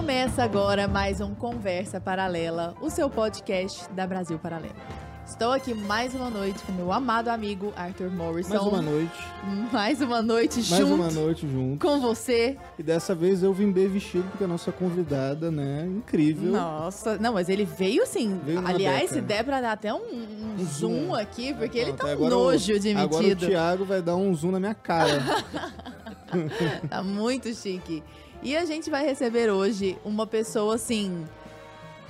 [0.00, 4.74] Começa agora mais um Conversa Paralela, o seu podcast da Brasil Paralelo.
[5.26, 8.54] Estou aqui mais uma noite com meu amado amigo Arthur Morrison.
[8.54, 9.12] Mais uma noite.
[9.70, 11.86] Mais uma noite Mais junto uma noite junto.
[11.86, 12.56] com você.
[12.78, 16.50] E dessa vez eu vim bem vestido, porque a nossa convidada, né, incrível.
[16.50, 18.40] Nossa, não, mas ele veio sim.
[18.42, 21.14] Veio Aliás, se der pra dar até um, um Um zoom, zoom.
[21.14, 23.46] aqui, porque ele tá um nojo de Agora o metido.
[23.46, 25.20] Thiago vai dar um zoom na minha cara.
[26.88, 28.04] Tá muito chique.
[28.42, 31.26] E a gente vai receber hoje uma pessoa, assim,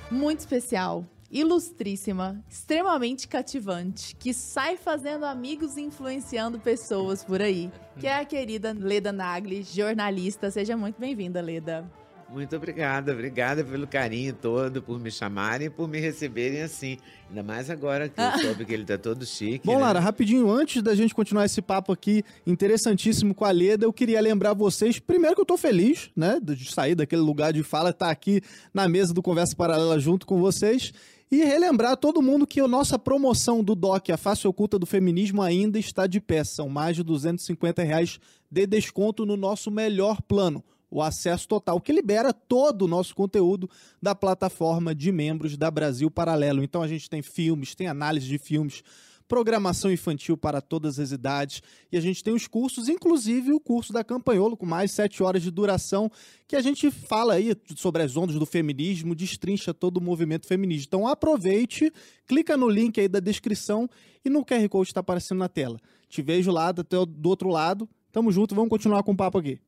[0.09, 8.07] muito especial, ilustríssima, extremamente cativante, que sai fazendo amigos e influenciando pessoas por aí, que
[8.07, 10.49] é a querida Leda Nagli, jornalista.
[10.49, 12.00] Seja muito bem-vinda, Leda.
[12.31, 16.97] Muito obrigada, obrigada pelo carinho todo, por me chamarem e por me receberem assim.
[17.27, 19.65] Ainda mais agora que eu soube que ele tá todo chique.
[19.65, 19.81] Bom, né?
[19.81, 24.21] Lara, rapidinho, antes da gente continuar esse papo aqui interessantíssimo com a Leda, eu queria
[24.21, 28.09] lembrar vocês, primeiro que eu tô feliz, né, de sair daquele lugar de fala, estar
[28.09, 28.41] aqui
[28.73, 30.93] na mesa do Conversa Paralela junto com vocês.
[31.29, 34.85] E relembrar a todo mundo que a nossa promoção do DOC, a face oculta do
[34.85, 36.43] feminismo, ainda está de pé.
[36.43, 38.19] São mais de 250 reais
[38.49, 40.61] de desconto no nosso melhor plano,
[40.91, 43.69] o acesso total, que libera todo o nosso conteúdo
[44.01, 46.61] da plataforma de membros da Brasil Paralelo.
[46.61, 48.83] Então a gente tem filmes, tem análise de filmes,
[49.31, 51.63] programação infantil para todas as idades.
[51.89, 55.41] E a gente tem os cursos, inclusive o curso da Campanholo, com mais sete horas
[55.41, 56.11] de duração,
[56.45, 60.87] que a gente fala aí sobre as ondas do feminismo, destrincha todo o movimento feminista.
[60.89, 61.93] Então aproveite,
[62.27, 63.89] clica no link aí da descrição
[64.25, 65.79] e no QR Code está aparecendo na tela.
[66.09, 67.87] Te vejo lá do, outro lado.
[68.11, 69.61] Tamo junto, vamos continuar com o papo aqui.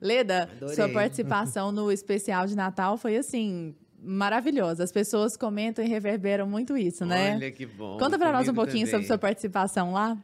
[0.00, 0.74] Leda, Adorei.
[0.74, 4.84] sua participação no especial de Natal foi, assim, maravilhosa.
[4.84, 7.34] As pessoas comentam e reverberam muito isso, né?
[7.36, 7.98] Olha que bom.
[7.98, 8.90] Conta pra nós um pouquinho também.
[8.92, 10.16] sobre sua participação lá.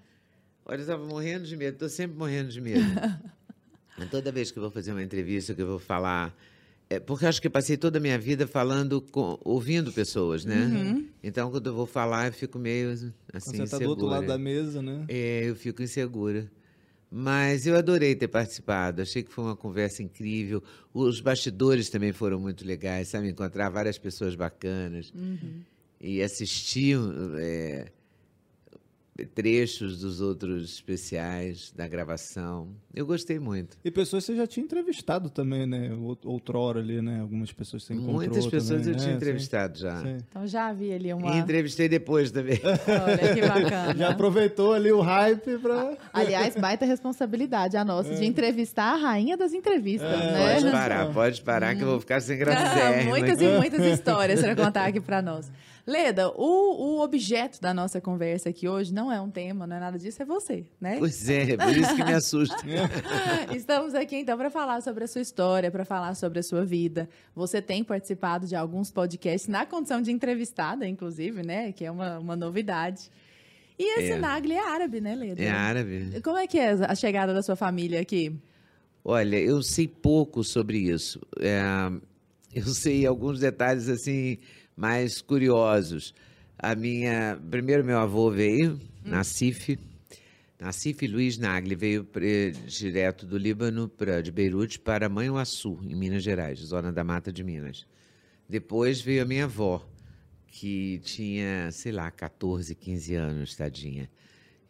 [0.66, 2.80] Olha, eu tava morrendo de medo, tô sempre morrendo de medo.
[4.10, 6.34] Toda vez que eu vou fazer uma entrevista, que eu vou falar.
[6.90, 10.44] É, porque eu acho que eu passei toda a minha vida falando, com- ouvindo pessoas,
[10.44, 10.56] né?
[10.66, 11.06] Uhum.
[11.22, 13.84] Então, quando eu vou falar, eu fico meio assim, Quando você tá insegura.
[13.86, 15.05] do outro lado da mesa, né?
[15.08, 16.50] É, eu fico insegura.
[17.17, 19.01] Mas eu adorei ter participado.
[19.01, 20.61] Achei que foi uma conversa incrível.
[20.92, 23.29] Os bastidores também foram muito legais, sabe?
[23.29, 25.13] Encontrar várias pessoas bacanas
[26.01, 26.98] e assistir
[27.39, 27.86] é,
[29.35, 32.69] trechos dos outros especiais da gravação.
[32.92, 33.77] Eu gostei muito.
[33.85, 35.91] E pessoas você já tinha entrevistado também, né?
[35.92, 37.20] Out- Outrora ali, né?
[37.20, 39.17] Algumas pessoas você encontrou Muitas pessoas também, eu tinha né?
[39.17, 39.98] entrevistado já.
[39.98, 40.25] Sim, sim.
[40.29, 41.36] Então já vi ali uma.
[41.36, 42.58] E entrevistei depois também.
[42.64, 43.95] Olha que bacana.
[43.97, 45.96] Já aproveitou ali o hype pra.
[46.13, 50.55] Aliás, baita responsabilidade a nossa de entrevistar a rainha das entrevistas, né?
[50.61, 52.64] Pode parar, pode parar que eu vou ficar sem graça.
[52.64, 55.51] Ah, muitas e muitas histórias para contar aqui para nós.
[55.86, 59.80] Leda, o, o objeto da nossa conversa aqui hoje não é um tema, não é
[59.80, 60.96] nada disso, é você, né?
[60.98, 62.56] Pois é, por isso que me assusta.
[63.55, 67.06] Estamos aqui então para falar sobre a sua história, para falar sobre a sua vida.
[67.34, 71.70] Você tem participado de alguns podcasts na condição de entrevistada, inclusive, né?
[71.70, 73.11] Que é uma, uma novidade.
[73.78, 74.18] E esse É.
[74.18, 75.42] Nagli é árabe, né, Leda?
[75.42, 76.18] É árabe.
[76.22, 78.34] Como é que é a chegada da sua família aqui?
[79.05, 81.20] Olha, eu sei pouco sobre isso.
[81.39, 81.61] É,
[82.55, 84.39] eu sei alguns detalhes assim
[84.77, 86.14] mais curiosos.
[86.58, 89.79] A minha, primeiro meu avô veio, Nassif,
[90.58, 96.23] Nassif Luiz Nagli veio pre- direto do Líbano para de Beirute para Manhuaçu, em Minas
[96.23, 97.86] Gerais, zona da Mata de Minas.
[98.48, 99.86] Depois veio a minha avó,
[100.46, 104.08] que tinha, sei lá, 14, 15 anos, tadinha.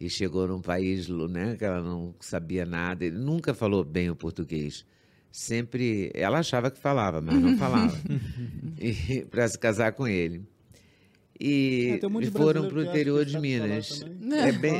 [0.00, 4.16] E chegou num país né, que ela não sabia nada, ele nunca falou bem o
[4.16, 4.84] português.
[5.34, 6.12] Sempre.
[6.14, 7.92] Ela achava que falava, mas não falava.
[9.32, 10.44] Para se casar com ele.
[11.40, 13.98] E É, um foram para o interior de Minas.
[13.98, 14.38] também.
[14.38, 14.78] É bem.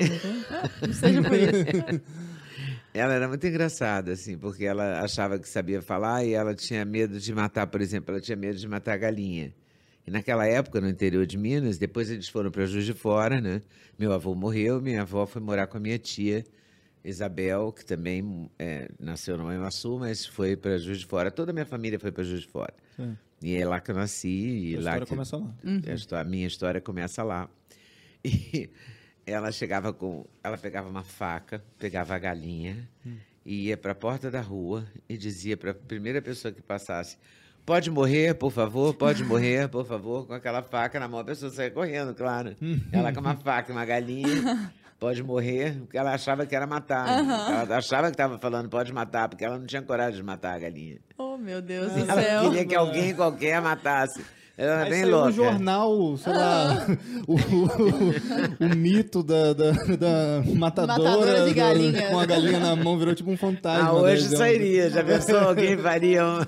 [0.87, 2.03] Não seja por isso.
[2.95, 7.19] Ela era muito engraçada, assim, porque ela achava que sabia falar e ela tinha medo
[7.19, 9.53] de matar, por exemplo, ela tinha medo de matar galinha.
[10.07, 13.61] E naquela época, no interior de Minas, depois eles foram para Juiz de Fora, né?
[13.99, 16.45] Meu avô morreu, minha avó foi morar com a minha tia,
[17.05, 21.31] Isabel, que também é, nasceu no Manhuaçu, mas foi para Juiz de Fora.
[21.31, 22.73] Toda a minha família foi para Juiz de Fora.
[22.97, 23.17] Sim.
[23.43, 24.29] E é lá que eu nasci.
[24.29, 25.11] E A lá história que...
[25.11, 25.55] começa lá.
[25.87, 27.49] A, histó- a minha história começa lá.
[29.27, 30.27] E ela chegava com.
[30.43, 32.87] Ela pegava uma faca, pegava a galinha,
[33.45, 37.17] e ia para a porta da rua e dizia para a primeira pessoa que passasse:
[37.65, 41.21] Pode morrer, por favor, pode morrer, por favor, com aquela faca na mão.
[41.21, 42.55] A pessoa saia correndo, claro.
[42.93, 44.73] Ela com uma faca, e uma galinha.
[44.99, 47.07] Pode morrer, porque ela achava que era matar.
[47.63, 50.59] Ela achava que estava falando pode matar, porque ela não tinha coragem de matar a
[50.59, 50.99] galinha.
[51.19, 52.43] Oh, meu Deus do Ela céu.
[52.45, 54.25] queria que alguém qualquer matasse.
[54.57, 55.27] Ela era Aí bem saiu louca.
[55.27, 56.87] no jornal, sei lá,
[57.27, 62.09] o, o- o mito da, da, da matadora, Matadora de da- galinha.
[62.11, 63.89] com a galinha na mão, virou tipo um fantasma.
[63.89, 64.39] Ah, hoje desenho.
[64.39, 64.91] sairia.
[64.91, 66.41] Já pensou alguém faria um...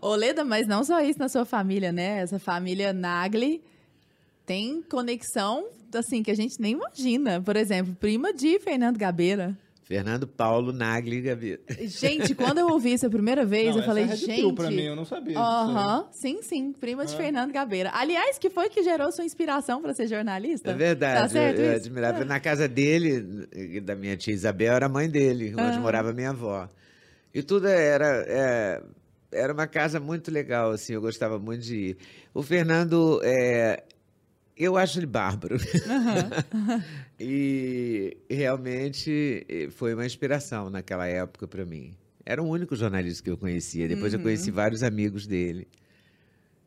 [0.00, 2.18] Ô, Leda, mas não só isso na sua família, né?
[2.22, 3.62] Essa família Nagli
[4.46, 7.40] tem conexão, assim, que a gente nem imagina.
[7.40, 9.56] Por exemplo, prima de Fernando Gabeira.
[9.84, 11.58] Fernando Paulo Nagli Gabi.
[11.80, 14.54] Gente, quando eu ouvi isso a primeira vez, Não, eu falei, é gente...
[14.54, 15.36] Pra mim, eu não sabia.
[15.36, 15.44] aí.
[15.44, 17.16] Aham, sim, sim, prima de Ah.
[17.18, 17.90] Fernando Gabeira.
[17.92, 20.70] Aliás, que foi que gerou sua inspiração para ser jornalista?
[20.70, 21.20] É verdade.
[21.20, 22.24] Tá certo eu, eu admirava.
[22.24, 23.20] Na casa dele,
[23.82, 25.80] da minha tia Isabel, era a mãe dele, onde Ah.
[25.80, 26.68] morava minha avó.
[27.34, 28.82] E tudo era, é,
[29.32, 31.96] era uma casa muito legal, assim, eu gostava muito de ir.
[32.32, 33.82] O Fernando, é,
[34.56, 35.56] eu acho ele bárbaro.
[37.18, 41.94] e realmente eh, foi uma inspiração naquela época para mim.
[42.24, 43.88] Era o único jornalista que eu conhecia.
[43.88, 45.66] Depois eu conheci vários amigos dele.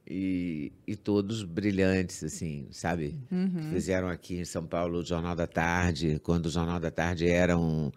[0.07, 3.17] E, e todos brilhantes, assim, sabe?
[3.29, 7.27] Que fizeram aqui em São Paulo o Jornal da Tarde, quando o Jornal da Tarde
[7.27, 7.91] era um,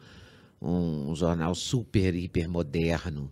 [0.61, 3.29] um jornal super, hiper moderno.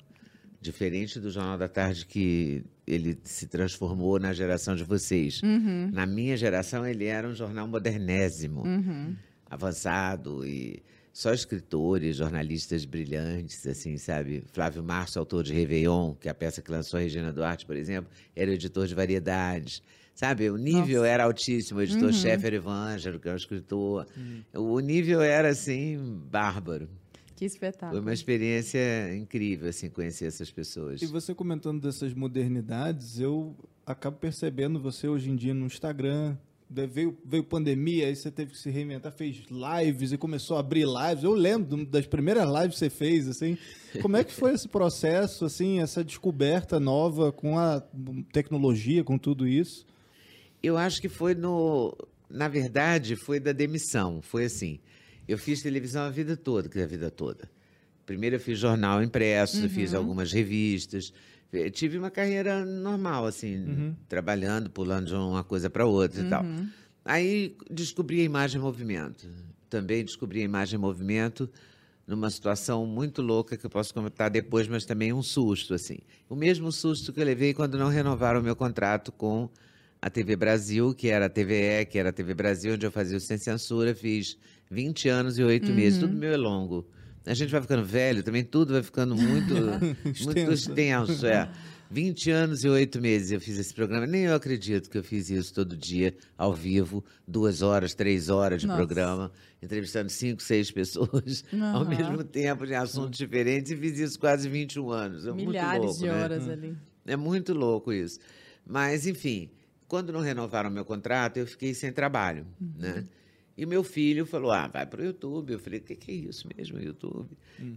[0.67, 5.41] Diferente do Jornal da Tarde que ele se transformou na geração de vocês.
[5.43, 5.91] Uhum.
[5.93, 9.15] Na minha geração, ele era um jornal modernésimo, Uhum.
[9.49, 10.83] avançado e
[11.13, 14.43] só escritores, jornalistas brilhantes, assim, sabe?
[14.53, 17.77] Flávio Março, autor de Réveillon, que é a peça que lançou a Regina Duarte, por
[17.77, 19.83] exemplo, era editor de variedades.
[20.15, 24.07] Sabe, o nível era altíssimo, o editor-chefe era Evângelo, que é um escritor.
[24.55, 25.99] O nível era, assim,
[26.31, 26.89] bárbaro.
[27.37, 27.93] Que espetáculo.
[27.93, 31.03] Foi uma experiência incrível, assim, conhecer essas pessoas.
[31.03, 33.55] E você comentando dessas modernidades, eu
[33.85, 36.37] acabo percebendo você hoje em dia no Instagram.
[36.69, 40.85] Veio, veio pandemia, aí você teve que se reinventar, fez lives e começou a abrir
[40.87, 41.23] lives.
[41.23, 43.56] Eu lembro das primeiras lives que você fez, assim.
[44.00, 47.81] Como é que foi esse processo, assim, essa descoberta nova com a
[48.32, 49.87] tecnologia, com tudo isso?
[50.62, 51.94] Eu acho que foi no.
[52.29, 54.21] Na verdade, foi da demissão.
[54.23, 54.81] Foi assim.
[55.28, 57.50] Eu fiz televisão a vida toda, que a vida toda.
[58.05, 61.12] Primeiro eu fiz jornal impresso, fiz algumas revistas.
[61.52, 66.44] Eh, Tive uma carreira normal, assim, trabalhando, pulando de uma coisa para outra e tal.
[67.05, 69.26] Aí descobri a imagem em movimento.
[69.69, 71.50] Também descobri a imagem em movimento
[72.06, 75.99] numa situação muito louca que eu posso comentar depois, mas também um susto, assim.
[76.29, 79.49] O mesmo susto que eu levei quando não renovaram o meu contrato com
[80.06, 83.17] a TV Brasil, que era a TVE, que era a TV Brasil, onde eu fazia
[83.17, 84.38] o Sem Censura, fiz
[84.70, 86.87] 20 anos e 8 meses, tudo meu é longo.
[87.26, 89.53] A gente vai ficando velho, também tudo vai ficando muito,
[90.23, 91.26] muito Extenso.
[91.26, 91.50] É.
[91.91, 94.06] 20 anos e 8 meses eu fiz esse programa.
[94.06, 98.61] Nem eu acredito que eu fiz isso todo dia, ao vivo, duas horas, três horas
[98.61, 98.76] de Nossa.
[98.76, 101.43] programa, entrevistando cinco, seis pessoas
[101.75, 101.88] ao Aham.
[101.88, 105.26] mesmo tempo, de assuntos diferentes, e fiz isso quase 21 anos.
[105.26, 106.23] É muito Milhares louco, de né?
[106.23, 106.76] horas ali.
[107.05, 108.20] É muito louco isso.
[108.64, 109.50] Mas, enfim,
[109.88, 113.05] quando não renovaram meu contrato, eu fiquei sem trabalho, né?
[113.59, 115.55] E o meu filho falou, ah, vai para o YouTube.
[115.55, 117.27] Eu falei, o que, que é isso mesmo, YouTube?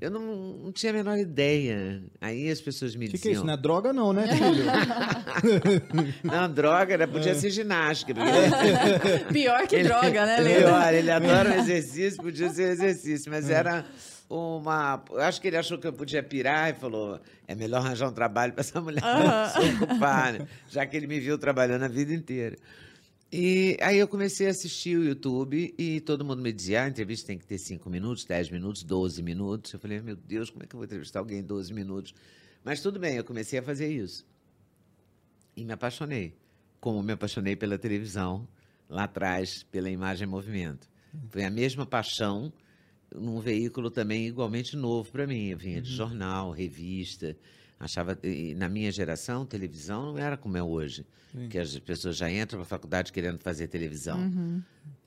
[0.02, 2.04] Eu não, não tinha a menor ideia.
[2.20, 3.36] Aí as pessoas me O que, que é diziam...
[3.36, 3.46] isso?
[3.46, 4.66] Não é droga, não, né, filho?
[6.22, 7.06] Não, droga, né?
[7.06, 7.08] É.
[7.08, 8.14] podia ser ginástica.
[8.14, 10.74] porque Pior que droga, né, ele, Leda?
[10.74, 13.86] olha, ele adora o exercício, podia ser exercício, mas era
[14.30, 15.04] uma.
[15.10, 18.14] Eu acho que ele achou que eu podia pirar e falou: é melhor arranjar um
[18.14, 19.02] trabalho para essa mulher
[19.52, 20.48] se ocupar, né?
[20.70, 22.56] já que ele me viu trabalhando a vida inteira.
[23.32, 26.90] E aí eu comecei a assistir o YouTube e todo mundo me dizia: ah, a
[26.90, 29.74] entrevista tem que ter 5 minutos, 10 minutos, 12 minutos.
[29.74, 32.14] Eu falei: meu Deus, como é que eu vou entrevistar alguém em 12 minutos?
[32.64, 34.26] Mas tudo bem, eu comecei a fazer isso.
[35.56, 36.36] E me apaixonei.
[36.80, 38.48] Como me apaixonei pela televisão,
[38.88, 40.88] lá atrás, pela imagem em movimento.
[41.30, 42.54] Foi a mesma paixão
[43.14, 45.48] num veículo também igualmente novo para mim.
[45.50, 47.36] Eu vinha de jornal, revista.
[47.80, 48.18] Achava,
[48.58, 51.06] na minha geração, televisão não era como é hoje,
[51.50, 54.20] que as pessoas já entram para a faculdade querendo fazer televisão.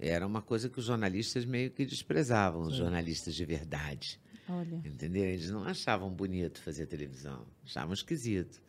[0.00, 4.18] Era uma coisa que os jornalistas meio que desprezavam, os jornalistas de verdade.
[4.49, 4.76] Olha.
[4.85, 5.25] Entendeu?
[5.25, 8.62] Eles não achavam bonito fazer televisão, achavam esquisito.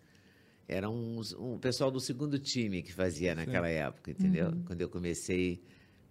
[0.67, 4.51] Era um, um pessoal do segundo time que fazia naquela época, entendeu?
[4.65, 5.63] Quando eu comecei.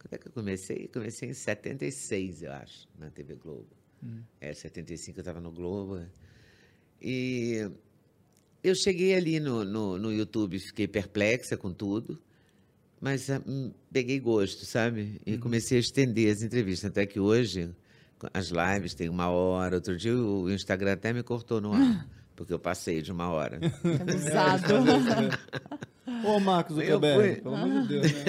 [0.02, 0.88] Quando é que eu comecei?
[0.88, 3.68] Comecei em 76, eu acho, na TV Globo.
[4.40, 6.04] É, 75 eu estava no Globo.
[7.00, 7.70] E
[8.62, 12.20] eu cheguei ali no, no, no YouTube, fiquei perplexa com tudo,
[13.00, 15.20] mas ah, hum, peguei gosto, sabe?
[15.24, 16.90] E comecei a estender as entrevistas.
[16.90, 17.70] Até que hoje,
[18.34, 19.76] as lives têm uma hora.
[19.76, 23.60] Outro dia o Instagram até me cortou no ar, porque eu passei de uma hora.
[24.00, 24.74] Abusado.
[26.24, 28.24] Ô, Marcos Eu Zuckerberg, fui- pelo amor de Deus, né?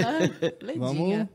[0.61, 1.29] Ledinha.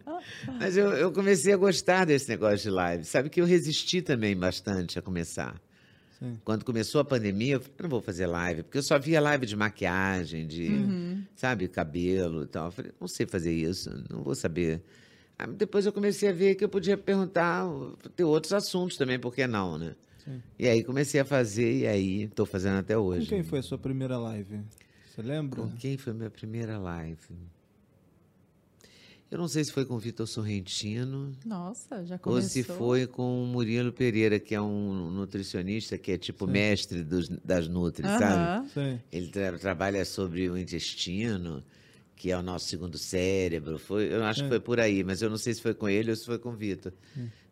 [0.58, 3.04] Mas eu, eu comecei a gostar desse negócio de live.
[3.04, 5.60] Sabe que eu resisti também bastante a começar.
[6.18, 6.36] Sim.
[6.44, 9.46] Quando começou a pandemia, eu falei, não vou fazer live, porque eu só via live
[9.46, 10.68] de maquiagem, de,
[11.36, 12.66] sabe, cabelo e tal.
[12.66, 14.82] Eu falei, não sei fazer isso, não vou saber.
[15.38, 17.64] Aí depois eu comecei a ver que eu podia perguntar,
[18.16, 19.94] ter outros assuntos também, por que não, né?
[20.58, 23.26] E aí comecei a fazer, e aí estou fazendo até Com hoje.
[23.28, 24.60] quem foi a sua primeira live?
[25.18, 25.60] Você lembra?
[25.62, 27.18] Com quem foi a minha primeira live?
[29.28, 32.48] Eu não sei se foi com o Vitor Sorrentino Nossa, já ou começou.
[32.48, 37.28] se foi com o Murilo Pereira, que é um nutricionista que é tipo mestre dos,
[37.28, 38.44] das nutris, sabe?
[38.44, 38.68] Aham.
[38.72, 39.00] Sim.
[39.10, 41.64] Ele tra- trabalha sobre o intestino,
[42.14, 43.76] que é o nosso segundo cérebro.
[43.76, 46.10] Foi, eu acho que foi por aí, mas eu não sei se foi com ele
[46.10, 46.92] ou se foi com o Vitor.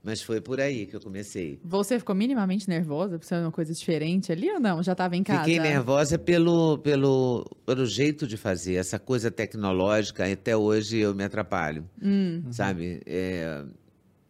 [0.06, 1.58] Mas foi por aí que eu comecei.
[1.64, 4.80] Você ficou minimamente nervosa por ser uma coisa diferente ali ou não?
[4.80, 5.40] Já estava em casa?
[5.42, 8.75] Fiquei nervosa pelo, pelo, pelo jeito de fazer.
[8.76, 11.84] Essa coisa tecnológica, até hoje eu me atrapalho.
[12.00, 12.44] Hum.
[12.52, 13.02] Sabe?
[13.04, 13.64] É,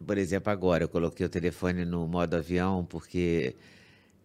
[0.03, 3.55] por exemplo, agora eu coloquei o telefone no modo avião porque.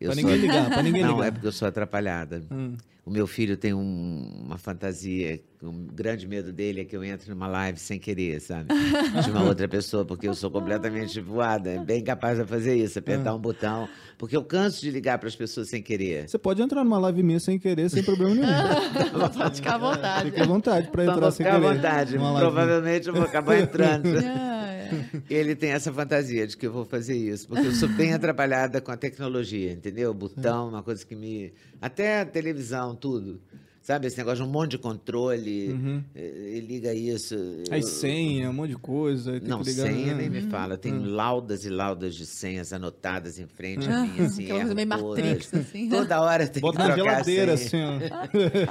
[0.01, 1.27] Eu Pra sou- ninguém ligar, pra ninguém Não, ligar.
[1.27, 2.43] é porque eu sou atrapalhada.
[2.51, 2.79] Hum.
[3.05, 7.31] O meu filho tem um- uma fantasia, um grande medo dele é que eu entre
[7.31, 8.69] numa live sem querer, sabe?
[9.25, 12.99] De uma outra pessoa, porque eu sou completamente voada, é bem capaz de fazer isso,
[12.99, 13.89] apertar um botão,
[14.19, 16.29] porque eu canso de ligar para as pessoas sem querer.
[16.29, 18.47] Você pode entrar numa live minha sem querer, sem problema nenhum.
[19.39, 20.31] Pode ficar à vontade.
[20.31, 21.75] Fique à vontade pra Então, entrar sem à querer.
[21.75, 22.51] vontade, numa live minha.
[22.53, 24.07] provavelmente eu vou acabar entrando.
[24.19, 24.83] É.
[25.31, 28.81] Ele tem essa fantasia de que eu vou fazer isso, porque eu sou bem atrapalhada
[28.81, 30.13] com a tecnologia, entendeu?
[30.13, 31.53] Botão, uma coisa que me.
[31.81, 33.41] Até a televisão, tudo.
[33.83, 37.35] Sabe, esse negócio de um monte de controle, eh, liga isso.
[37.69, 39.33] Aí eu- senha, um monte de coisa.
[39.33, 40.15] aí Tem Não, que ligar, senha né?
[40.15, 40.79] nem me fala.
[40.79, 44.45] Tem laudas e laudas de senhas anotadas em frente a Ah, mim, assim.
[44.45, 45.25] aquela coisa meio todas.
[45.25, 45.89] Matrix, assim.
[45.89, 47.97] Toda hora tem Bota que na trocar a geladeira, senha.
[47.97, 48.09] assim,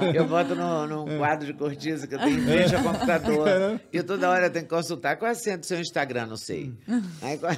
[0.00, 0.12] ó.
[0.16, 3.44] Eu boto no, num quadro de cortiça que eu tenho em frente ao computador.
[3.44, 3.80] Caramba.
[3.92, 5.16] E eu toda hora tenho que consultar.
[5.18, 6.24] Qual é a senha do seu Instagram?
[6.26, 6.72] Não sei.
[7.20, 7.52] Aí, qual-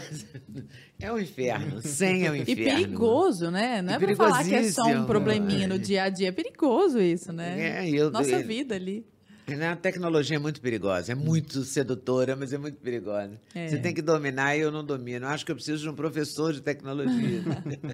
[1.00, 1.80] é um inferno.
[1.82, 2.64] Senha é um E inferno.
[2.64, 3.82] perigoso, né?
[3.82, 6.28] Não E é pra falar que é só um probleminha no dia a dia.
[6.28, 7.80] É perigoso isso, né?
[7.84, 9.04] É, e eu- Nossa eu- vida ali.
[9.46, 13.38] A tecnologia é muito perigosa, é muito sedutora, mas é muito perigosa.
[13.54, 13.68] É.
[13.68, 15.26] Você tem que dominar e eu não domino.
[15.26, 17.42] Acho que eu preciso de um professor de tecnologia.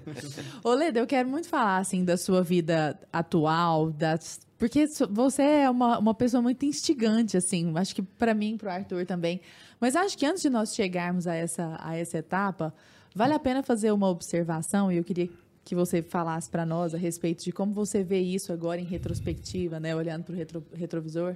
[0.63, 4.39] Ô, Leda, eu quero muito falar, assim, da sua vida atual, das...
[4.57, 8.69] porque você é uma, uma pessoa muito instigante, assim, acho que para mim e pro
[8.69, 9.41] Arthur também.
[9.79, 12.73] Mas acho que antes de nós chegarmos a essa, a essa etapa,
[13.13, 15.29] vale a pena fazer uma observação, e eu queria
[15.63, 19.79] que você falasse para nós a respeito de como você vê isso agora em retrospectiva,
[19.79, 21.35] né, olhando para o retro, retrovisor,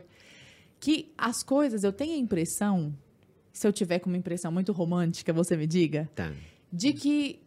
[0.80, 2.94] que as coisas, eu tenho a impressão,
[3.54, 6.32] se eu tiver com uma impressão muito romântica, você me diga, tá.
[6.72, 7.40] de que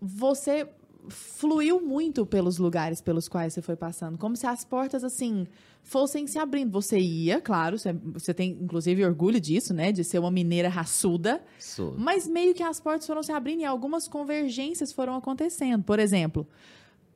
[0.00, 0.68] você
[1.08, 5.46] fluiu muito pelos lugares pelos quais você foi passando, como se as portas assim
[5.82, 6.70] fossem se abrindo.
[6.70, 11.42] Você ia, claro, você, você tem inclusive orgulho disso, né, de ser uma mineira raçuda,
[11.58, 11.94] Sou.
[11.96, 15.82] mas meio que as portas foram se abrindo e algumas convergências foram acontecendo.
[15.82, 16.46] Por exemplo,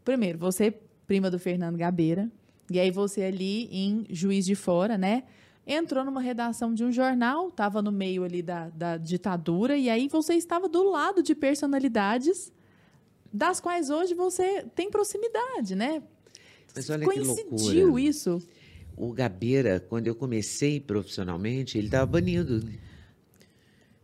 [0.05, 0.75] primeiro, você
[1.07, 2.31] prima do Fernando Gabeira,
[2.71, 5.25] e aí você ali em Juiz de Fora, né?
[5.67, 10.09] Entrou numa redação de um jornal, estava no meio ali da, da ditadura, e aí
[10.09, 12.51] você estava do lado de personalidades
[13.33, 16.03] das quais hoje você tem proximidade, né?
[16.75, 18.43] Mas olha Coincidiu isso?
[18.97, 22.63] O Gabeira, quando eu comecei profissionalmente, ele estava banido.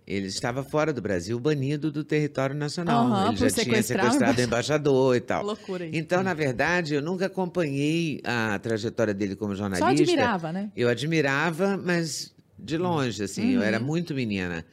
[0.06, 3.08] Ele estava fora do Brasil, banido do território nacional.
[3.08, 5.44] Aham, ele já tinha sequestrado o embaixador e tal.
[5.44, 5.94] Loucura isso.
[5.94, 9.85] Então, na verdade, eu nunca acompanhei a trajetória dele como jornalista.
[9.94, 10.73] Só admirava, né?
[10.75, 13.50] Eu admirava, mas de longe, assim.
[13.50, 13.66] Eu Uhum.
[13.66, 14.64] era muito menina.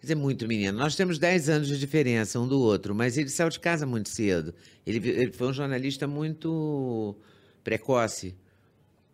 [0.00, 0.72] Quer dizer, muito menina.
[0.72, 4.08] Nós temos 10 anos de diferença um do outro, mas ele saiu de casa muito
[4.08, 4.54] cedo.
[4.86, 7.14] Ele, ele foi um jornalista muito
[7.62, 8.34] precoce.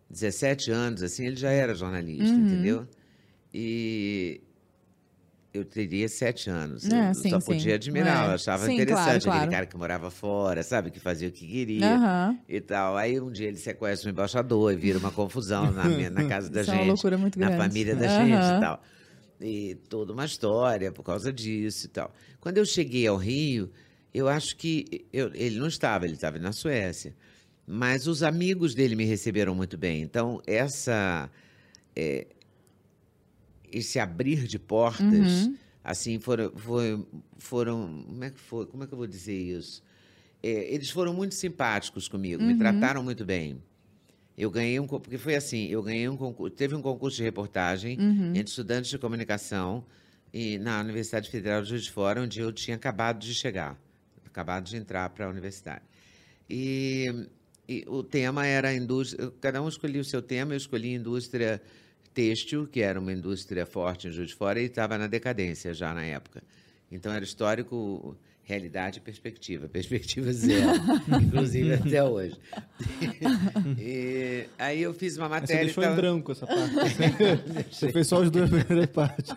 [0.09, 2.45] 17 anos, assim, ele já era jornalista, Uhum.
[2.47, 2.87] entendeu?
[3.53, 4.39] E
[5.53, 6.89] eu teria sete anos.
[6.89, 8.27] É, eu sim, só podia admirar, É.
[8.29, 9.03] eu achava Sim, interessante.
[9.03, 9.51] claro, Aquele claro.
[9.51, 10.89] cara que morava fora, sabe?
[10.91, 12.37] Que fazia o que queria Aham.
[12.47, 12.95] e tal.
[12.95, 16.49] Aí um dia ele sequestra um embaixador e vira uma confusão na, minha- na casa
[16.49, 16.87] da Isso é uma gente.
[16.89, 17.63] loucura muito na grande.
[17.63, 18.25] família da Aham.
[18.25, 18.81] gente e tal.
[19.39, 22.13] E toda uma história por causa disso e tal.
[22.39, 23.71] Quando eu cheguei ao Rio,
[24.13, 27.15] eu acho que eu- ele não estava, ele estava na Suécia.
[27.67, 30.01] Mas os amigos dele me receberam muito bem.
[30.01, 31.29] Então, essa
[31.95, 32.27] é,
[33.71, 35.55] esse abrir de portas, Uhum.
[35.83, 36.51] assim, foram,
[37.37, 38.65] foram, como é que foi?
[38.65, 39.83] Como é que eu vou dizer isso?
[40.41, 43.61] É, eles foram muito simpáticos comigo, me trataram muito bem.
[44.37, 47.97] Eu ganhei um, porque foi assim, eu ganhei um concurso, teve um concurso de reportagem
[48.35, 49.83] entre estudantes de comunicação
[50.31, 53.75] e na Universidade Federal de Juiz de Fora, onde eu tinha acabado de chegar,
[54.25, 55.81] acabado de entrar para a universidade.
[56.47, 57.27] E,
[57.67, 61.59] e o tema era a indústria, cada um escolhia o seu tema, eu escolhi indústria
[62.13, 65.93] têxtil, que era uma indústria forte em Juiz de Fora e estava na decadência já
[65.93, 66.43] na época.
[66.91, 68.15] Então era histórico
[68.47, 69.67] realidade e perspectiva.
[69.77, 70.71] Perspectiva zero,
[71.21, 72.37] inclusive até hoje.
[73.77, 75.61] E aí eu fiz uma Mas Você matéria.
[75.61, 76.73] e deixou em tava- branco essa parte.
[77.71, 79.33] Você fez só as duas primeiras partes.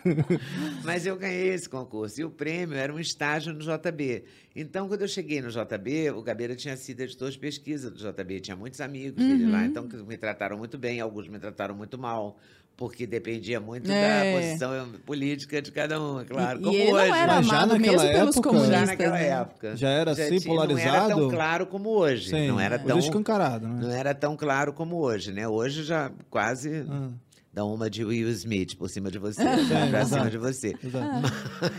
[0.83, 2.21] Mas eu ganhei esse concurso.
[2.21, 4.23] E o prêmio era um estágio no JB.
[4.55, 8.39] Então, quando eu cheguei no JB, o Gabeira tinha sido editor de pesquisa do JB.
[8.41, 9.51] Tinha muitos amigos dele Uhum.
[9.51, 9.65] lá.
[9.65, 10.99] Então, que me trataram muito bem.
[10.99, 12.37] Alguns me trataram muito mal.
[12.81, 14.33] Porque dependia muito É.
[14.33, 16.57] da posição política de cada um, é claro.
[16.57, 17.11] E- e como ele não hoje.
[17.11, 18.79] era Mas já amado naquela mesmo pelos época- comunistas.
[18.79, 19.27] Já naquela né?
[19.27, 19.77] época.
[19.77, 21.15] Já era assim, tinha- Não era polarizado?
[21.21, 22.29] tão claro como hoje.
[22.31, 23.79] Sim, não era tão escancarado, né?
[23.83, 25.47] não era tão claro como hoje, né?
[25.47, 27.11] Hoje já quase Ah.
[27.53, 29.43] dá uma de Will Smith por cima de você,
[29.85, 30.73] Sim, pra cima de você.
[30.83, 31.29] Exato.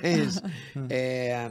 [0.00, 0.40] Mas
[0.88, 1.50] é,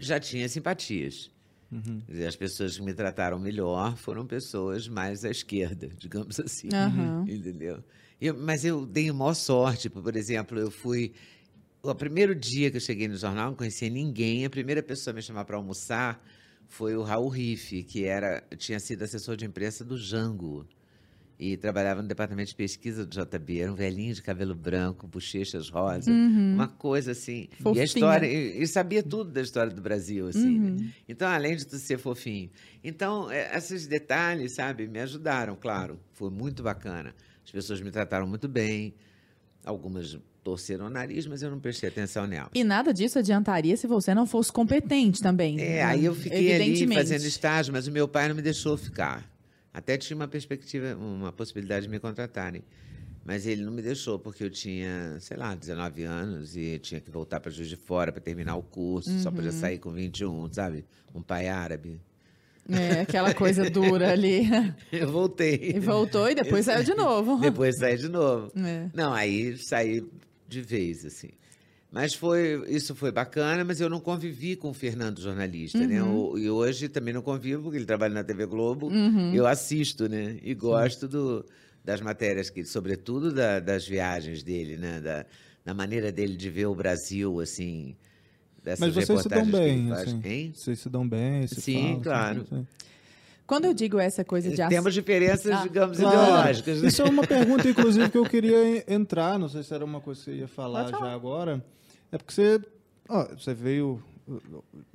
[0.00, 1.30] já tinha simpatias.
[1.70, 2.00] Uhum.
[2.26, 6.68] As pessoas que me trataram melhor foram pessoas mais à esquerda, digamos assim.
[6.72, 7.24] Aham.
[7.28, 7.82] Entendeu?
[8.20, 9.88] Eu- mas eu dei maior sorte.
[9.90, 11.12] Por exemplo, eu fui.
[11.82, 14.44] O primeiro dia que eu cheguei no jornal, não conhecia ninguém.
[14.44, 16.24] A primeira pessoa a me chamar para almoçar
[16.66, 20.66] foi o Raul Riff, que era, tinha sido assessor de imprensa do Jango.
[21.38, 23.60] E trabalhava no departamento de pesquisa do JB.
[23.60, 26.10] Era um velhinho de cabelo branco, bochechas rosa.
[26.10, 27.48] Uma coisa assim.
[27.60, 27.82] E Fofinho.
[27.82, 28.26] a história.
[28.26, 30.58] E, e sabia tudo da história do Brasil, assim.
[30.58, 30.90] né?
[31.06, 32.50] Então, além de tu ser fofinho.
[32.82, 36.00] Então, é, esses detalhes, sabe, me ajudaram, claro.
[36.14, 37.14] Foi muito bacana.
[37.46, 38.92] As pessoas me trataram muito bem.
[39.64, 42.50] Algumas torceram o nariz, mas eu não prestei atenção nelas.
[42.54, 45.58] E nada disso adiantaria se você não fosse competente também.
[45.60, 45.82] É, né?
[45.82, 49.28] aí eu fiquei ali fazendo estágio, mas o meu pai não me deixou ficar.
[49.72, 52.62] Até tinha uma perspectiva, uma possibilidade de me contratarem.
[53.24, 57.10] Mas ele não me deixou, porque eu tinha, sei lá, 19 anos e tinha que
[57.10, 59.10] voltar para Juiz de Fora para terminar o curso.
[59.18, 59.58] Só podia Uhum.
[59.60, 60.84] sair com 21, sabe?
[61.12, 62.00] Um pai árabe.
[62.68, 64.48] É, aquela coisa dura ali.
[64.92, 65.72] Eu voltei.
[65.76, 67.38] E voltou e depois saiu de novo.
[67.40, 68.50] Depois saí de novo.
[68.58, 68.88] É.
[68.94, 70.04] Não, aí saí
[70.48, 71.30] de vez, assim.
[71.90, 76.02] Mas foi, isso foi bacana, mas eu não convivi com o Fernando jornalista, né?
[76.02, 76.32] Uhum.
[76.32, 78.88] O- e hoje também não convivo, porque ele trabalha na TV Globo.
[78.88, 79.32] Uhum.
[79.32, 80.36] Eu assisto, né?
[80.42, 81.44] E gosto do,
[81.84, 85.00] das matérias, que, sobretudo da- das viagens dele, né?
[85.00, 85.24] Da,
[85.64, 87.96] da maneira dele de ver o Brasil, assim.
[88.66, 90.20] Dessas Mas vocês se dão bem, assim.
[90.24, 90.52] Hein?
[90.52, 92.66] Vocês se dão bem, se Sim, falam, claro.
[93.46, 96.16] Quando eu digo essa coisa de Temos diferenças, Ah, digamos, Claro.
[96.20, 96.82] ideológicas.
[96.82, 96.88] né?
[96.88, 99.38] Isso é uma pergunta, inclusive, que eu queria en- entrar.
[99.38, 101.06] Não sei se era uma coisa que você ia falar, falar.
[101.10, 101.64] já agora.
[102.10, 102.60] É porque você,
[103.08, 104.02] ó, você veio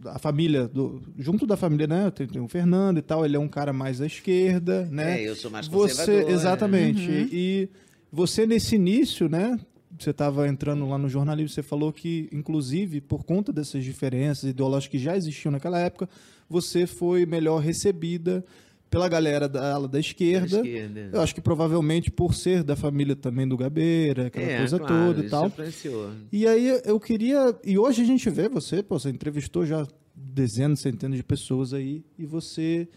[0.03, 2.11] a família do, junto da família, né?
[2.11, 3.23] Tem, tem o Fernando e tal.
[3.25, 5.21] Ele é um cara mais à esquerda, né?
[5.21, 6.29] É, eu sou mais Você, conservador.
[6.29, 6.35] né?
[6.35, 7.09] exatamente.
[7.09, 7.29] Uhum.
[7.31, 7.69] E
[8.11, 9.57] você nesse início, né?
[9.99, 14.91] Você estava entrando lá no jornalismo, você falou que, inclusive, por conta dessas diferenças ideológicas
[14.91, 16.09] que já existiam naquela época,
[16.49, 18.43] você foi melhor recebida
[18.89, 20.57] pela galera da ala da esquerda.
[20.57, 21.09] esquerda.
[21.13, 24.93] Eu acho que provavelmente por ser da família também do Gabeira, aquela É, coisa claro,
[25.07, 25.47] toda e isso tal.
[25.47, 26.11] influenciou.
[26.31, 27.55] E aí eu queria.
[27.63, 32.03] E hoje a gente vê você, pô, você entrevistou já dezenas, centenas de pessoas aí,
[32.19, 32.87] e você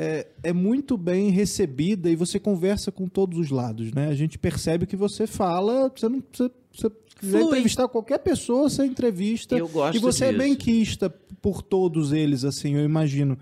[0.00, 4.06] é, é muito bem recebida e você conversa com todos os lados, né?
[4.08, 6.22] A gente percebe que você fala, você não.
[6.32, 9.56] Você, você quiser entrevistar qualquer pessoa, você entrevista.
[9.56, 10.38] Eu gosto E você é disso.
[10.38, 11.10] bem quista
[11.42, 13.36] por todos eles, assim, eu imagino.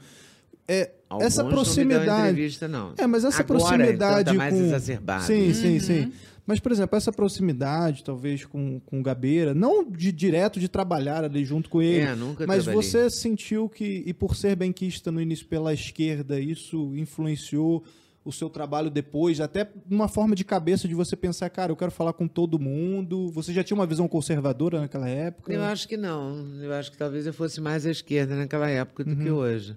[0.67, 2.31] É, Alguns essa não me dão proximidade.
[2.31, 2.95] entrevista, não.
[2.97, 4.61] É, mas essa Agora, proximidade então, tá mais com...
[4.63, 5.25] exacerbado.
[5.25, 5.81] Sim, sim, Uhum.
[5.81, 6.13] sim.
[6.47, 11.25] Mas, por exemplo, essa proximidade, talvez, com, com o Gabeira, não de direto de trabalhar
[11.25, 12.89] ali junto com ele, É, nunca mas trabalhei.
[12.91, 17.83] você sentiu que, e por ser benquista no início pela esquerda, isso influenciou
[18.25, 21.93] o seu trabalho depois, até uma forma de cabeça de você pensar, cara, eu quero
[21.93, 23.29] falar com todo mundo.
[23.31, 25.53] Você já tinha uma visão conservadora naquela época?
[25.53, 26.45] Eu acho que não.
[26.61, 29.17] Eu acho que talvez eu fosse mais à esquerda naquela época do Uhum.
[29.17, 29.77] que hoje.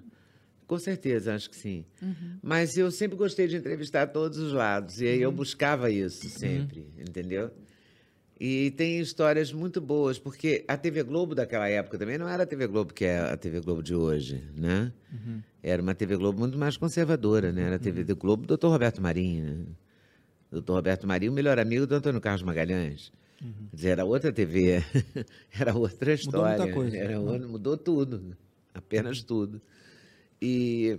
[0.70, 1.84] Com certeza, acho que sim.
[2.40, 5.00] Mas eu sempre gostei de entrevistar todos os lados.
[5.00, 5.22] E aí Uhum.
[5.24, 7.50] eu buscava isso sempre, entendeu?
[8.38, 12.46] E tem histórias muito boas, porque a TV Globo daquela época também não era a
[12.46, 14.92] TV Globo que é a TV Globo de hoje, né?
[15.12, 15.42] Uhum.
[15.60, 17.62] Era uma TV Globo muito mais conservadora, né?
[17.64, 18.68] Era a TV do Globo do Dr.
[18.68, 19.66] Roberto Marinho, né?
[20.52, 20.70] Dr.
[20.72, 23.12] Roberto Marinho, o melhor amigo do Antônio Carlos Magalhães.
[23.70, 24.84] Quer dizer, era outra TV,
[25.58, 26.72] era outra Mudou muita história.
[26.74, 26.96] coisa.
[26.96, 28.36] Era outra- mudou tudo,
[28.72, 29.60] apenas tudo.
[30.40, 30.98] E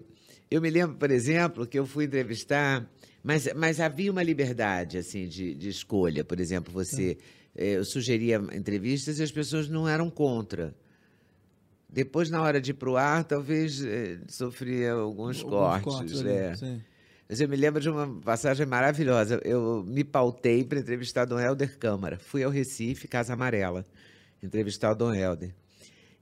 [0.49, 2.89] eu me lembro, por exemplo, que eu fui entrevistar,
[3.23, 6.23] mas, mas havia uma liberdade assim de, de escolha.
[6.23, 7.17] Por exemplo, você
[7.55, 10.75] eh, eu sugeria entrevistas e as pessoas não eram contra.
[11.89, 16.21] Depois, na hora de ir para o ar, talvez eh, sofria alguns, Alguns cortes.
[16.21, 16.55] ali, é.
[16.55, 16.81] sim.
[17.27, 19.39] Mas eu me lembro de uma passagem maravilhosa.
[19.45, 22.19] Eu me pautei para entrevistar Dom Helder Câmara.
[22.19, 23.85] Fui ao Recife, Casa Amarela,
[24.43, 25.53] entrevistar o Dom Helder.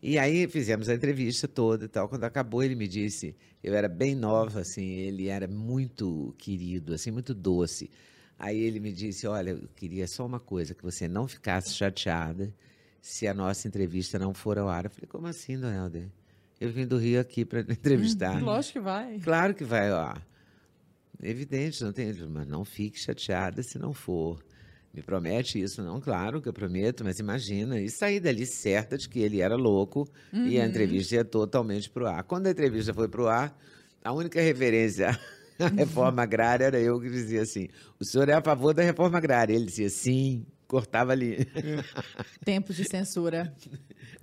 [0.01, 2.07] E aí fizemos a entrevista toda e tal.
[2.07, 7.11] Quando acabou, ele me disse, eu era bem nova, assim, ele era muito querido, assim,
[7.11, 7.89] muito doce.
[8.37, 12.53] Aí ele me disse, olha, eu queria só uma coisa, que você não ficasse chateada
[13.01, 14.85] se a nossa entrevista não for ao ar.
[14.85, 16.07] Eu falei, como assim, Dona Helder?
[16.59, 18.41] Eu vim do Rio aqui para entrevistar.
[18.41, 19.19] Lógico que vai.
[19.19, 20.25] Claro que vai ar.
[21.21, 24.41] Evidente, não tem, mas não fique chateada se não for.
[24.93, 25.83] Me promete isso?
[25.83, 27.79] Não, claro que eu prometo, mas imagina.
[27.79, 32.03] E saí dali certa de que ele era louco e a entrevista ia totalmente para
[32.03, 32.23] o ar.
[32.23, 33.55] Quando a entrevista foi para o ar,
[34.03, 35.09] a única referência
[35.59, 37.67] à reforma agrária era eu que dizia assim:
[37.99, 39.53] o senhor é a favor da reforma agrária?
[39.53, 41.47] Ele dizia sim, cortava ali.
[42.43, 43.53] Tempos de censura.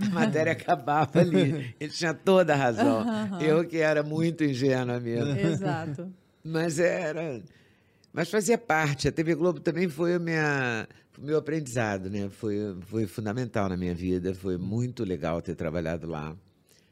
[0.00, 1.74] A matéria acabava ali.
[1.78, 3.04] Ele tinha toda a razão.
[3.40, 5.30] Eu que era muito ingênua mesmo.
[5.36, 6.12] Exato.
[6.42, 7.40] Mas era.
[8.16, 9.06] Mas fazia parte.
[9.08, 10.20] A TV Globo também foi o
[11.20, 12.30] meu aprendizado, né?
[12.30, 14.34] Foi, foi fundamental na minha vida.
[14.34, 16.34] Foi muito legal ter trabalhado lá.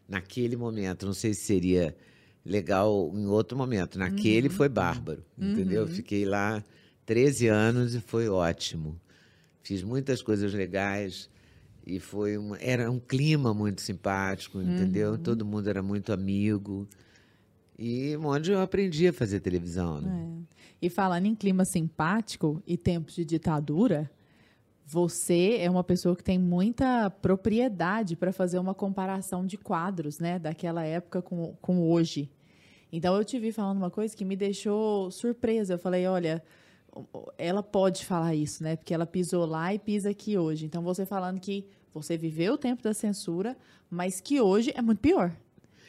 [0.07, 1.97] Naquele momento, não sei se seria
[2.45, 3.99] legal em outro momento.
[3.99, 5.87] Naquele foi bárbaro, entendeu?
[5.89, 6.63] Fiquei lá
[7.07, 9.01] 13 anos e foi ótimo.
[9.63, 11.31] Fiz muitas coisas legais
[11.87, 15.17] e foi um, era um clima muito simpático, entendeu?
[15.17, 16.87] Todo mundo era muito amigo.
[17.79, 20.29] E onde eu aprendi a fazer televisão, né?
[20.41, 20.57] É.
[20.83, 24.11] E falando em clima simpático e tempos de ditadura,
[24.85, 30.39] você é uma pessoa que tem muita propriedade para fazer uma comparação de quadros, né,
[30.39, 32.31] daquela época com, com hoje.
[32.93, 35.75] Então eu te vi falando uma coisa que me deixou surpresa.
[35.75, 36.43] Eu falei, olha,
[37.37, 38.77] ela pode falar isso, né?
[38.77, 40.67] Porque ela pisou lá e pisa aqui hoje.
[40.67, 43.57] Então você falando que você viveu o tempo da censura,
[43.91, 45.35] mas que hoje é muito pior.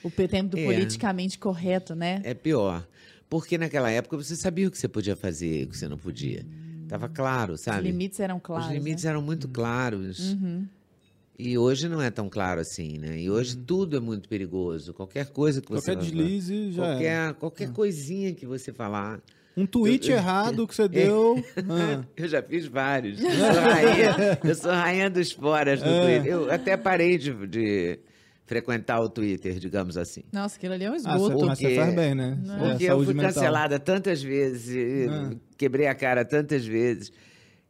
[0.03, 0.65] O tempo do É.
[0.65, 2.21] politicamente correto, né?
[2.23, 2.85] É pior.
[3.29, 5.97] Porque naquela época você sabia o que você podia fazer e o que você não
[5.97, 6.45] podia.
[6.87, 7.81] Tava claro, Os sabe?
[7.83, 8.67] limites eram claros.
[8.67, 9.09] Os limites né?
[9.09, 10.33] eram muito claros.
[10.33, 10.67] Uhum.
[11.37, 13.19] E hoje não é tão claro assim, né?
[13.19, 14.93] E hoje tudo é muito perigoso.
[14.93, 17.33] Qualquer coisa que você Qualquer deslize já qualquer, era.
[17.33, 19.19] qualquer coisinha que você falar.
[19.57, 21.43] Um tweet errado que você deu.
[21.57, 23.19] ah, Eu já fiz vários.
[23.23, 26.01] Eu sou rainha, eu sou rainha dos foras no É.
[26.19, 26.31] Twitter.
[26.31, 27.99] Eu até parei de, de
[28.45, 30.23] frequentar o Twitter, digamos assim.
[30.31, 31.19] Nossa, aquilo ali é um ah, esgoto.
[31.19, 32.37] você, mas você Porque- faz bem, né?
[32.43, 33.33] É, Porque eu saúde fui mental.
[33.33, 35.31] cancelada tantas vezes, Ah.
[35.57, 37.11] quebrei a cara tantas vezes.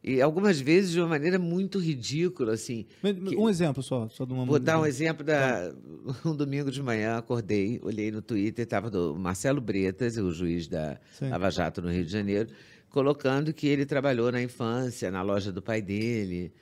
[0.04, 2.86] E algumas vezes de uma maneira muito ridícula, assim.
[3.02, 5.68] Mas, que- Um exemplo só, só de uma Vou dar um exemplo Tá.
[5.68, 5.74] da.
[6.30, 10.98] Um domingo de manhã, acordei, olhei no Twitter, estava do Marcelo Bretas, o juiz da
[11.18, 11.28] Sim.
[11.30, 12.50] Lava Jato no Rio de Janeiro,
[12.90, 16.52] colocando que ele trabalhou na infância, na loja do pai dele,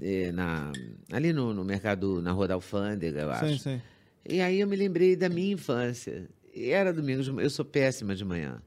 [0.00, 0.72] eh, na,
[1.12, 3.58] ali no, no mercado, na Rua da Alfândega, eu acho.
[3.58, 3.82] Sim, sim.
[4.28, 6.28] E aí eu me lembrei da minha infância.
[6.54, 7.46] E era domingo de manhã.
[7.46, 8.60] Eu sou péssima de manhã.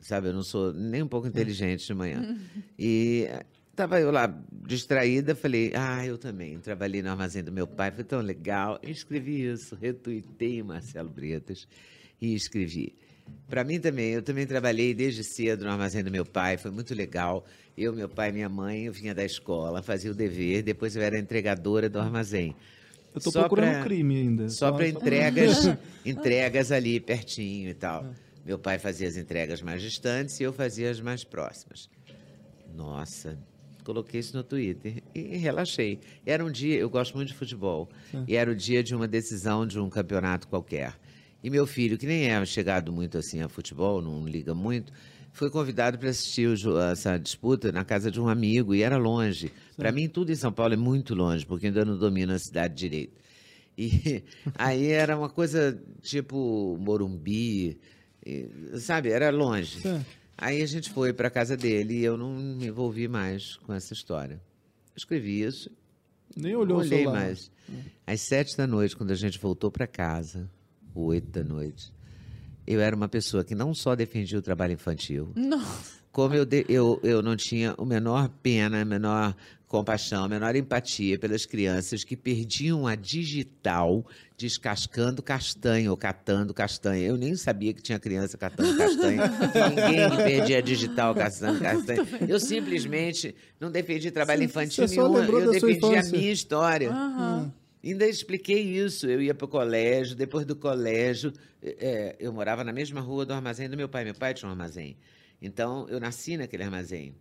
[0.00, 2.36] Sabe, eu não sou nem um pouco inteligente de manhã.
[2.78, 3.28] E
[3.70, 4.32] estava eu lá
[4.66, 6.58] distraída, falei, ah, eu também.
[6.58, 8.78] Trabalhei no armazém do meu pai, foi tão legal.
[8.82, 11.66] Escrevi isso, retuitei Marcelo Bretas
[12.20, 12.96] e escrevi.
[13.48, 16.94] Para mim também, eu também trabalhei desde cedo no armazém do meu pai, foi muito
[16.94, 17.44] legal.
[17.76, 21.18] Eu, meu pai minha mãe, eu vinha da escola, fazia o dever, depois eu era
[21.18, 22.54] entregadora do armazém.
[23.14, 24.48] Eu tô Só procurando pra- crime ainda.
[24.50, 25.64] só para entregas,
[26.04, 28.06] entregas ali pertinho e tal.
[28.44, 31.88] Meu pai fazia as entregas mais distantes e eu fazia as mais próximas.
[32.74, 33.38] Nossa,
[33.84, 36.00] coloquei isso no Twitter e relaxei.
[36.24, 37.88] Era um dia, eu gosto muito de futebol,
[38.26, 40.94] e era o dia de uma decisão de um campeonato qualquer.
[41.42, 44.92] E meu filho, que nem é chegado muito assim a futebol, não liga muito,
[45.32, 49.52] foi convidado para assistir o essa disputa na casa de um amigo e era longe.
[49.76, 52.74] Para mim, tudo em São Paulo é muito longe, porque ainda não domino a cidade
[52.74, 53.16] direito.
[53.76, 54.24] E
[54.56, 57.78] aí era uma coisa tipo Morumbi,
[58.26, 58.48] e,
[58.80, 59.10] sabe?
[59.10, 59.80] Era longe.
[59.80, 60.04] Sim.
[60.36, 63.92] Aí a gente foi para casa dele e eu não me envolvi mais com essa
[63.92, 64.40] história.
[64.96, 65.70] Escrevi isso,
[66.36, 67.20] Nem olhou o olhei celular.
[67.20, 67.50] mais.
[68.06, 70.50] Às sete da noite, quando a gente voltou para casa,
[70.94, 71.92] oito da noite,
[72.66, 75.98] eu era uma pessoa que não só defendia o trabalho infantil, Nossa.
[76.12, 79.34] como eu, de- eu, eu não tinha o menor pena, a menor
[79.66, 84.04] compaixão, a menor empatia pelas crianças que perdiam a digital
[84.36, 87.06] descascando castanha ou catando castanha.
[87.06, 89.22] Eu nem sabia que tinha criança catando castanha.
[89.68, 92.00] Ninguém perdia a digital catando castanha.
[92.26, 95.12] Eu simplesmente não defendi trabalho Você- infantil nenhum.
[95.12, 96.90] lembrou Eu da sua defendi a minha história.
[96.90, 97.52] Aham.
[97.88, 99.06] Ainda expliquei isso.
[99.06, 103.32] Eu ia para o colégio, depois do colégio, é, eu morava na mesma rua do
[103.32, 104.04] armazém do meu pai.
[104.04, 104.96] Meu pai tinha um armazém.
[105.40, 107.14] Então, eu nasci naquele armazém.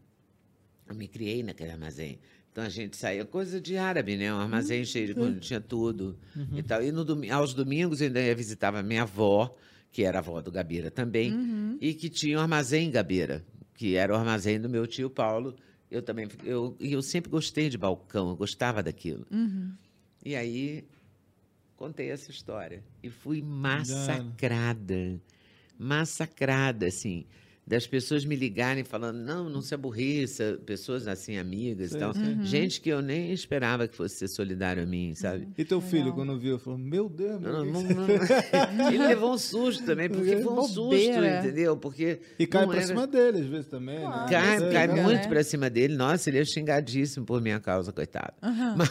[0.87, 2.19] Eu me criei naquele armazém.
[2.51, 4.33] Então, a gente saía, coisa de árabe, né?
[4.33, 6.17] Um armazém cheio de tinha tudo
[6.57, 6.83] e tal.
[6.83, 9.55] E no aos domingos, eu ainda ia visitava minha avó,
[9.91, 11.31] que era avó do Gabeira também,
[11.79, 15.55] e que tinha um armazém em Gabeira, que era o armazém do meu tio Paulo.
[15.89, 19.25] Eu também, eu, e eu sempre gostei de balcão, eu gostava daquilo.
[20.27, 20.83] E aí
[21.77, 22.83] contei essa história.
[23.01, 25.21] E fui massacrada,
[25.79, 27.25] massacrada, assim.
[27.67, 32.13] Das pessoas me ligarem falando, não, não se aborreça, pessoas assim, amigas Sim, e tal.
[32.13, 32.37] sim.
[32.43, 35.49] Gente que eu nem esperava que fosse ser solidário a mim, sabe?
[35.57, 36.15] E teu filho, Legal.
[36.15, 38.07] quando viu, falou: Meu Deus, meu Não, não, não-
[38.87, 41.75] Ele levou um susto também, porque foi um susto, entendeu?
[41.75, 43.99] Porque E cai não pra era- cima dele, às vezes também.
[43.99, 44.21] Claro.
[44.21, 44.27] Né?
[44.31, 45.03] Cai, Sei, cai né?
[45.03, 45.95] muito pra cima dele.
[45.97, 48.33] Nossa, ele é xingadíssimo por minha causa, coitado.
[48.77, 48.89] Mas-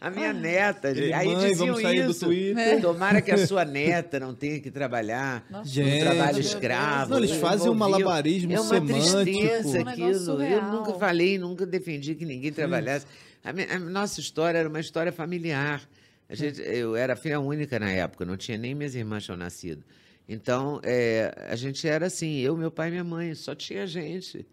[0.00, 2.24] a minha neta, Ei, aí mãe, diziam vamos sair do isso.
[2.24, 2.80] Twitter.
[2.80, 5.96] Tomara que a sua neta não tenha que trabalhar Nossa, Gente.
[5.96, 6.46] um trabalho Deus.
[6.46, 7.10] escravo.
[7.10, 9.20] Não, eles fazem um malabarismo É uma semântico.
[9.22, 10.42] tristeza Um aquilo.
[10.42, 13.06] Eu nunca falei, nunca defendi que ninguém trabalhasse.
[13.44, 15.82] A, minha- a nossa história era uma história familiar.
[16.28, 19.84] A gente, eu era filha única na época, não tinha nem minhas irmãs tinham nascido.
[20.28, 24.46] Então, é, a gente era assim, eu, meu pai e minha mãe, só tinha gente.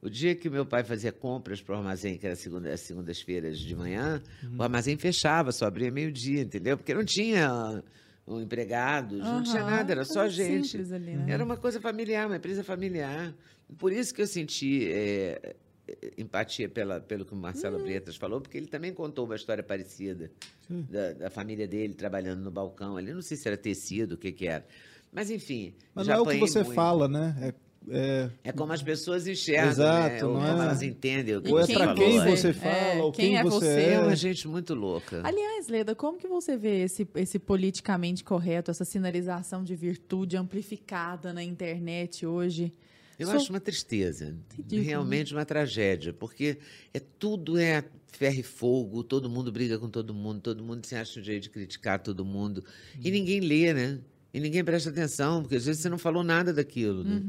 [0.00, 3.58] O dia que meu pai fazia compras para o armazém, que era segunda, as segundas-feiras
[3.58, 4.22] de manhã,
[4.56, 6.76] o armazém fechava, só abria meio-dia, entendeu?
[6.78, 7.82] Porque não tinha
[8.28, 10.76] um empregados, não tinha nada, era só gente.
[10.76, 11.32] ali, né?
[11.32, 13.34] Era uma coisa familiar, uma empresa familiar.
[13.78, 18.40] Por isso que eu senti é, é, empatia pela, pelo que o Marcelo Bretas falou,
[18.40, 20.30] porque ele também contou uma história parecida
[20.68, 23.12] da, da família dele trabalhando no balcão ali.
[23.12, 24.66] Não sei se era tecido, o que, que era.
[25.12, 25.74] Mas, enfim.
[25.94, 26.74] Mas já não é o que você muito.
[26.74, 27.36] fala, né?
[27.40, 27.54] É,
[27.90, 29.70] é- É como as pessoas enxergam, né?
[29.70, 30.64] Exato, Ou não como é?
[30.64, 31.94] elas entendem o que ou é falou.
[31.94, 32.24] quem é.
[32.36, 33.80] você fala, ou quem quem, é você você?
[33.80, 34.00] É é.
[34.00, 35.20] uma gente muito louca.
[35.24, 41.32] Aliás, Leda, como que você vê esse, esse politicamente correto, essa sinalização de virtude amplificada
[41.32, 42.72] na internet hoje?
[43.18, 46.58] Eu Sou- acho uma tristeza, Ridículo, realmente uma tragédia, porque
[46.94, 50.94] é tudo é ferro e fogo, todo mundo briga com todo mundo, todo mundo se
[50.94, 52.64] acha um jeito de criticar todo mundo,
[53.02, 53.98] e ninguém lê, né?
[54.32, 57.22] E ninguém presta atenção, porque às vezes você não falou nada daquilo, né?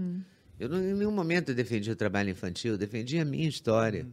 [0.60, 4.06] Eu não, em nenhum momento eu defendi o trabalho infantil, eu defendi a minha história.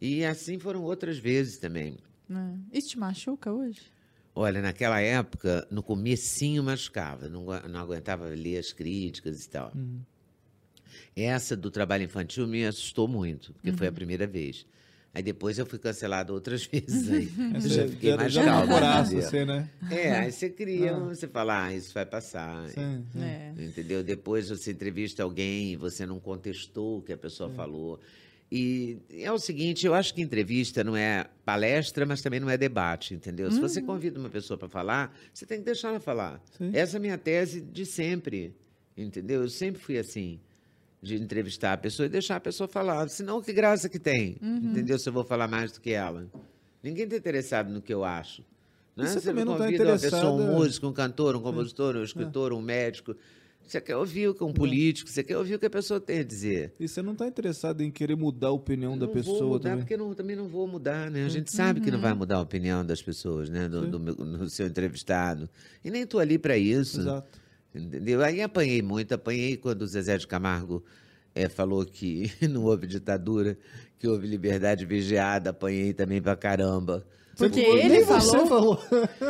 [0.00, 1.96] E assim foram outras vezes também.
[2.28, 2.56] né?
[2.72, 3.80] Isso te machuca hoje?
[4.34, 9.72] Olha, naquela época, no comecinho machucava, não, não aguentava ler as críticas e tal.
[11.14, 14.64] Essa do trabalho infantil me assustou muito, porque foi a primeira vez.
[15.14, 17.30] Aí depois eu fui cancelado outras vezes aí.
[17.54, 18.66] Eu já fiquei já, mais já calmo.
[18.66, 19.30] namorasse, entendeu?
[19.30, 19.70] você, né?
[19.90, 22.66] É, aí você cria, você fala, ah, isso vai passar.
[22.70, 23.22] Sim, sim.
[23.22, 23.52] É.
[23.58, 24.02] Entendeu?
[24.02, 28.00] Depois você entrevista alguém e você não contestou o que a pessoa falou.
[28.54, 32.58] E é o seguinte, eu acho que entrevista não é palestra, mas também não é
[32.58, 33.50] debate, entendeu?
[33.50, 36.38] Se você convida uma pessoa para falar, você tem que deixar ela falar.
[36.58, 36.70] Sim.
[36.74, 38.54] Essa é a minha tese de sempre,
[38.94, 39.40] entendeu?
[39.42, 40.38] Eu sempre fui assim,
[41.02, 43.08] de entrevistar a pessoa e deixar a pessoa falar.
[43.08, 44.98] Senão, que graça que tem, entendeu?
[44.98, 46.26] Se eu vou falar mais do que ela.
[46.82, 48.42] Ninguém está interessado no que eu acho.
[48.96, 49.06] Né?
[49.06, 52.04] Você Você também não tá convida uma pessoa, um músico, um cantor, um compositor, um
[52.04, 53.16] escritor, um médico.
[53.66, 56.18] Você quer ouvir o que um político, você quer ouvir o que a pessoa tem
[56.18, 56.74] a dizer.
[56.78, 59.70] E você não está interessado em querer mudar a opinião da não pessoa vou mudar,
[59.70, 59.78] também?
[59.78, 61.24] porque eu não, também não vou mudar, né?
[61.24, 63.68] A gente sabe que não vai mudar a opinião das pessoas, né?
[63.68, 65.48] Do, do no seu entrevistado.
[65.84, 67.00] E nem estou ali para isso.
[67.00, 67.41] Exato.
[67.74, 68.22] Entendeu?
[68.22, 70.84] Aí apanhei muito, apanhei quando o Zezé de Camargo
[71.34, 73.56] eh, falou que não houve ditadura,
[73.98, 77.06] que houve liberdade vigiada, apanhei também pra caramba.
[77.36, 78.46] Porque ele falou?
[78.46, 78.78] falou.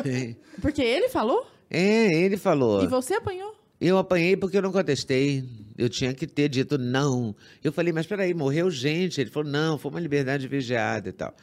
[0.61, 1.47] Porque ele falou?
[1.71, 2.83] É, ele falou.
[2.83, 3.55] E você apanhou?
[3.81, 5.45] Eu apanhei porque eu não contestei.
[5.77, 7.35] Eu tinha que ter dito não.
[7.65, 9.21] Eu falei, mas peraí, morreu gente.
[9.21, 11.35] Ele falou, não, foi uma liberdade vigiada e tal.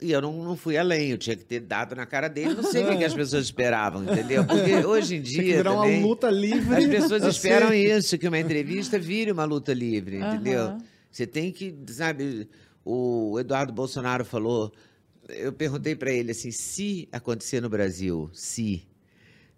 [0.00, 2.54] E eu não, não fui além, eu tinha que ter dado na cara dele.
[2.54, 4.44] Não sei o que, que as pessoas esperavam, entendeu?
[4.44, 5.56] Porque hoje em que dia.
[5.56, 6.74] virar também, uma luta livre.
[6.74, 7.30] As pessoas assim.
[7.30, 10.60] esperam isso, que uma entrevista vire uma luta livre, entendeu?
[10.66, 10.78] Aham.
[11.10, 12.46] Você tem que, sabe,
[12.84, 14.70] o Eduardo Bolsonaro falou,
[15.30, 18.86] eu perguntei para ele assim, se acontecer no Brasil, se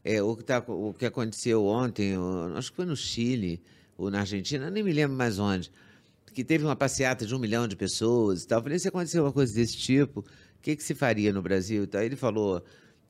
[0.05, 3.61] é, o, que tá, o que aconteceu ontem, o- acho que foi no Chile
[3.97, 5.69] ou na Argentina, nem me lembro mais onde,
[6.33, 8.59] que teve uma passeata de um milhão de pessoas e tal.
[8.59, 10.25] Eu falei, se acontecer uma coisa desse tipo, o
[10.63, 11.85] que, que se faria no Brasil?
[11.85, 12.03] e tal?
[12.03, 12.63] Ele falou,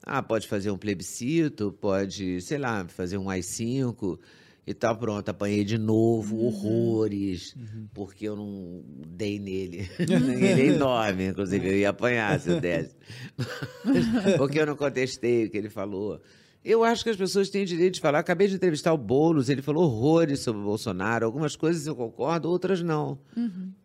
[0.02, 4.18] ah, pode fazer um plebiscito, pode, sei lá, fazer um AI-5
[4.66, 4.96] e tal.
[4.96, 7.54] Pronto, apanhei de novo, horrores,
[7.92, 9.88] porque eu não dei nele.
[9.98, 12.94] Ele é enorme, inclusive, eu ia apanhar se eu desse.
[14.36, 16.20] porque eu não contestei o que ele falou.
[16.64, 18.18] Eu acho que as pessoas têm direito de falar.
[18.18, 21.24] Acabei de entrevistar o Boulos, ele falou horrores sobre o Bolsonaro.
[21.24, 23.18] Algumas coisas eu concordo, outras não.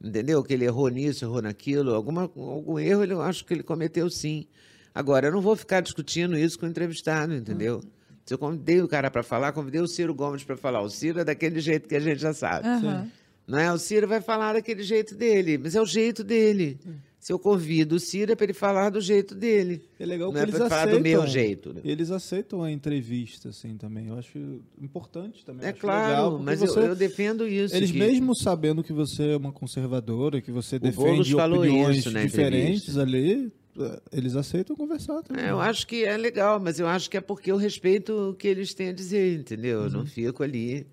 [0.03, 0.43] Entendeu?
[0.43, 1.93] Que ele errou nisso, errou naquilo.
[1.93, 4.47] Alguma, algum erro eu acho que ele cometeu sim.
[4.93, 7.81] Agora, eu não vou ficar discutindo isso com o entrevistado, entendeu?
[8.25, 10.81] Se eu convidei o cara para falar, convidei o Ciro Gomes para falar.
[10.81, 12.67] O Ciro é daquele jeito que a gente já sabe.
[12.67, 13.09] Aham.
[13.45, 13.71] Não é?
[13.73, 16.79] O Ciro vai falar daquele jeito dele, mas é o jeito dele.
[17.23, 19.81] Se eu convido o Ciro é para ele falar do jeito dele.
[19.97, 20.99] É legal não que é eles para falar aceitam.
[20.99, 21.73] do meu jeito.
[21.73, 21.79] né?
[21.86, 24.07] Eles aceitam a entrevista, assim, também.
[24.09, 24.38] Eu acho
[24.81, 25.65] importante também.
[25.65, 27.73] É claro, legal, mas você- eu, eu defendo isso.
[27.73, 31.97] Eles que- mesmo sabendo que você é uma conservadora, que você Boulos defende falou opiniões
[31.99, 35.45] isso na diferentes ali, eh, eles aceitam conversar também.
[35.45, 38.33] É, eu acho que é legal, mas eu acho que é porque eu respeito o
[38.33, 39.79] que eles têm a dizer, entendeu?
[39.79, 39.91] Eu Uhum.
[39.91, 40.86] não fico ali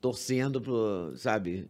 [0.00, 1.66] torcendo pro, sabe?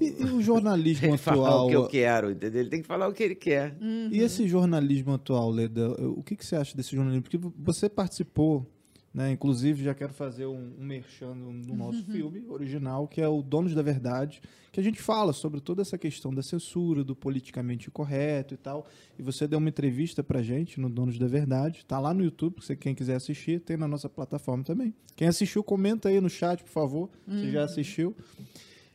[0.00, 1.66] E, e o jornalismo falar atual?
[1.66, 2.60] o que eu quero, entendeu?
[2.60, 3.76] Ele tem que falar o que ele quer.
[4.10, 7.22] E esse jornalismo atual, Leda, o que, que você acha desse jornalismo?
[7.22, 8.66] Porque você participou,
[9.12, 9.32] né?
[9.32, 11.32] Inclusive, já quero fazer um, um merchan
[11.66, 14.40] do nosso filme original, que é o Donos da Verdade,
[14.70, 18.86] que a gente fala sobre toda essa questão da censura, do politicamente correto e tal.
[19.18, 21.84] E você deu uma entrevista pra gente no Donos da Verdade.
[21.86, 24.94] Tá lá no YouTube, se quem quiser assistir, tem na nossa plataforma também.
[25.16, 28.14] Quem assistiu, comenta aí no chat, por favor, se já assistiu.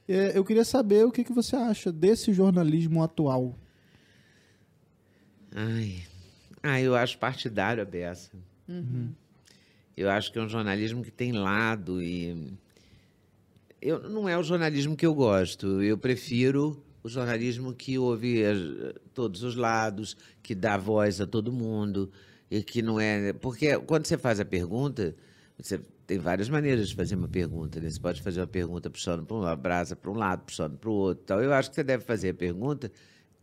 [0.08, 3.58] É, eu queria saber o que, que você acha desse jornalismo atual.
[5.52, 6.04] Ai,
[6.62, 8.32] ah, eu acho partidário a beça.
[9.96, 12.54] Eu acho que é um jornalismo que tem lado e
[13.82, 15.82] eu, não é o jornalismo que eu gosto.
[15.82, 18.42] Eu prefiro o jornalismo que ouve
[19.14, 22.12] todos os lados, que dá voz a todo mundo
[22.50, 25.16] e que não é porque quando você faz a pergunta
[25.58, 27.80] você tem várias maneiras de fazer uma pergunta.
[27.80, 27.90] Né?
[27.90, 30.94] Você pode fazer uma pergunta puxando para uma brasa para um lado, puxando para o
[30.94, 31.24] outro.
[31.26, 31.42] Tal.
[31.42, 32.92] Eu acho que você deve fazer a pergunta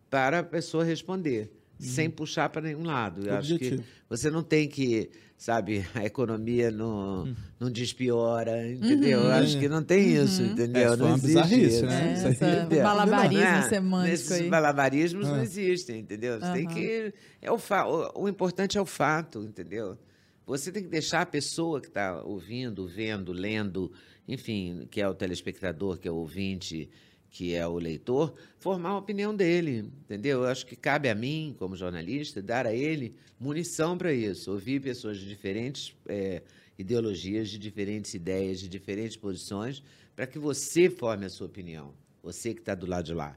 [0.08, 3.26] para a pessoa responder, sem puxar para nenhum lado.
[3.26, 3.82] Eu acho que Objetivo.
[4.08, 9.20] você não tem que, sabe, a economia não, não despiora, entendeu?
[9.22, 10.92] Eu acho que não tem isso, entendeu?
[10.92, 11.86] É, não existe isso.
[11.86, 12.10] né?
[12.10, 12.82] É, Isso aí- essa Entendeu?
[12.84, 14.48] malabarismo É, semântico Esses aí.
[14.48, 15.42] malabarismos não Ah.
[15.42, 16.38] existem, entendeu?
[16.38, 17.12] Você tem que.
[17.40, 17.86] É o, fa...
[17.88, 19.98] o, o importante é o fato, entendeu?
[20.46, 23.92] Você tem que deixar a pessoa que está ouvindo, vendo, lendo,
[24.26, 26.90] enfim, que é o telespectador, que é o ouvinte,
[27.30, 30.42] que é o leitor, formar a opinião dele, entendeu?
[30.42, 34.52] Eu acho que cabe a mim, como jornalista, dar a ele munição para isso.
[34.52, 36.42] Ouvir pessoas de diferentes eh,
[36.78, 39.82] ideologias, de diferentes ideias, de diferentes posições,
[40.14, 41.94] para que você forme a sua opinião.
[42.22, 43.36] Você que está do lado de lá.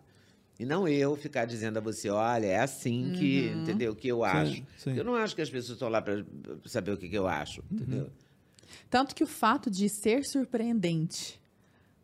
[0.59, 3.93] E não eu ficar dizendo a você, olha, é assim que, entendeu?
[3.95, 4.63] Que eu acho.
[4.77, 4.95] sim.
[4.95, 6.23] Eu não acho que as pessoas estão lá para
[6.65, 8.09] saber o que, que eu acho, entendeu?
[8.89, 11.39] Tanto que o fato de ser surpreendente,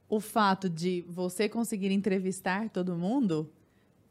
[0.09, 3.49] o fato de você conseguir entrevistar todo mundo,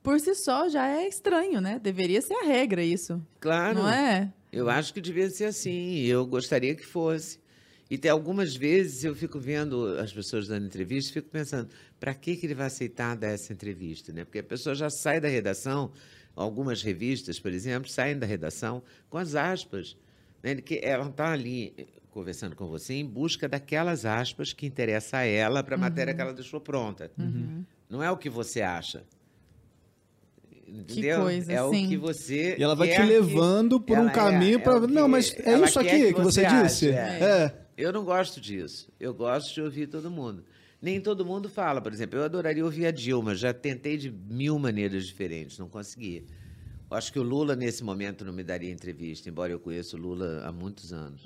[0.02, 1.78] por si só já é estranho, né?
[1.78, 3.20] Deveria ser a regra isso.
[3.38, 3.80] Claro.
[3.80, 4.32] Não é?
[4.50, 5.70] Eu acho que devia ser assim.
[5.70, 7.38] e Eu gostaria que fosse.
[7.90, 12.14] E tem algumas vezes eu fico vendo as pessoas dando entrevista e fico pensando, para
[12.14, 14.12] que, que ele vai aceitar dar essa entrevista?
[14.12, 14.24] Né?
[14.24, 15.90] Porque a pessoa já sai da redação,
[16.36, 19.96] algumas revistas, por exemplo, saem da redação com as aspas.
[20.40, 20.54] Né?
[20.54, 25.24] Que ela está ali eh, conversando com você em busca daquelas aspas que interessa a
[25.24, 27.10] ela para a matéria que ela deixou pronta.
[27.88, 29.02] Não é o que você acha.
[30.68, 31.22] Entendeu?
[31.22, 31.86] coisa, é sim.
[31.86, 32.54] o que você.
[32.56, 34.80] E ela vai te que- levando por um ela é- caminho é para.
[34.80, 36.88] que Não, mas é isso aqui que, você, ache, disse.
[36.90, 37.59] é.
[37.80, 37.84] É.
[37.84, 38.88] Eu não gosto disso.
[39.00, 40.44] Eu gosto de ouvir todo mundo.
[40.80, 42.18] Nem todo mundo fala, por exemplo.
[42.18, 43.34] Eu adoraria ouvir a Dilma.
[43.34, 46.24] Já tentei de mil maneiras diferentes, não consegui.
[46.90, 50.00] Eu acho que o Lula, nesse momento, não me daria entrevista, embora eu conheça o
[50.00, 51.24] Lula há muitos anos.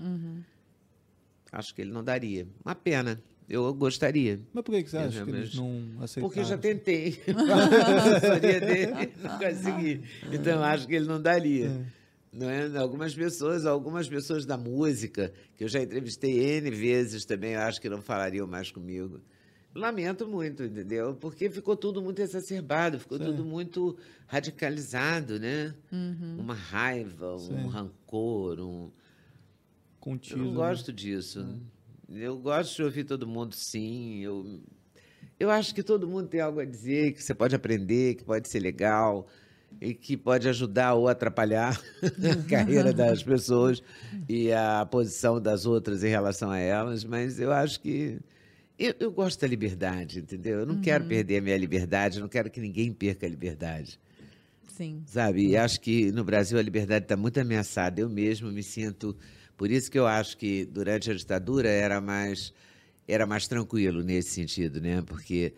[1.51, 2.47] Acho que ele não daria.
[2.65, 3.23] Uma pena.
[3.49, 4.41] Eu gostaria.
[4.53, 6.29] Mas por que, você Eu acha que eles não aceitaram?
[6.29, 7.21] Porque eu já tentei.
[7.29, 10.03] a assessoria dele, não consegui.
[10.33, 11.69] Então, acho que ele não daria.
[11.69, 12.04] Não
[12.43, 12.77] é?
[12.77, 17.81] Algumas pessoas, algumas pessoas da música, que eu já entrevistei N vezes também, eu acho
[17.81, 19.21] que não falariam mais comigo.
[19.75, 21.15] Lamento muito, entendeu?
[21.15, 23.25] Porque ficou tudo muito exacerbado, ficou Sim.
[23.25, 25.75] tudo muito radicalizado, né?
[26.39, 27.69] Uma raiva, um Sim.
[27.69, 28.91] rancor, um.
[29.99, 30.39] Contido.
[30.39, 30.57] Eu não né?
[30.57, 31.45] gosto disso.
[32.09, 34.21] Eu gosto de ouvir todo mundo, sim.
[34.21, 34.61] Eu,
[35.41, 38.49] eu acho que todo mundo tem algo a dizer, que você pode aprender, que pode
[38.49, 39.27] ser legal
[39.81, 43.83] e que pode ajudar ou atrapalhar a carreira das pessoas
[44.29, 47.05] e a posição das outras em relação a elas.
[47.05, 48.19] Mas eu acho que.
[48.77, 50.61] Eu, eu gosto da liberdade, entendeu?
[50.61, 54.01] Eu não quero perder a minha liberdade, eu não quero que ninguém perca a liberdade.
[54.77, 55.05] Sim.
[55.07, 55.47] Sabe?
[55.47, 58.01] E acho que no Brasil a liberdade está muito ameaçada.
[58.01, 59.17] Eu mesmo me sinto.
[59.57, 62.53] Por isso que eu acho que durante a ditadura era mais,
[63.07, 65.01] era mais tranquilo nesse sentido, né?
[65.03, 65.55] Porque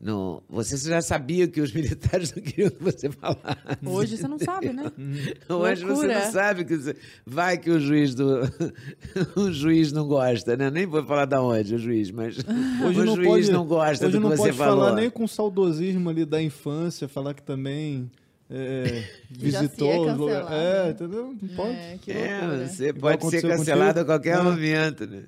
[0.00, 3.40] no, você já sabia que os militares não queriam que você falasse.
[3.84, 4.90] Hoje você não sabe, né?
[5.48, 8.40] Hoje você não sabe que você- vai que o juiz do
[9.36, 10.70] o juiz não gosta, né?
[10.70, 12.38] Nem vou falar da onde o juiz, mas
[12.82, 14.84] Hoje o não juiz pode, não gosta hoje do que não você pode falou.
[14.86, 18.10] falar nem com saudosismo ali da infância, falar que também
[18.48, 20.48] é, visitou é os lugares.
[20.50, 21.34] É, entendeu?
[21.42, 21.76] Não pode.
[21.76, 22.66] É, que É, loucura.
[22.68, 24.00] você Igual pode ser cancelado contigo.
[24.00, 24.42] a qualquer É.
[24.42, 25.22] momento, né?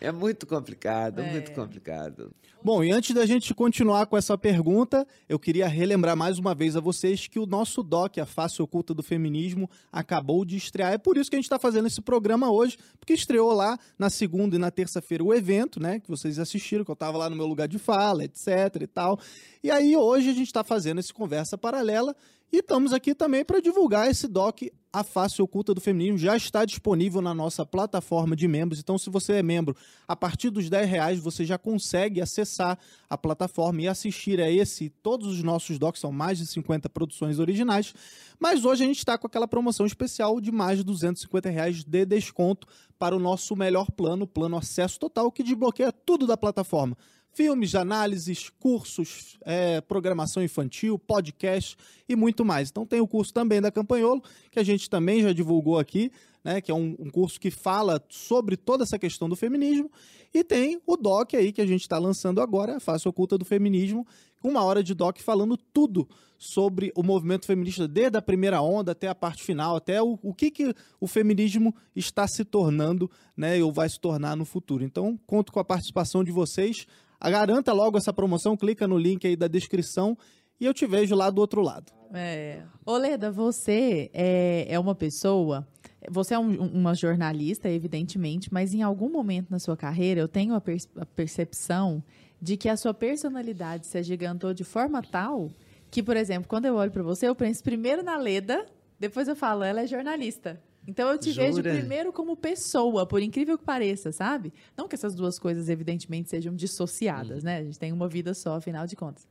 [0.00, 1.30] É muito complicado, É.
[1.32, 2.30] muito complicado.
[2.60, 6.74] Bom, e antes da gente continuar com essa pergunta, eu queria relembrar mais uma vez
[6.74, 10.92] a vocês que o nosso doc, A Face Oculta do Feminismo, acabou de estrear.
[10.92, 14.10] É por isso que a gente está fazendo esse programa hoje, porque estreou lá na
[14.10, 16.00] segunda e na terça-feira o evento, né?
[16.00, 18.48] Que vocês assistiram, que eu estava lá no meu lugar de fala, etc
[18.80, 19.20] e tal.
[19.62, 22.14] E aí hoje a gente está fazendo esse conversa paralela
[22.52, 26.64] e estamos aqui também para divulgar esse doc a Face Oculta do Feminismo já está
[26.64, 28.80] disponível na nossa plataforma de membros.
[28.80, 29.76] Então, se você é membro,
[30.06, 32.78] a partir dos 10 reais você já consegue acessar
[33.08, 37.38] a plataforma e assistir a esse todos os nossos docs, são mais de 50 produções
[37.38, 37.94] originais.
[38.40, 42.06] Mas hoje a gente está com aquela promoção especial de mais de 250 reais de
[42.06, 42.66] desconto
[42.98, 46.96] para o nosso melhor plano, plano acesso total, que desbloqueia tudo da plataforma
[47.32, 51.76] filmes, análises, cursos, é, programação infantil, podcast
[52.08, 52.70] e muito mais.
[52.70, 56.10] Então tem o curso também da Campanholo, que a gente também já divulgou aqui,
[56.42, 59.90] né, que é um, um curso que fala sobre toda essa questão do feminismo.
[60.32, 63.44] E tem o DOC aí, que a gente está lançando agora, a Face Oculta do
[63.44, 64.06] Feminismo,
[64.42, 66.08] uma hora de DOC falando tudo
[66.38, 70.32] sobre o movimento feminista, desde a primeira onda até a parte final, até o, o
[70.32, 74.84] que, que o feminismo está se tornando, né, ou vai se tornar no futuro.
[74.84, 76.86] Então, conto com a participação de vocês.
[77.20, 80.16] Garanta logo essa promoção, clica no link aí da descrição
[80.60, 81.92] e eu te vejo lá do outro lado.
[82.12, 82.62] É.
[82.86, 85.66] Oleda, você é, é uma pessoa.
[86.10, 90.54] Você é um, uma jornalista, evidentemente, mas em algum momento na sua carreira eu tenho
[90.54, 92.02] a, per a percepção
[92.40, 95.50] de que a sua personalidade se agigantou de forma tal
[95.90, 98.66] que, por exemplo, quando eu olho para você, eu penso primeiro na Leda,
[98.98, 100.60] depois eu falo, ela é jornalista.
[100.88, 101.46] Então eu te Jura?
[101.46, 104.54] vejo primeiro como pessoa, por incrível que pareça, sabe?
[104.74, 107.46] Não que essas duas coisas, evidentemente, sejam dissociadas, hum.
[107.46, 107.58] né?
[107.58, 109.28] A gente tem uma vida só, afinal de contas.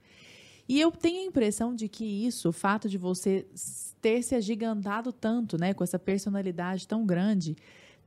[0.69, 3.47] E eu tenho a impressão de que isso, o fato de você
[3.99, 7.55] ter se agigantado tanto, né, com essa personalidade tão grande,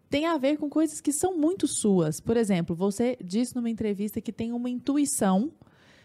[0.08, 2.20] tem a ver com coisas que são muito suas.
[2.20, 5.50] Por exemplo, você disse numa entrevista que tem uma intuição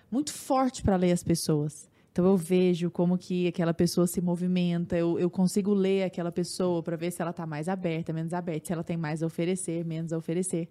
[0.09, 1.87] muito forte para ler as pessoas.
[2.15, 6.81] Então eu vejo como que aquela pessoa se movimenta, eu, eu consigo ler aquela pessoa
[6.81, 9.83] para ver se ela está mais aberta, menos aberta, se ela tem mais a oferecer,
[9.83, 10.69] menos a oferecer.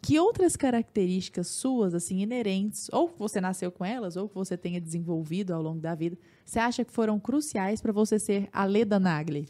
[0.00, 4.56] Que outras características suas, assim, inerentes, ou que você nasceu com elas, ou que você
[4.56, 8.64] tenha desenvolvido ao longo da vida, você acha que foram cruciais para você ser a
[8.64, 9.48] Leda Nagli?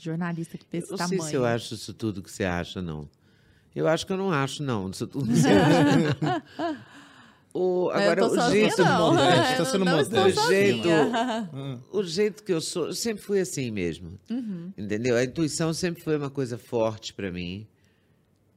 [0.00, 1.18] Jornalista desse eu tamanho.
[1.18, 3.08] Não sei se eu acho isso tudo que você acha, não.
[3.72, 6.42] Eu acho que eu não acho, não, isso tudo que você acha.
[7.54, 9.14] O, agora, o jeito não.
[9.52, 10.42] Está sendo modesto.
[10.42, 10.88] O jeito,
[11.92, 14.18] o jeito que eu sou, eu sempre fui assim mesmo.
[14.30, 14.72] Uhum.
[14.76, 15.16] Entendeu?
[15.16, 17.66] A intuição sempre foi uma coisa forte para mim.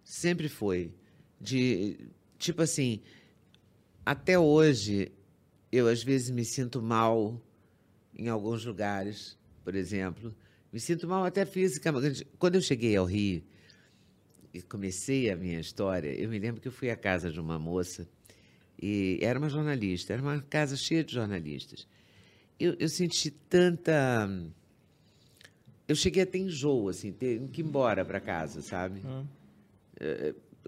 [0.03, 0.93] Sempre foi.
[1.41, 1.97] De,
[2.39, 3.01] tipo assim,
[4.05, 5.11] até hoje,
[5.71, 7.41] eu às vezes me sinto mal
[8.17, 10.33] em alguns lugares, por exemplo.
[10.71, 12.25] Me sinto mal até fisicamente.
[12.39, 13.43] Quando eu cheguei ao Rio
[14.53, 17.59] e comecei a minha história, eu me lembro que eu fui à casa de uma
[17.59, 18.07] moça
[18.81, 21.87] e era uma jornalista, era uma casa cheia de jornalistas.
[22.59, 24.29] Eu, eu senti tanta.
[25.87, 29.01] Eu cheguei até enjoo, assim, ter que ir embora para casa, sabe?
[29.05, 29.25] Hum.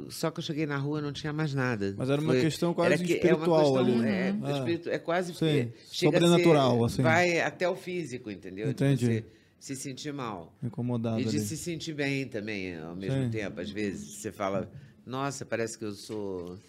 [0.10, 1.94] Só que eu cheguei na rua não tinha mais nada.
[1.98, 4.10] Mas era uma Foi, questão quase que, espiritual é questão, ali.
[4.10, 4.58] É, uhum.
[4.58, 7.02] espiritu, é quase Sim, sobrenatural, assim.
[7.02, 8.70] Vai até o físico, entendeu?
[8.70, 9.26] Entendi.
[9.60, 10.54] se sentir mal.
[10.62, 11.20] Incomodado.
[11.20, 11.40] E de ali.
[11.40, 13.30] se sentir bem também, ao mesmo Sim.
[13.32, 13.60] tempo.
[13.60, 14.70] Às vezes você fala,
[15.04, 16.60] nossa, parece que eu sou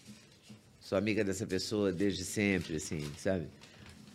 [0.89, 3.45] sou amiga dessa pessoa desde sempre, assim, sabe?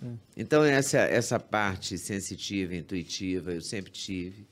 [0.02, 0.08] É.
[0.36, 4.44] Então, essa, essa parte sensitiva, intuitiva, eu sempre tive.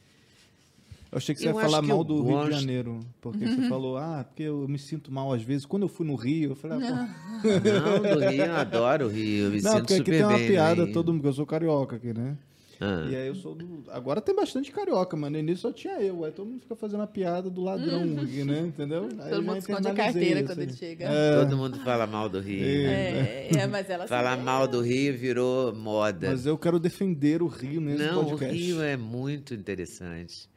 [1.11, 2.45] Eu achei que você eu ia falar mal do gosto...
[2.45, 3.57] Rio de Janeiro, porque uhum.
[3.57, 5.67] você falou, ah, porque eu me sinto mal às vezes.
[5.67, 7.09] Quando eu fui no Rio, eu falei, ah,
[7.43, 10.39] Não, do Rio, eu adoro o Rio, eu me Não, sinto porque aqui tem uma
[10.39, 10.93] bem, piada, né?
[10.93, 12.39] todo mundo, eu sou carioca aqui, né?
[12.85, 13.07] Ah.
[13.09, 13.85] E aí eu sou do.
[13.91, 16.25] Agora tem bastante carioca, mas no início só tinha eu.
[16.25, 18.21] Aí todo mundo fica fazendo a piada do ladrão Uhum.
[18.23, 18.59] aqui, né?
[18.61, 19.09] Entendeu?
[19.21, 20.63] Aí Todo mundo esconde a carteira quando assim.
[20.63, 21.05] ele chega.
[21.05, 22.89] É, Todo mundo fala mal do Rio.
[22.89, 26.31] É, é, mas ela Falar mal do Rio virou moda.
[26.31, 28.53] Mas eu quero defender o Rio nesse Não, podcast.
[28.53, 30.51] o Rio é muito interessante.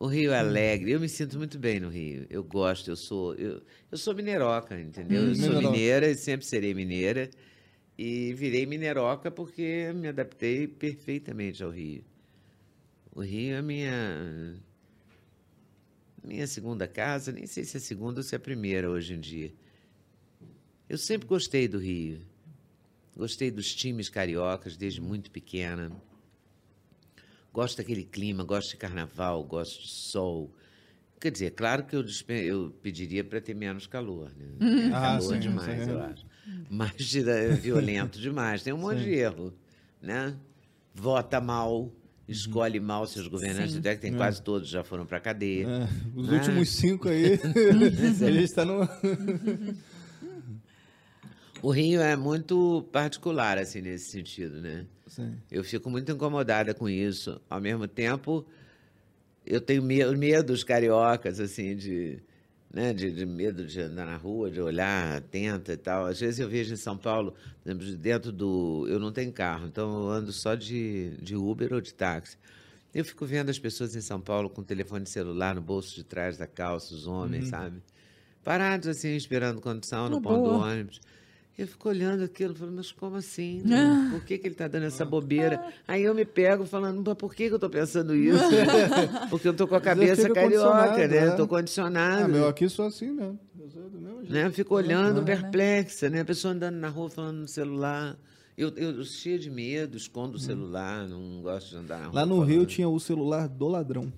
[0.00, 0.90] O Rio é alegre.
[0.92, 2.26] Eu me sinto muito bem no Rio.
[2.30, 3.34] Eu gosto, eu sou.
[3.34, 3.60] Eu,
[3.92, 5.22] eu sou mineroca, entendeu?
[5.28, 7.30] eu sou mineira e sempre serei mineira.
[7.98, 12.04] E virei mineroca porque me adaptei perfeitamente ao Rio.
[13.12, 14.54] O Rio é minha.
[16.22, 19.14] Minha segunda casa, nem sei se é a segunda ou se é a primeira hoje
[19.14, 19.52] em dia.
[20.88, 22.20] Eu sempre gostei do Rio.
[23.16, 25.90] Gostei dos times cariocas desde muito pequena.
[27.52, 30.54] Gosto daquele clima, gosto de carnaval, gosto de sol.
[31.20, 34.46] Quer dizer, claro que eu, eu pediria para ter menos calor, né?
[34.86, 35.90] É Ah, calor sim, demais, sim.
[35.90, 36.26] eu acho.
[36.70, 39.52] Mas é violento demais, tem um monte de erro,
[40.02, 40.34] né?
[40.94, 41.92] Vota mal,
[42.26, 43.78] escolhe mal seus governantes, Sim.
[43.78, 44.16] até que tem É.
[44.16, 45.66] quase todos já foram para cadeia.
[45.66, 46.32] É, os Ah.
[46.32, 48.80] últimos cinco aí, a gente tá no.
[51.62, 54.86] O Rio é muito particular, assim, nesse sentido, né?
[55.06, 55.34] Sim.
[55.50, 57.40] Eu fico muito incomodada com isso.
[57.50, 58.46] Ao mesmo tempo,
[59.44, 62.20] eu tenho me- medo dos cariocas, assim, de,
[62.72, 66.06] né, de, de medo de andar na rua, de olhar atenta e tal.
[66.06, 67.34] Às vezes eu vejo em São Paulo,
[67.98, 68.86] dentro do...
[68.88, 72.36] Eu não tenho carro, então eu ando só de, de Uber ou de táxi.
[72.94, 76.04] Eu fico vendo as pessoas em São Paulo com o telefone celular no bolso de
[76.04, 77.82] trás da calça, os homens, sabe?
[78.42, 81.00] Parados assim, esperando condução no ponto do ônibus.
[81.58, 83.60] Eu fico olhando aquilo, falando, mas como assim?
[83.66, 84.10] né?
[84.12, 85.60] Por que, que ele está dando essa bobeira?
[85.88, 88.44] Aí eu me pego falando, mas por que, que eu estou pensando isso?
[89.28, 91.16] Porque eu tô com a cabeça carioca, né?
[91.16, 91.26] é.
[91.26, 92.26] Eu tô condicionado.
[92.26, 93.40] Ah, meu, aqui sou assim mesmo.
[93.58, 94.32] Eu sou do mesmo jeito.
[94.32, 94.46] né?
[94.46, 95.26] Eu fico olhando, né?
[95.26, 96.20] perplexa, né?
[96.20, 98.16] A pessoa andando na rua falando no celular.
[98.56, 102.14] Eu, eu cheia de medo, escondo o celular, não gosto de andar na rua.
[102.14, 102.50] Lá no falando.
[102.50, 104.12] Rio tinha o celular do ladrão.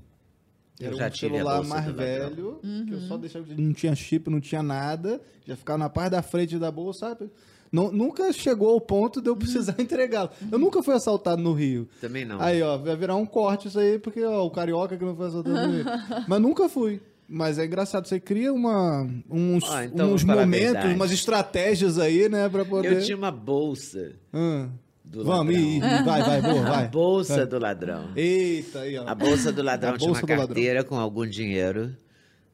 [0.81, 3.01] Eu Era já um tive a celular bolsa mais velho, que eu Uhum.
[3.07, 3.45] só deixava.
[3.57, 5.21] Não tinha chip, não tinha nada.
[5.47, 7.31] Já ficava na parte da frente da bolsa, sabe?
[7.71, 10.31] Não- nunca chegou ao ponto de eu precisar entregá-lo.
[10.51, 11.87] Eu nunca fui assaltado no Rio.
[12.01, 12.41] Também não.
[12.41, 15.27] Aí, ó, vai virar um corte isso aí, porque ó, o carioca que não foi
[15.29, 15.85] assaltado no Rio.
[16.27, 17.01] Mas nunca fui.
[17.29, 22.49] Mas é engraçado, você cria uma, uns, Ó, então, uns momentos, umas estratégias aí, né,
[22.49, 22.93] pra poder.
[22.95, 24.15] Eu tinha uma bolsa.
[24.35, 24.69] Hum.
[25.11, 25.69] Do Vamos, ladrão.
[25.69, 26.89] e vai, vai, boa, A vai.
[26.89, 27.47] bolsa Vai.
[27.47, 28.13] do ladrão.
[28.15, 29.09] Eita, aí, ó.
[29.09, 31.97] A bolsa do ladrão A tinha uma carteira com algum dinheiro.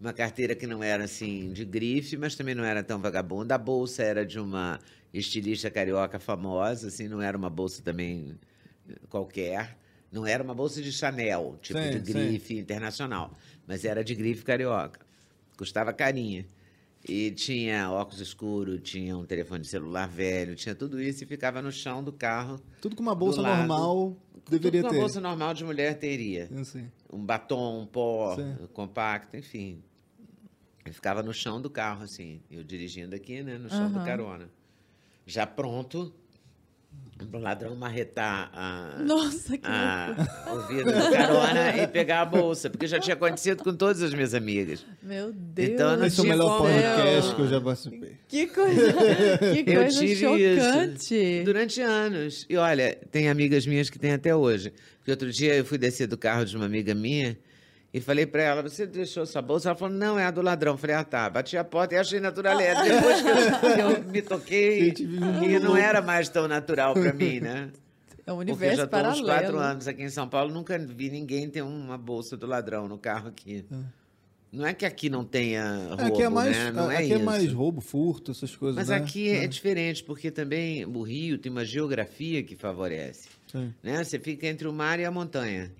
[0.00, 3.54] Uma carteira que não era assim de grife, mas também não era tão vagabunda.
[3.54, 4.78] A bolsa era de uma
[5.12, 8.38] estilista carioca famosa, assim, não era uma bolsa também
[9.10, 9.76] qualquer.
[10.10, 13.32] Não era uma bolsa de Chanel, tipo Sim, de grife internacional,
[13.66, 15.00] mas era de grife carioca.
[15.58, 16.46] Custava carinha.
[17.08, 21.70] E tinha óculos escuros, tinha um telefone celular velho, tinha tudo isso e ficava no
[21.70, 22.60] chão do carro.
[22.80, 23.58] Tudo que uma bolsa do lado.
[23.58, 24.16] normal
[24.48, 24.86] deveria tudo que ter.
[24.86, 26.90] uma bolsa normal de mulher teria Assim.
[27.12, 28.56] um batom, um pó Sim.
[28.72, 29.82] compacto, enfim.
[30.84, 34.04] Eu ficava no chão do carro, assim, eu dirigindo aqui, né, no chão do Aham.
[34.04, 34.50] carona.
[35.24, 36.12] Já pronto
[37.32, 40.14] o ladrão marretar a, Nossa, que a,
[40.52, 44.12] o vidro do carona e pegar a bolsa, porque já tinha acontecido com todas as
[44.12, 44.84] minhas amigas.
[45.02, 45.68] Meu Deus.
[45.70, 48.12] Então, não Esse é o melhor podcast que eu já participei.
[48.28, 48.92] Que coisa,
[49.64, 51.14] que Eu coisa tive chocante.
[51.14, 52.46] isso durante anos.
[52.48, 54.72] E olha, tem amigas minhas que têm até hoje.
[54.98, 57.38] Porque outro dia eu fui descer do carro de uma amiga minha
[57.94, 59.68] e falei pra ela: Você deixou sua bolsa?
[59.70, 60.74] Ela falou: Não, é a do ladrão.
[60.74, 61.28] Eu falei: Ah, tá.
[61.30, 62.56] Bati a porta e achei natural.
[62.58, 67.70] Depois que eu, eu me toquei, mundo não era mais tão natural pra mim, né?
[68.26, 69.26] É um Porque eu universo já estou uns paralelo.
[69.26, 72.98] quatro anos aqui em São Paulo, nunca vi ninguém ter uma bolsa do ladrão no
[72.98, 73.64] carro aqui.
[74.52, 76.72] Não é que aqui não tenha roubo, É, aqui é mais, né?
[76.72, 77.14] Não é aqui isso.
[77.14, 78.96] é mais roubo, furto, essas coisas, Mas né?
[78.96, 83.28] aqui é diferente, porque também o Rio tem uma geografia que favorece.
[83.50, 83.72] Sim.
[83.82, 84.02] Né?
[84.02, 85.70] Você fica entre o mar e a montanha.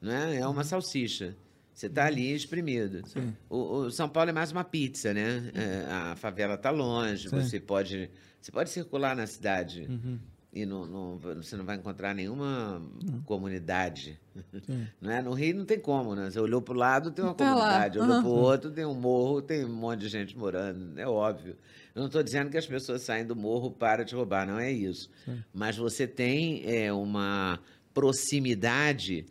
[0.00, 0.36] Né?
[0.38, 1.36] É uma salsicha.
[1.74, 3.06] Você está ali espremido.
[3.06, 3.34] Sim.
[3.48, 5.50] O, o São Paulo é mais uma pizza, né?
[5.54, 7.36] É, a favela está longe, Sim.
[7.40, 10.18] você pode, você pode circular na cidade Uhum.
[10.52, 12.82] e não, não- você não vai encontrar nenhuma
[13.24, 14.18] comunidade.
[14.66, 14.86] Sim.
[15.00, 15.20] Não é?
[15.22, 16.30] No Rio não tem como, né?
[16.30, 17.60] Você olhou para o lado, tem uma Tá lá.
[17.60, 17.98] comunidade.
[17.98, 20.98] Olhou para o outro, tem um morro, tem um monte de gente morando.
[20.98, 21.56] É óbvio.
[21.94, 24.70] Eu não estou dizendo que as pessoas saem do morro para te roubar, não é
[24.70, 25.10] isso.
[25.24, 25.42] Sim.
[25.52, 27.58] Mas você tem é, uma
[27.92, 29.26] proximidade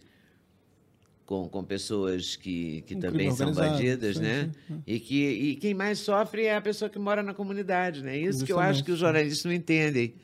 [1.27, 4.49] com, com pessoas que, que Um também são bandidas, sim, né?
[4.65, 4.81] sim.
[4.87, 8.17] E, que, e quem mais sofre é a pessoa que mora na comunidade, né?
[8.17, 10.15] Isso que eu acho Justamente, que os jornalistas não entendem.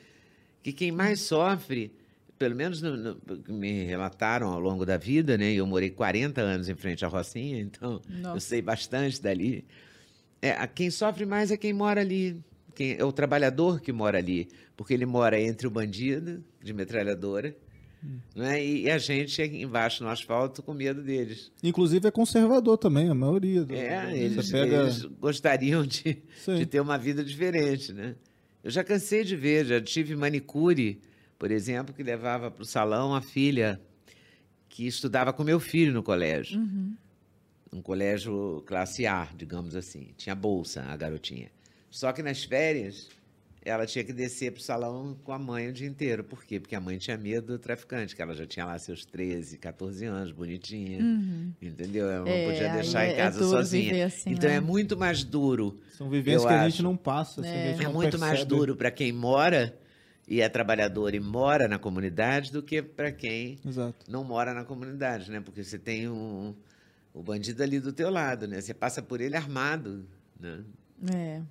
[0.64, 1.91] Que quem mais sofre,
[2.39, 3.18] pelo menos no- no-
[3.49, 5.51] me relataram ao longo da vida, né?
[5.51, 8.39] Eu morei 40 anos em frente à Rocinha, então eu Nossa.
[8.39, 9.66] sei bastante dali.
[10.41, 12.39] É, a- quem sofre mais é quem mora ali.
[12.74, 14.47] Quem, é o trabalhador que mora ali.
[14.78, 17.54] Porque ele mora entre o bandido, de metralhadora,
[18.04, 18.18] Hum.
[18.36, 18.64] né?
[18.64, 21.51] e, e a gente embaixo no asfalto com medo deles.
[21.64, 23.64] Inclusive é conservador também, a maioria.
[23.64, 24.82] do- É, eles, pega...
[24.84, 28.16] eles gostariam de, de ter uma vida diferente, né?
[28.64, 31.01] Eu já cansei de ver, já tive manicure,
[31.39, 33.80] por exemplo, que levava para o salão a filha
[34.70, 36.60] que estudava com meu filho no colégio.
[37.72, 40.10] Um colégio classe A, digamos assim.
[40.18, 41.49] Tinha bolsa, a garotinha.
[41.89, 43.10] Só que nas férias,
[43.66, 46.24] ela tinha que descer para o salão com a mãe o dia inteiro.
[46.24, 46.59] Por quê?
[46.59, 50.05] Porque a mãe tinha medo do traficante, que ela já tinha lá seus 13, 14
[50.05, 50.99] anos, bonitinha.
[51.61, 52.09] Entendeu?
[52.09, 54.05] Ela não É, podia deixar é- em é casa duro sozinha.
[54.05, 54.55] assim, então né?
[54.57, 55.80] é muito mais duro.
[55.97, 56.84] São vivências eu que a gente acho.
[56.84, 57.41] não passa.
[57.41, 58.49] assim, gente É não muito mais percebe.
[58.55, 59.78] duro para quem mora
[60.28, 64.09] e é trabalhador e mora na comunidade do que para quem Exato.
[64.11, 65.39] não mora na comunidade, né?
[65.39, 66.53] Porque você tem um,
[67.14, 68.59] o bandido ali do teu lado, né?
[68.59, 70.05] Você passa por ele armado,
[70.39, 70.64] né?
[71.14, 71.41] É.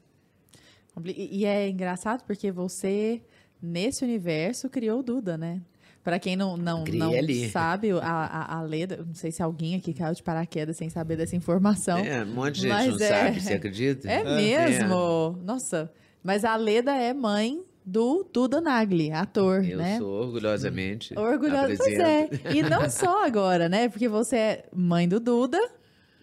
[1.05, 3.23] E é engraçado porque você,
[3.61, 5.61] nesse universo, criou o Duda, né?
[6.05, 7.49] Pra quem não, não, Criei não ali.
[7.49, 11.17] sabe, a, a, a Leda, não sei se alguém aqui caiu de paraquedas sem saber
[11.17, 11.97] dessa informação.
[11.99, 14.11] É, um monte de gente não é- sabe, você acredita?
[14.11, 15.39] É mesmo?
[15.45, 15.91] Nossa.
[16.23, 19.99] Mas a Leda é mãe do Duda Nagli, ator, Eu né?
[19.99, 22.29] sou orgulhosamente Orgulhosa, pois é.
[22.55, 23.89] E não só agora, né?
[23.89, 25.59] Porque você é mãe do Duda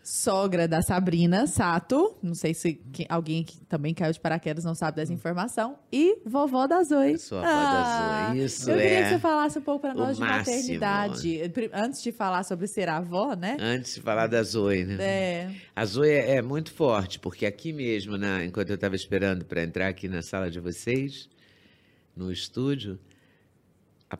[0.04, 2.16] sogra da Sabrina Sato.
[2.24, 5.78] Não sei se alguém que também caiu de paraquedas não sabe dessa informação.
[5.91, 7.14] E vovó da Zoe.
[7.14, 7.72] Eu sou a avó
[8.24, 10.56] da Zoe, isso Eu queria é que você falasse um pouco para nós de máximo.
[10.56, 11.41] maternidade.
[11.74, 13.58] Antes de falar sobre ser avó, né?
[13.60, 14.97] Antes de falar da Zoe, né?
[15.00, 15.52] É.
[15.76, 19.64] A Zoe é é muito forte, porque aqui mesmo, na- enquanto eu estava esperando para
[19.64, 21.30] entrar aqui na sala de vocês,
[22.16, 23.00] no estúdio,
[24.10, 24.18] a-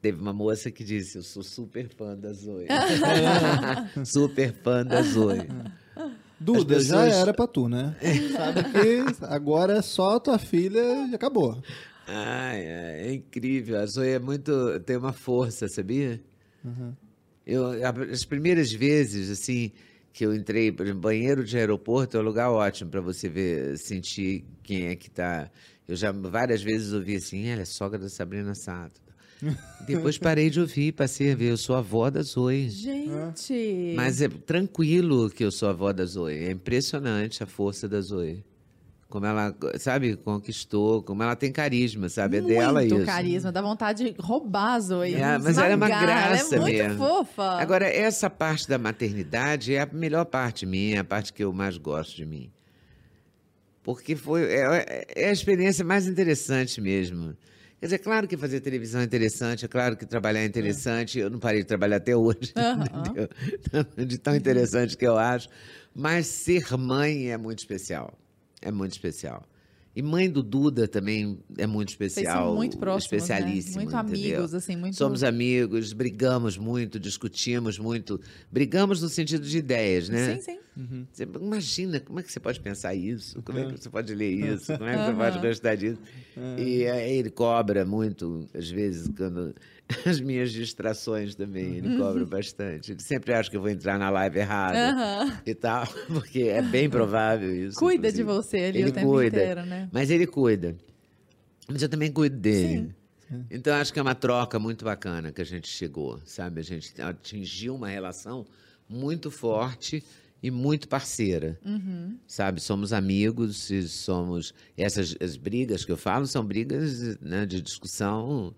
[0.00, 2.66] teve uma moça que disse: Eu sou super fã da Zoe.
[4.04, 5.46] super fã da Zoe.
[6.38, 7.94] Duda, As já pessoas- era pra tu, né?
[8.32, 10.80] Sabe que agora é só tua filha
[11.10, 11.62] e acabou.
[12.06, 13.78] Ai, é incrível.
[13.78, 14.80] A Zoe é muito.
[14.80, 16.20] tem uma força, sabia?
[17.46, 19.70] Eu, a- as primeiras vezes, assim,
[20.12, 23.76] que eu entrei, por exemplo, banheiro de aeroporto é um lugar ótimo para você ver,
[23.78, 25.50] sentir quem é que tá.
[25.86, 29.00] Eu já várias vezes ouvi assim, ela é sogra da Sabrina Sato.
[29.86, 32.68] Depois parei de ouvir, passei a ver, eu sou avó da Zoe.
[32.68, 33.94] Gente.
[33.96, 36.34] Mas é tranquilo que eu sou avó da Zoe.
[36.34, 38.44] É impressionante a força da Zoe.
[39.08, 42.36] Como ela, sabe, conquistou, como ela tem carisma, sabe?
[42.36, 43.06] É dela muito isso.
[43.06, 45.14] carisma, dá vontade de roubar a Zoe.
[45.16, 46.98] É, mas ela é uma esmagar, graça Ela é muito mesmo.
[46.98, 47.42] fofa.
[47.60, 51.52] Agora, essa parte da maternidade é a melhor parte minha, é a parte que eu
[51.52, 52.52] mais gosto de mim.
[53.82, 57.34] Porque foi, é, é a experiência mais interessante mesmo.
[57.80, 61.18] Quer dizer, claro que fazer televisão é interessante, é claro que trabalhar é interessante.
[61.18, 62.52] Eu não parei de trabalhar até hoje,
[62.94, 64.06] entendeu?
[64.06, 65.48] De tão interessante que eu acho.
[65.94, 68.12] Mas ser mãe é muito especial.
[68.60, 69.42] É muito especial.
[69.94, 72.46] E mãe do Duda também é muito Vocês especial.
[72.46, 73.18] são muito próximos, né?
[73.18, 73.76] Especialíssimo.
[73.76, 74.36] Muito entendeu?
[74.36, 74.96] amigos, assim, muito...
[74.96, 78.20] Somos amigos, brigamos muito, discutimos muito.
[78.52, 80.36] Brigamos no sentido de ideias, né?
[80.36, 80.58] Sim, sim.
[81.12, 83.42] Você imagina, como é que você pode pensar isso?
[83.42, 84.72] Como é que você pode ler isso?
[84.78, 85.98] Como é que você pode gostar disso?
[86.56, 89.54] E aí ele cobra muito, às vezes, quando
[90.06, 92.92] as minhas distrações também, ele cobra bastante.
[92.92, 95.40] Ele sempre acha que eu vou entrar na live errada Aham.
[95.44, 97.78] e tal, porque é bem provável isso.
[97.78, 98.24] Cuida de inclusive.
[98.24, 99.36] você ali Ele o tempo cuida.
[99.42, 99.88] inteiro, né?
[99.92, 100.76] Mas ele cuida.
[101.68, 102.94] Mas eu também cuido dele.
[103.48, 106.60] Então acho que é uma troca muito bacana que a gente chegou, sabe?
[106.60, 108.44] A gente atingiu uma relação
[108.88, 110.02] muito forte
[110.42, 112.16] e muito parceira, Uhum.
[112.26, 112.60] sabe?
[112.60, 118.52] Somos amigos e somos essas as brigas que eu falo são brigas né, de discussão,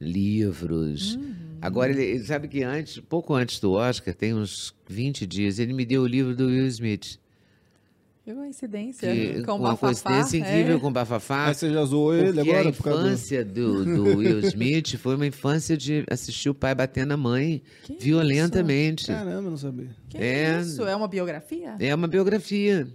[0.00, 1.14] livros.
[1.14, 1.34] Uhum.
[1.60, 5.72] Agora ele, ele sabe que antes, pouco antes do Oscar, tem uns 20 dias, ele
[5.72, 7.18] me deu o livro do Will Smith.
[8.28, 9.10] Que coincidência.
[9.10, 9.86] Que, com o uma bafafá.
[9.86, 10.80] coincidência incrível é.
[10.80, 11.46] com o Bafafá.
[11.46, 15.78] Aí você já zoou ele agora a infância do, do Will Smith foi uma infância
[15.78, 19.06] de assistir o pai batendo na mãe Que violentamente.
[19.06, 19.88] Caramba, não sabia.
[20.10, 20.60] Que É.
[20.60, 20.84] isso?
[20.86, 21.74] É uma biografia?
[21.80, 22.86] É uma biografia.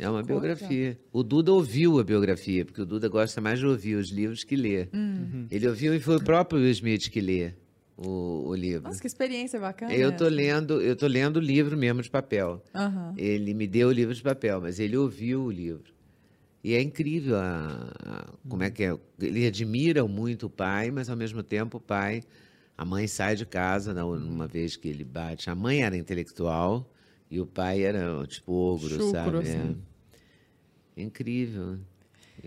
[0.00, 0.40] É uma Coisa.
[0.40, 0.98] biografia.
[1.12, 4.54] O Duda ouviu a biografia, porque o Duda gosta mais de ouvir os livros que
[4.56, 4.88] ler.
[4.94, 5.46] Hum.
[5.50, 7.52] Ele ouviu e foi o próprio Will Smith que lê
[7.96, 8.84] o, o livro.
[8.88, 9.92] Nossa, que experiência bacana.
[9.92, 12.62] eu tô lendo, eu tô lendo o livro mesmo de papel.
[12.74, 13.12] Aham.
[13.16, 15.92] Ele me deu o livro de papel, mas ele ouviu o livro.
[16.62, 18.96] E é incrível a, a- como é que é.
[19.20, 22.22] Ele admira muito o pai, mas ao mesmo tempo o pai.
[22.76, 25.50] A mãe sai de casa na- uma vez que ele bate.
[25.50, 26.88] A mãe era intelectual
[27.28, 29.38] e o pai era tipo ogro, Chucro, sabe?
[29.38, 29.76] assim.
[29.84, 29.87] É.
[31.02, 31.78] Incrível.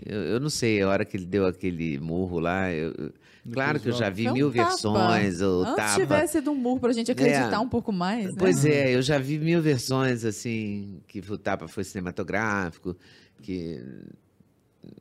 [0.06, 2.72] Eu, eu não sei, a hora que ele deu aquele murro lá.
[2.72, 3.12] eu-
[3.52, 4.68] claro que eu já vi um mil tapa.
[4.70, 6.00] versões, ou Antes tapa.
[6.00, 7.58] tivesse sido um murro pra gente acreditar É.
[7.58, 8.34] um pouco mais, né?
[8.38, 12.96] Pois é, eu já vi mil versões, assim, que o tapa foi cinematográfico,
[13.42, 13.82] que.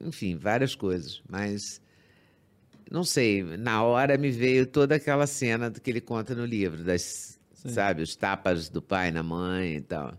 [0.02, 1.22] Enfim, várias coisas.
[1.30, 1.82] Mas.
[2.92, 6.84] Não sei, na hora me veio toda aquela cena do que ele conta no livro,
[6.84, 10.14] das, sabe, os tapas do pai na mãe e tal.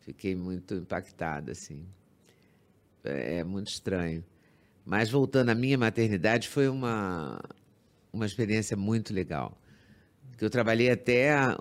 [0.00, 1.86] Fiquei muito impactada, assim.
[3.10, 4.24] É, é muito estranho.
[4.84, 7.40] Mas voltando à minha maternidade, foi uma,
[8.12, 9.56] uma experiência muito legal
[10.38, 11.56] que eu trabalhei até a,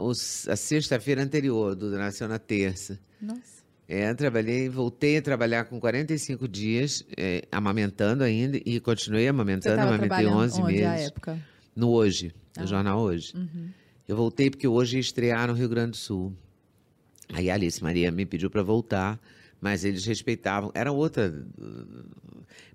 [0.50, 3.00] a sexta-feira anterior, do nasceu na terça.
[3.20, 3.58] Nossa.
[3.88, 10.08] É, trabalhei, voltei a trabalhar com 45 dias, é, amamentando ainda, e continuei amamentando, amamentei
[10.10, 11.08] trabalhando 11 onde meses.
[11.08, 11.40] época?
[11.76, 12.66] No Hoje, no Ah.
[12.68, 13.34] jornal Hoje.
[13.36, 13.70] Uhum.
[14.08, 16.32] Eu voltei porque hoje ia estrear no Rio Grande do Sul.
[17.34, 19.20] Aí a Alice Maria me pediu para voltar,
[19.60, 20.72] mas eles respeitavam.
[20.74, 21.34] Era outra.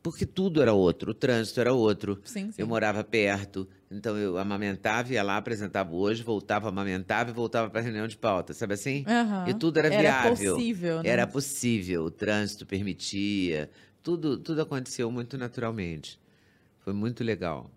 [0.03, 2.21] Porque tudo era outro, o trânsito era outro.
[2.25, 2.61] Sim, sim.
[2.61, 7.81] Eu morava perto, então eu amamentava, ia lá, apresentava hoje, voltava, amamentava e voltava para
[7.81, 9.05] a reunião de pauta, sabe assim?
[9.07, 9.49] Aham.
[9.49, 10.55] E tudo era Era viável.
[10.57, 11.09] possível, né?
[11.09, 13.71] Era possível, o trânsito permitia,
[14.03, 16.19] tudo, tudo aconteceu muito naturalmente.
[16.81, 17.71] Foi muito legal.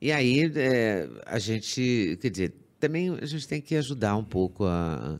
[0.00, 4.64] E aí, é, a gente, quer dizer, também a gente tem que ajudar um pouco
[4.64, 5.18] a,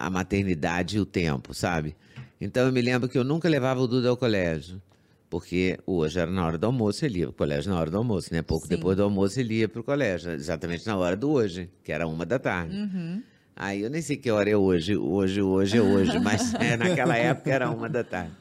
[0.00, 1.94] a maternidade e o tempo, sabe?
[2.40, 4.80] Então eu me lembro que eu nunca levava o Duda ao colégio.
[5.28, 7.96] Porque hoje era na hora do almoço, ele ia para o colégio na hora do
[7.96, 8.42] almoço, né?
[8.42, 8.74] Pouco Sim.
[8.74, 12.04] depois do almoço ele ia para o colégio, exatamente na hora do hoje, que era
[12.08, 12.76] uma da tarde.
[12.76, 13.22] Uhum.
[13.54, 17.16] Aí eu nem sei que hora é hoje, hoje, hoje é hoje, mas é, naquela
[17.16, 18.32] época era uma da tarde.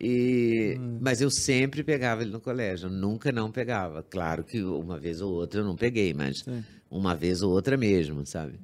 [0.00, 4.02] E, Mas eu sempre pegava ele no colégio, nunca não pegava.
[4.02, 6.44] Claro que uma vez ou outra eu não peguei, mas
[6.90, 8.54] uma vez ou outra mesmo, sabe?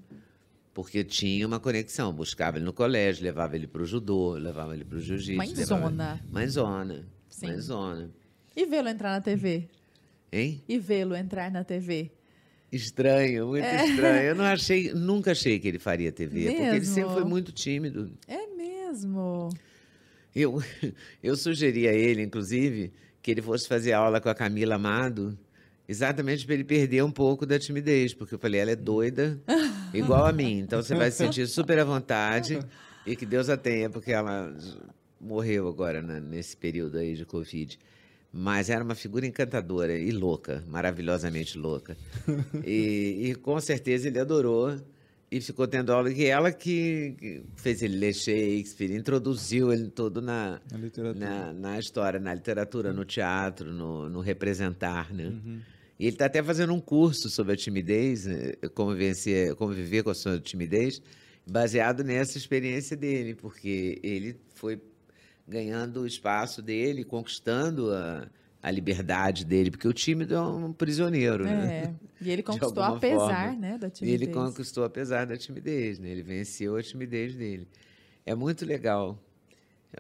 [0.76, 4.84] Porque tinha uma conexão, buscava ele no colégio, levava ele para o judô, levava ele
[4.84, 5.38] para o jiu-jitsu.
[5.38, 6.20] Mãezona.
[6.30, 7.46] Mãezona, Sim.
[7.46, 8.10] mãezona.
[8.54, 9.70] E vê-lo entrar na TV?
[10.30, 10.62] Hein?
[10.68, 12.10] E vê-lo entrar na TV?
[12.70, 14.22] Estranho, muito estranho.
[14.22, 16.94] Eu não achei, nunca achei que ele faria TV, porque ele Mesmo?
[16.94, 18.12] sempre foi muito tímido.
[18.28, 19.48] É mesmo.
[20.34, 20.62] Eu,
[21.24, 25.38] eu sugeri a ele, inclusive, que ele fosse fazer aula com a Camila Amado,
[25.88, 29.40] exatamente para ele perder um pouco da timidez, porque eu falei, ela é doida,
[29.94, 32.58] igual a mim, então você vai se sentir super à vontade
[33.06, 34.52] e que Deus a tenha, porque ela
[35.20, 37.78] morreu agora né, nesse período aí de Covid.
[38.32, 41.96] Mas era uma figura encantadora e louca, maravilhosamente louca.
[42.64, 44.76] E, e com certeza ele adorou
[45.30, 46.12] e ficou tendo aula.
[46.12, 50.76] E ela que, que fez ele ler Shakespeare, introduziu ele todo na, Na
[51.14, 55.32] na, na história, na literatura, no teatro, no, no representar, né?
[55.98, 60.02] E ele está até fazendo um curso sobre a timidez, né, como, vencer, como viver
[60.02, 61.00] com a sua timidez,
[61.46, 64.80] baseado nessa experiência dele, porque ele foi
[65.48, 68.28] ganhando o espaço dele, conquistando a,
[68.62, 71.94] a liberdade dele, porque o tímido é um prisioneiro, né?
[72.20, 72.24] É.
[72.24, 73.56] E ele conquistou apesar, forma.
[73.60, 74.20] né, da E timidez.
[74.22, 76.10] ele conquistou apesar da timidez, né?
[76.10, 77.66] Ele venceu a timidez dele.
[78.24, 79.18] É muito legal.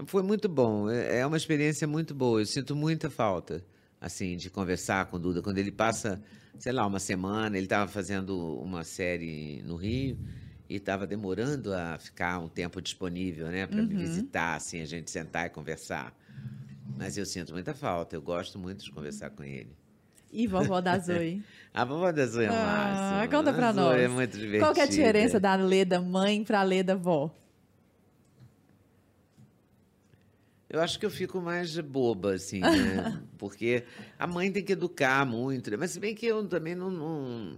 [0.06, 0.90] Foi muito bom.
[0.90, 2.40] É é uma experiência muito boa.
[2.40, 3.64] Eu sinto muita falta,
[4.00, 5.42] assim, de conversar com o Duda.
[5.42, 6.20] Quando ele passa,
[6.58, 10.18] sei lá, uma semana, ele estava fazendo uma série no Rio
[10.68, 15.10] e estava demorando a ficar um tempo disponível, né, para me visitar, assim, a gente
[15.10, 16.12] sentar e conversar.
[16.98, 18.16] Mas eu sinto muita falta.
[18.16, 19.70] Eu gosto muito de conversar com ele.
[20.32, 21.42] E vovó da Zoe?
[21.74, 22.52] A vovó da Zoe é Ah,
[23.20, 23.36] máximo.
[23.38, 24.00] conta A pra Zoe nós.
[24.00, 24.58] É muito divertida.
[24.64, 27.30] Qual que é a diferença da Leda mãe pra Leda vó?
[30.68, 33.22] Eu acho que eu fico mais boba, assim, né?
[33.38, 33.84] Porque
[34.18, 35.70] a mãe tem que educar muito.
[35.70, 35.76] né?
[35.76, 37.56] Mas se bem que eu também não, não,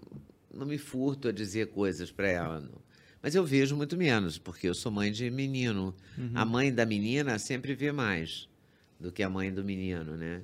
[0.53, 2.61] não me furto a dizer coisas para ela.
[2.61, 2.89] Não.
[3.23, 5.95] Mas eu vejo muito menos, porque eu sou mãe de menino.
[6.35, 8.49] A mãe da menina sempre vê mais
[9.01, 10.43] do que a mãe do menino, né?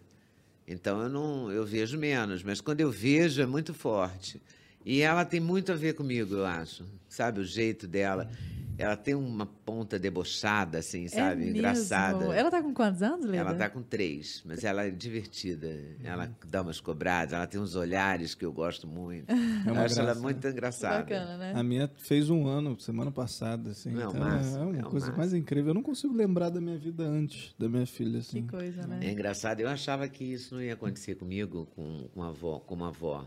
[0.67, 4.41] Então eu não, eu vejo menos, mas quando eu vejo é muito forte.
[4.85, 6.85] E ela tem muito a ver comigo, eu acho.
[7.09, 8.31] Sabe o jeito dela?
[8.77, 11.43] Ela tem uma ponta debochada, assim, sabe?
[11.43, 11.59] é mesmo?
[11.59, 12.25] Engraçada.
[12.35, 13.37] Ela tá com quantos anos, Leda?
[13.39, 15.69] Ela tá com três, mas ela é divertida.
[16.03, 19.31] Ela dá umas cobradas, ela tem uns olhares que eu gosto muito.
[19.31, 19.37] eu
[19.69, 20.99] É uma acho ela muito engraçada.
[21.05, 21.53] Bacana, né?
[21.55, 23.91] A minha fez um ano semana passada, assim.
[23.93, 25.19] Não, então massa, é uma é coisa massa.
[25.19, 25.71] mais incrível.
[25.71, 28.47] Eu não consigo lembrar da minha vida antes da minha filha, Que assim.
[28.47, 28.99] coisa, né?
[29.03, 32.89] É engraçado, eu achava que isso não ia acontecer comigo com uma avó, com uma
[32.89, 33.25] avó.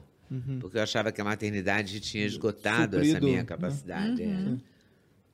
[0.59, 3.45] Porque eu achava que a maternidade tinha esgotado essa Suprido, minha né?
[3.45, 4.21] capacidade.
[4.23, 4.57] é.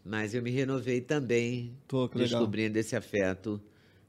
[0.05, 2.39] Mas eu me renovei também, Pô, que legal.
[2.39, 3.61] descobrindo esse afeto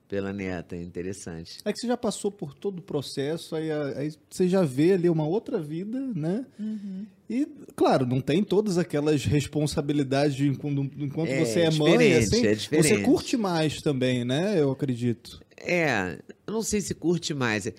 [0.08, 0.76] pela neta.
[0.76, 1.58] Interessante.
[1.64, 5.08] É que você já passou por todo o processo, aí, aí você já vê ali
[5.08, 6.44] uma outra vida, né?
[6.58, 7.06] Uhum.
[7.30, 12.24] E, claro, não tem todas aquelas responsabilidades de quando, enquanto É, você é mãe, diferente,
[12.24, 12.88] assim, é diferente.
[12.88, 14.60] você curte mais também, né?
[14.60, 15.40] Eu acredito.
[15.56, 17.72] É, eu não sei se curte mais.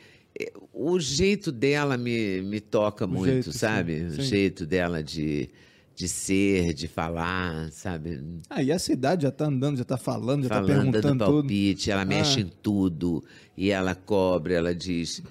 [0.73, 4.01] O jeito dela me, me toca muito, jeito, sim, sabe?
[4.03, 4.21] O sim.
[4.23, 5.49] jeito dela de,
[5.95, 8.21] de ser, de falar, sabe?
[8.49, 11.25] Ah, e essa idade já tá andando, já tá falando, já tá Falando, dando perguntando
[11.25, 11.39] tudo.
[11.41, 12.43] palpite, ela mexe Ah.
[12.43, 13.23] em tudo.
[13.55, 15.21] E ela cobra, ela diz.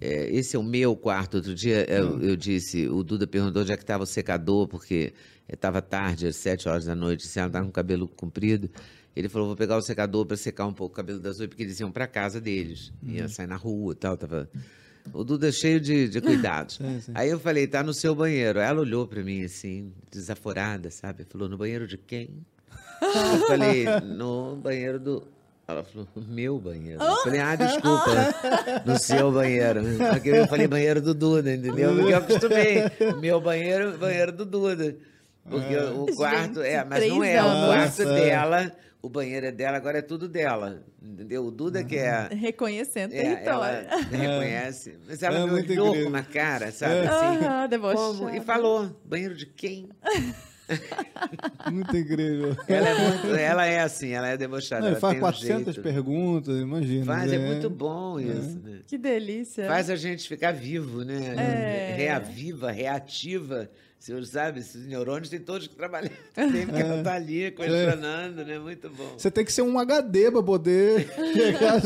[0.00, 1.36] é, esse é o meu quarto.
[1.38, 2.20] Outro dia eu, Hum.
[2.20, 5.12] eu disse, o Duda perguntou onde é que estava o secador, porque
[5.48, 8.68] estava tarde, às sete horas da noite, se ela estava com o cabelo comprido.
[9.16, 11.62] Ele falou, vou pegar o secador para secar um pouco o cabelo das oito, porque
[11.62, 12.92] eles iam para casa deles.
[13.02, 13.10] Hum.
[13.12, 14.16] Ia sair na rua e tal.
[14.16, 14.48] Tava...
[15.12, 16.76] O Duda é cheio de, de cuidados.
[16.76, 17.12] Sim, sim.
[17.14, 18.58] Aí eu falei, tá no seu banheiro.
[18.58, 21.24] Ela olhou para mim assim, desaforada, sabe?
[21.24, 22.30] Falou, no banheiro de quem?
[23.00, 25.22] Eu falei, no banheiro do.
[25.66, 27.02] Ela falou, no meu banheiro.
[27.02, 28.10] Eu falei, ah, desculpa,
[28.84, 29.82] no seu banheiro.
[30.12, 31.94] Porque eu falei banheiro do Duda, entendeu?
[31.94, 32.82] Porque eu acostumei.
[33.20, 34.96] Meu banheiro, banheiro do Duda.
[35.48, 38.72] Porque o quarto, é, mas não três é, o quarto dela,
[39.04, 40.82] o banheiro é dela, agora é tudo dela.
[41.02, 41.44] Entendeu?
[41.44, 42.28] O Duda que é.
[42.32, 44.08] Reconhecendo É, ela território.
[44.10, 44.98] reconhece.
[45.06, 46.10] Mas ela É me muito olhou incrível.
[46.10, 46.94] com uma cara, sabe?
[46.94, 47.06] É.
[47.06, 48.30] Assim, Ah, como?
[48.30, 49.88] E falou, banheiro de quem?
[51.70, 52.56] Muito incrível.
[52.66, 54.80] Ela é, muito, ela é assim, ela é debochada.
[54.80, 55.82] Não, ela faz tem um 400 jeito.
[55.82, 57.04] perguntas, imagina.
[57.04, 58.58] Faz, é muito bom isso.
[58.60, 58.78] né?
[58.86, 59.66] Que delícia.
[59.66, 61.34] Faz a gente ficar vivo, né?
[61.36, 61.94] É.
[61.98, 63.68] Reaviva, reativa,
[64.04, 66.10] Seus, sabe, esses neurônios têm todos que trabalhar.
[66.34, 68.58] Tem que ela tá ali questionando, né?
[68.58, 69.14] Muito bom.
[69.16, 71.08] Você tem que ser um HD pra poder.
[71.32, 71.80] chegar,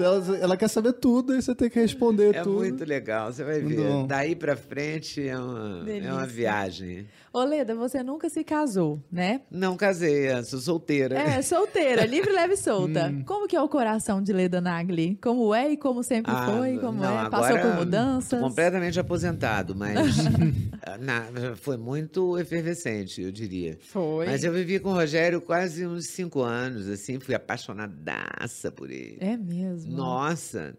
[0.00, 2.56] ela, ela quer saber tudo e você tem que responder É tudo.
[2.60, 3.76] muito legal, você vai ver.
[3.76, 4.06] bom.
[4.06, 6.26] Daí pra frente é uma, é uma Delícia.
[6.26, 7.06] viagem.
[7.38, 9.42] Ô, Leda, você nunca se casou, né?
[9.50, 11.18] Não casei, eu sou solteira.
[11.18, 13.08] É, solteira, livre, leve e solta.
[13.12, 13.22] Hum.
[13.26, 15.16] Como que é o coração de Leda Nagli?
[15.22, 16.78] Como é e como sempre Ah, foi?
[16.78, 17.28] Como não, é?
[17.28, 18.40] Passou por mudanças?
[18.40, 20.16] completamente aposentado, mas
[20.98, 23.78] na- foi muito efervescente, eu diria.
[23.82, 24.24] Foi.
[24.26, 29.18] Mas eu vivi com o Rogério quase uns cinco anos, assim, fui apaixonadaça por ele.
[29.20, 29.92] É mesmo.
[29.94, 30.74] Nossa,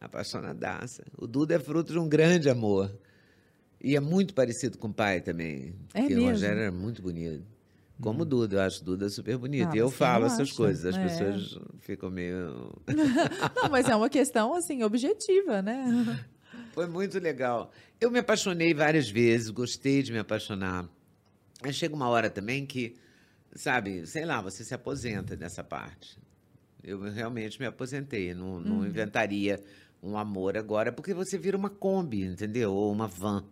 [0.00, 1.02] apaixonadaça.
[1.18, 2.90] O Duda é fruto de um grande amor.
[3.82, 5.74] E é muito parecido com o pai também.
[5.94, 6.28] É porque mesmo?
[6.28, 7.44] o Rogério era muito bonito.
[8.00, 9.70] Como o Duda, eu acho Duda super bonito.
[9.72, 10.54] Ah, e eu falo essas acha?
[10.54, 11.02] coisas, as É.
[11.02, 12.74] pessoas ficam meio.
[13.56, 15.86] Não, mas é uma questão, assim, objetiva, né?
[16.72, 17.70] Foi muito legal.
[17.98, 20.86] Eu me apaixonei várias vezes, gostei de me apaixonar.
[21.62, 22.96] Mas chega uma hora também que,
[23.54, 26.18] sabe, sei lá, você se aposenta nessa parte.
[26.84, 29.58] Eu realmente me aposentei, não, não inventaria
[30.02, 32.72] um amor agora, porque você vira uma Kombi, entendeu?
[32.74, 33.42] Ou uma van,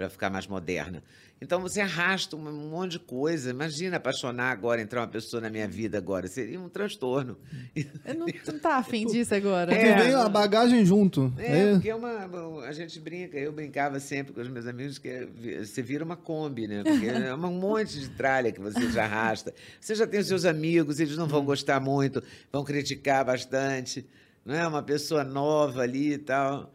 [0.00, 1.02] para ficar mais moderna.
[1.42, 3.50] Então você arrasta um monte de coisa.
[3.50, 6.26] Imagina apaixonar agora, entrar uma pessoa na minha vida agora.
[6.26, 7.36] Seria um transtorno.
[7.76, 9.70] Eu não, não tá afim disso agora.
[9.72, 11.30] Porque É, vem a não- bagagem junto.
[11.36, 11.72] É, É.
[11.74, 15.28] porque é uma, a gente brinca, eu brincava sempre com os meus amigos que
[15.62, 16.82] você vira uma Kombi, né?
[16.82, 19.52] Porque é um monte de tralha que você já arrasta.
[19.78, 24.06] Você já tem os seus amigos, eles não vão gostar muito, vão criticar bastante,
[24.46, 24.66] não é?
[24.66, 26.72] Uma pessoa nova ali e tal.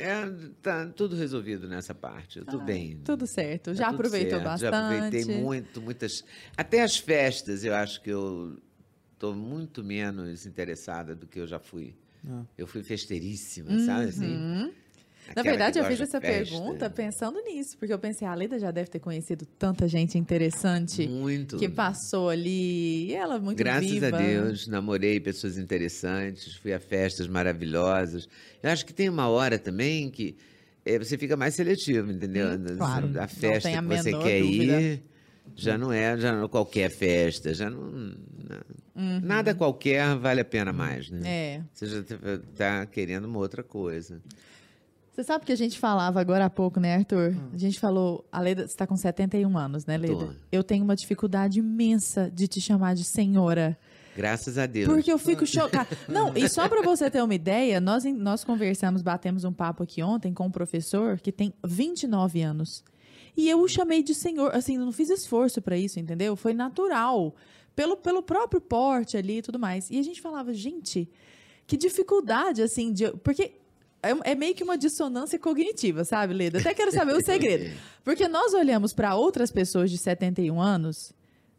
[0.00, 0.30] É,
[0.62, 2.98] tá tudo resolvido nessa parte, eu tô bem.
[3.04, 3.70] Tudo certo.
[3.70, 4.70] Tá Já tudo aproveitou certo, bastante.
[4.70, 6.24] Já aproveitei muito, muitas.
[6.56, 8.58] Até as festas, eu acho que eu
[9.12, 11.94] estou muito menos interessada do que eu já fui.
[12.26, 12.44] Ah.
[12.56, 14.72] Eu fui festeiríssima, sabe assim?
[15.34, 16.54] Na verdade, eu fiz essa festa.
[16.54, 21.06] pergunta pensando nisso, porque eu pensei, a Leda já deve ter conhecido tanta gente interessante
[21.08, 21.56] Muito.
[21.56, 23.06] que passou ali.
[23.06, 24.08] E ela muito Graças viva.
[24.08, 28.28] a Deus, namorei pessoas interessantes, fui a festas maravilhosas.
[28.62, 30.36] Eu acho que tem uma hora também que
[30.84, 32.48] eh, você fica mais seletivo, entendeu?
[32.76, 33.10] claro.
[33.20, 34.80] A festa a que você quer dúvida.
[34.80, 35.02] ir
[35.56, 39.20] já não é já não é qualquer festa, já não, não- Uhum.
[39.22, 41.20] nada qualquer vale a pena mais, né?
[41.24, 41.62] É.
[41.72, 44.20] Você já está querendo uma outra coisa.
[45.20, 47.36] Você sabe que a gente falava agora há pouco, né, Arthur?
[47.52, 50.14] A gente falou, a Leda, você está com 71 anos, né, Leda?
[50.14, 50.32] Tô.
[50.50, 53.78] Eu tenho uma dificuldade imensa de te chamar de senhora.
[54.16, 54.88] Graças a Deus.
[54.88, 55.94] Porque eu fico chocada.
[56.08, 60.02] Não, e só para você ter uma ideia, nós, nós conversamos, batemos um papo aqui
[60.02, 62.82] ontem com um professor que tem 29 anos.
[63.36, 66.34] E eu o chamei de senhor, assim, não fiz esforço para isso, entendeu?
[66.34, 67.34] Foi natural,
[67.76, 69.90] pelo, pelo próprio porte ali e tudo mais.
[69.90, 71.10] E a gente falava, gente,
[71.66, 73.12] que dificuldade, assim, de.
[73.18, 73.59] Porque
[74.02, 76.58] é, é meio que uma dissonância cognitiva, sabe, Leda?
[76.58, 77.70] Até quero saber o segredo.
[78.04, 81.12] Porque nós olhamos para outras pessoas de 71 anos,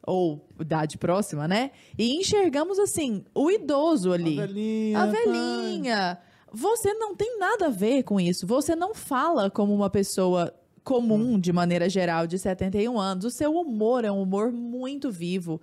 [0.05, 1.71] ou idade próxima, né?
[1.97, 4.39] E enxergamos, assim, o idoso ali.
[4.39, 4.99] A velhinha.
[4.99, 6.17] A velhinha.
[6.51, 8.45] Você não tem nada a ver com isso.
[8.47, 13.25] Você não fala como uma pessoa comum, de maneira geral, de 71 anos.
[13.25, 15.61] O seu humor é um humor muito vivo.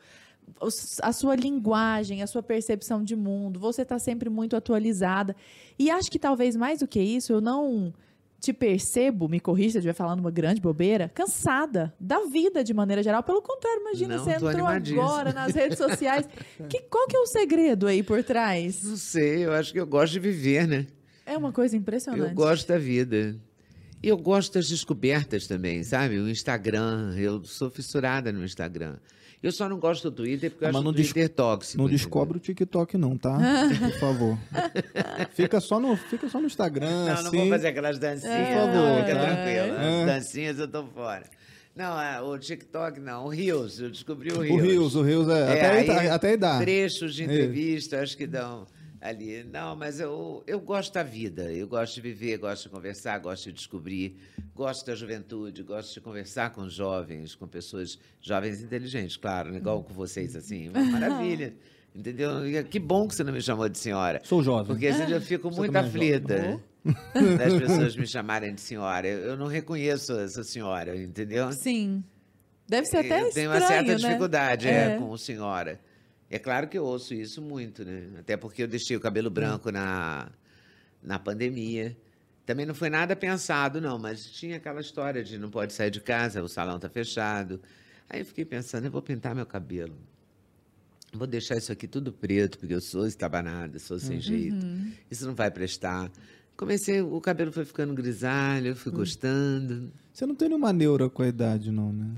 [1.02, 5.36] A sua linguagem, a sua percepção de mundo, você está sempre muito atualizada.
[5.78, 7.92] E acho que talvez mais do que isso, eu não
[8.40, 12.72] te percebo, me corrija se eu estiver falando uma grande bobeira, cansada da vida de
[12.72, 13.22] maneira geral.
[13.22, 16.28] Pelo contrário, imagina, Não, você entrou agora nas redes sociais.
[16.68, 18.82] Que, qual que é o segredo aí por trás?
[18.82, 20.86] Não sei, eu acho que eu gosto de viver, né?
[21.24, 22.28] É uma coisa impressionante.
[22.28, 23.36] Eu gosto da vida.
[24.02, 26.18] E eu gosto das descobertas também, sabe?
[26.18, 28.96] O Instagram, eu sou fissurada no Instagram.
[29.42, 31.80] Eu só não gosto do Twitter porque eu Ah, mas acho não o Twitter tóxico.
[31.82, 33.38] Não descobre o TikTok, não, tá?
[33.92, 34.38] Por favor.
[35.34, 36.88] fica, só no, fica só no Instagram.
[36.88, 37.36] Não, não assim.
[37.38, 39.20] vou fazer aquelas dancinhas, É, não, favor, fica tá?
[39.24, 39.76] tranquilo.
[39.78, 40.00] É.
[40.00, 41.22] As dancinhas eu tô fora.
[41.76, 44.62] Não, é, o TikTok não, o Reels, eu descobri o O Reels.
[44.62, 45.32] Rios, o Rios é.
[45.40, 46.58] É, até, aí, aí, até aí dá.
[46.58, 47.24] Trechos de É.
[47.26, 48.66] entrevista, acho que dão
[49.00, 49.44] ali.
[49.44, 53.44] Não, mas eu, eu gosto da vida, eu gosto de viver, gosto de conversar, gosto
[53.46, 54.16] de descobrir,
[54.54, 59.58] gosto da juventude, gosto de conversar com jovens, com pessoas jovens inteligentes, claro, né?
[59.58, 61.54] igual com vocês, assim, uma maravilha.
[61.94, 62.46] Entendeu?
[62.46, 64.20] E Que bom que você não me chamou de senhora.
[64.22, 64.66] Sou jovem.
[64.66, 65.88] Porque assim eu fico Você muito é jovem.
[65.88, 66.60] aflita
[67.38, 69.06] das pessoas me chamarem de senhora.
[69.08, 71.50] Eu eu não reconheço essa senhora, entendeu?
[71.52, 72.04] Sim.
[72.68, 73.94] Deve ser até eu estranho, tenho uma certa né?
[73.96, 74.94] dificuldade É.
[74.94, 75.80] é, com senhora.
[76.30, 78.08] É claro que eu ouço isso muito, né?
[78.18, 80.30] Até porque eu deixei o cabelo branco na,
[81.02, 81.96] na pandemia.
[82.44, 86.00] Também não foi nada pensado, não, mas tinha aquela história de não pode sair de
[86.00, 87.60] casa, o salão está fechado.
[88.08, 89.96] Aí eu fiquei pensando, eu vou pintar meu cabelo.
[91.12, 94.56] Vou deixar isso aqui tudo preto, porque eu sou estabanada, sou sem jeito.
[95.10, 96.10] Isso não vai prestar.
[96.56, 99.90] Comecei, o cabelo foi ficando grisalho, eu fui gostando.
[100.12, 102.14] Você não tem nenhuma neura com a idade, não, né?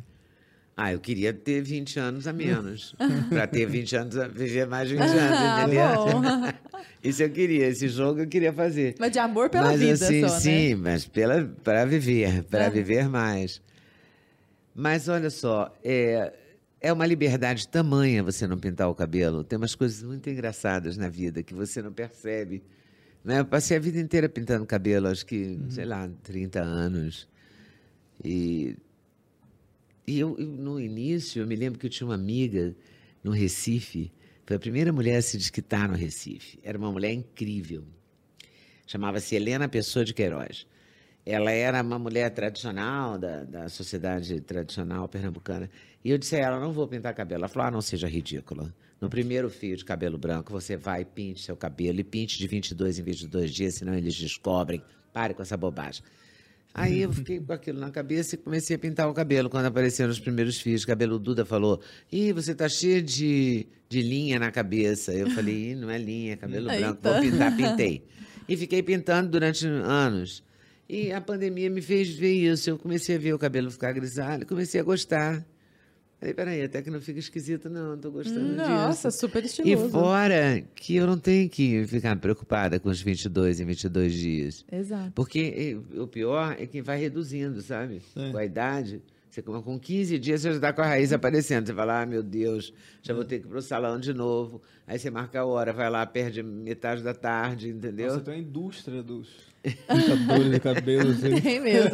[0.82, 2.94] Ah, eu queria ter 20 anos a menos.
[3.28, 6.80] para ter 20 anos, a viver mais de 20 anos, Ah, entendeu?
[7.02, 8.94] Isso eu queria, esse jogo eu queria fazer.
[8.98, 10.80] Mas de amor pela mas, vida assim, só, sim, né?
[10.82, 12.70] mas para viver, para É.
[12.70, 13.60] viver mais.
[14.74, 16.32] Mas olha só, é,
[16.80, 19.42] é uma liberdade tamanha você não pintar o cabelo.
[19.44, 22.62] Tem umas coisas muito engraçadas na vida que você não percebe.
[23.24, 23.40] Né?
[23.40, 27.28] Eu passei a vida inteira pintando cabelo, acho que, sei lá, 30 anos.
[28.24, 28.76] E,
[30.07, 32.74] e eu, eu, no início, eu me lembro que eu tinha uma amiga
[33.22, 34.12] no Recife,
[34.46, 36.59] foi a primeira mulher a se desquitar no Recife.
[36.62, 37.84] Era uma mulher incrível.
[38.84, 40.66] Chamava-se Helena Pessoa de Queiroz.
[41.24, 45.70] Ela era uma mulher tradicional, da, da sociedade tradicional pernambucana.
[46.05, 47.42] E eu disse a ela, não vou pintar cabelo.
[47.42, 48.74] Ela falou, ah, não seja ridícula.
[49.01, 52.01] No primeiro fio de cabelo branco, você vai e pinte seu cabelo.
[52.01, 54.82] E pinte de 22 em 22 dias, senão eles descobrem.
[55.12, 56.03] Pare com essa bobagem.
[56.72, 59.50] Aí eu fiquei com aquilo na cabeça e comecei a pintar o cabelo.
[59.50, 64.38] Quando apareceram os primeiros fios, cabelo Duda falou: Ih, você tá cheia de, de linha
[64.38, 65.12] na cabeça.
[65.12, 67.00] Eu falei: Ih, não é linha, é cabelo branco.
[67.02, 68.04] Vou pintar, pintei.
[68.48, 70.44] E fiquei pintando durante anos.
[70.88, 72.70] E a pandemia me fez ver isso.
[72.70, 75.44] Eu comecei a ver o cabelo ficar grisalho, comecei a gostar.
[76.20, 79.20] Falei, peraí, até que não fica esquisito, não, tô gostando Nossa, disso.
[79.20, 79.88] super E estiloso.
[79.88, 84.64] fora que eu não tenho que ficar preocupada com os 22 em 22 dias.
[84.70, 85.12] Exato.
[85.14, 88.02] Porque o pior é que vai reduzindo, sabe?
[88.14, 88.30] É.
[88.30, 89.00] Com a idade.
[89.30, 91.66] Você come- com 15 dias você já está com a raiz aparecendo.
[91.68, 94.60] Você fala, ah, meu Deus, já vou ter que ir pro salão de novo.
[94.86, 98.08] Aí você marca a hora, vai lá, perde metade da tarde, entendeu?
[98.08, 99.28] Nossa, tem uma indústria dos
[99.88, 101.11] pintadores de cabelo.
[101.11, 101.38] Assim.
[101.40, 101.90] Tem mesmo.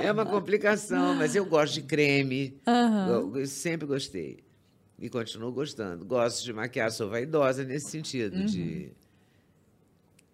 [0.00, 2.60] É uma complicação, mas eu gosto de creme.
[3.08, 4.44] Eu sempre gostei.
[4.98, 6.04] E continuo gostando.
[6.04, 8.44] Gosto de maquiar, sou vaidosa nesse sentido.
[8.44, 8.92] De...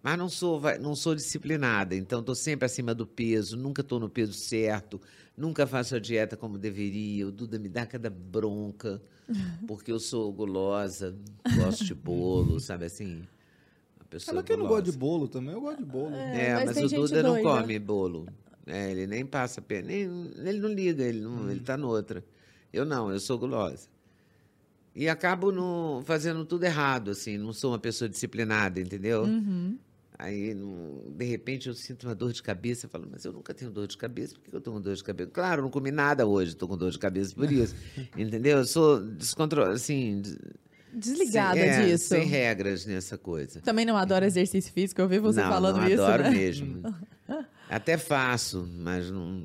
[0.03, 4.09] Mas não sou, não sou disciplinada, então estou sempre acima do peso, nunca estou no
[4.09, 5.01] peso certo,
[5.35, 7.27] nunca faço a dieta como deveria.
[7.27, 9.01] O Duda me dá cada bronca,
[9.67, 11.15] porque eu sou gulosa,
[11.55, 13.23] gosto de bolo, sabe assim?
[14.09, 16.15] Pessoa Ela que não gosta de bolo também, eu gosto de bolo.
[16.15, 17.49] É, mas mas, tem o Duda não doida.
[17.61, 18.25] come bolo.
[18.65, 19.87] É, ele nem passa pena.
[19.87, 20.01] Nem,
[20.45, 21.51] ele não liga, ele, não, Hum.
[21.51, 22.23] ele tá noutra.
[22.71, 23.87] Eu não, eu sou gulosa.
[24.95, 29.23] E acabo no, fazendo tudo errado, assim, não sou uma pessoa disciplinada, entendeu?
[29.23, 29.77] Uhum.
[30.17, 33.53] Aí, não- de repente, eu sinto uma dor de cabeça, eu falo, mas eu nunca
[33.53, 35.29] tenho dor de cabeça, por que eu tô com dor de cabeça?
[35.29, 37.75] Claro, eu não comi nada hoje, estou com dor de cabeça por isso,
[38.17, 38.57] entendeu?
[38.57, 40.23] Eu sou descontrolada, assim...
[40.97, 42.07] des- Desligada sem, é, disso.
[42.09, 43.61] Sem regras nessa coisa.
[43.61, 46.29] Também não adora exercício físico, eu vi você não, falando não isso, adoro né?
[46.31, 46.81] mesmo.
[47.69, 49.43] Até faço, mas não.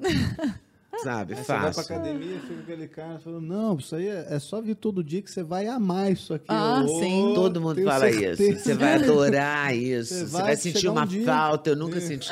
[1.02, 1.92] Sabe, Aí Você vai pra faço.
[1.92, 5.30] academia, fica aquele cara falando, não, isso aí é, é só vir todo dia que
[5.30, 6.46] você vai amar isso aqui.
[6.48, 7.32] Ah, Ô, sim.
[7.34, 8.42] Todo mundo fala certeza.
[8.42, 8.60] isso.
[8.64, 10.14] Você vai adorar isso.
[10.14, 11.24] Você Você vai vai, sentir um uma dia.
[11.26, 11.68] falta.
[11.68, 12.30] Eu nunca senti.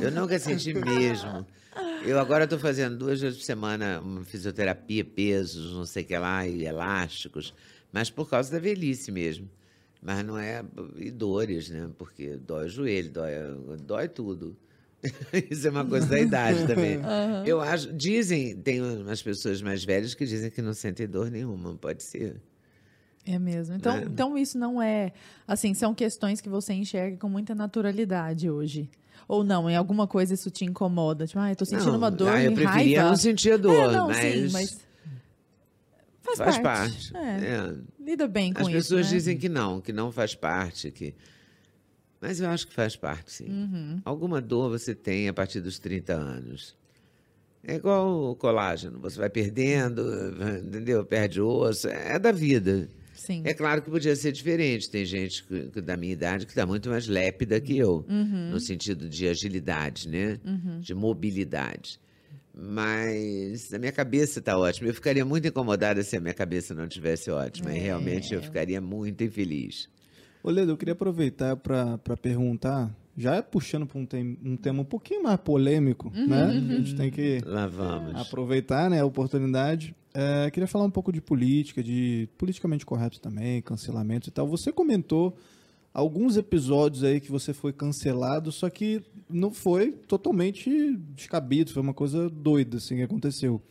[0.00, 1.44] Eu nunca senti mesmo.
[2.04, 6.18] Eu agora estou fazendo duas vezes por semana uma fisioterapia, pesos, não sei o que
[6.18, 7.54] lá, e elásticos,
[7.92, 9.48] mas por causa da velhice mesmo.
[10.02, 10.64] Mas não é.
[10.96, 11.88] E dores, né?
[11.98, 13.32] Porque dói o joelho, dói,
[13.84, 14.56] dói tudo.
[15.50, 16.98] Isso é uma coisa da idade também.
[17.46, 17.92] Eu acho.
[17.92, 22.40] Dizem, tem umas pessoas mais velhas que dizem que não sentem dor nenhuma, pode ser.
[23.26, 23.74] É mesmo.
[23.76, 24.04] Então, Né?
[24.10, 25.12] então isso não é.
[25.46, 28.88] Assim, são questões que você enxerga com muita naturalidade hoje.
[29.30, 31.24] Ou não, em alguma coisa isso te incomoda?
[31.24, 33.10] Tipo, ah, eu tô sentindo Não, uma dor ah, eu preferia raiva.
[33.10, 34.80] não sentir dor, é, não, mas, sim, mas
[36.20, 37.12] faz, faz parte.
[37.12, 37.16] parte.
[37.16, 37.74] É, É.
[38.04, 39.12] Lida bem com As isso, pessoas né?
[39.16, 41.14] dizem que não, que não faz parte, que
[42.20, 43.48] mas eu acho que faz parte, sim.
[43.48, 44.00] Uhum.
[44.04, 46.76] Alguma dor você tem a partir dos 30 anos.
[47.62, 50.02] É igual o colágeno, você vai perdendo,
[50.66, 51.04] entendeu?
[51.04, 52.88] Perde osso, é da vida.
[53.20, 53.42] Sim.
[53.44, 54.88] É claro que podia ser diferente.
[54.90, 58.48] Tem gente que- que da minha idade que está muito mais lépida que eu, Uhum.
[58.50, 60.38] no sentido de agilidade, né?
[60.80, 62.00] De mobilidade.
[62.54, 64.88] Mas a minha cabeça está ótima.
[64.88, 67.72] Eu ficaria muito incomodada se a minha cabeça não estivesse ótima.
[67.74, 67.80] E É.
[67.80, 69.88] realmente eu ficaria muito infeliz.
[70.42, 74.84] Ô, Ledo, eu queria aproveitar para perguntar, já puxando para um, tem- um tema um
[74.86, 76.44] pouquinho mais polêmico, Uhum, né?
[76.46, 78.18] A gente tem que Lá vamos.
[78.18, 79.94] aproveitar né, a oportunidade.
[80.12, 84.46] É, queria falar um pouco de política, de politicamente correto também, cancelamento e tal.
[84.48, 85.36] Você comentou
[85.94, 91.94] alguns episódios aí que você foi cancelado, só que não foi totalmente descabido, foi uma
[91.94, 93.62] coisa doida assim que aconteceu.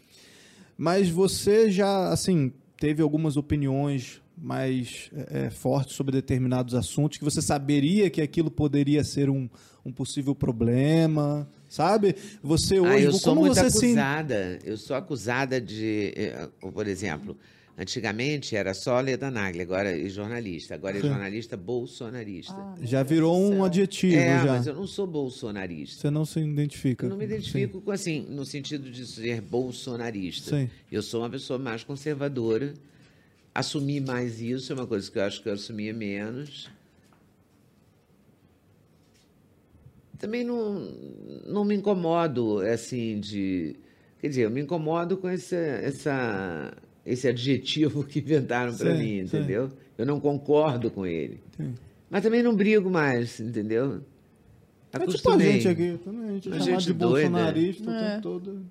[0.77, 7.23] Mas você já, assim, teve algumas opiniões mais é, é, fortes sobre determinados assuntos que
[7.25, 9.49] você saberia que aquilo poderia ser um,
[9.85, 12.15] um possível problema, sabe?
[12.43, 14.59] Você hoje, ah, eu sou como muito você se acusada.
[14.65, 17.37] Eu sou acusada de, eh, por exemplo,
[17.79, 20.75] Antigamente era só Leda Nagli, agora é jornalista.
[20.75, 21.07] Agora é Sim.
[21.07, 22.53] jornalista bolsonarista.
[22.53, 24.45] Ah, Já virou um adjetivo, é, já.
[24.47, 26.01] mas eu não sou bolsonarista.
[26.01, 27.05] Você não se identifica.
[27.05, 30.57] Eu não me identifico com assim, no sentido de ser bolsonarista.
[30.57, 30.69] Sim.
[30.91, 32.73] Eu sou uma pessoa mais conservadora.
[33.55, 36.69] Assumir mais isso é uma coisa que eu acho que eu assumia menos.
[40.19, 40.79] Também não,
[41.47, 43.75] não me incomodo, assim, de.
[44.19, 46.73] Quer dizer, eu me incomodo com esse, essa,
[47.05, 49.37] esse adjetivo que inventaram para Sim, mim, sim.
[49.37, 49.69] entendeu?
[49.97, 51.39] Eu não concordo com ele.
[51.55, 51.73] Sim.
[52.09, 54.01] Mas também não brigo mais, entendeu?
[54.91, 55.51] É tipo a Acostumei.
[55.53, 55.99] gente aqui.
[56.03, 57.29] Também, a gente é A gente de doida.
[57.29, 58.09] bolsonarista o É.
[58.11, 58.65] tempo todo.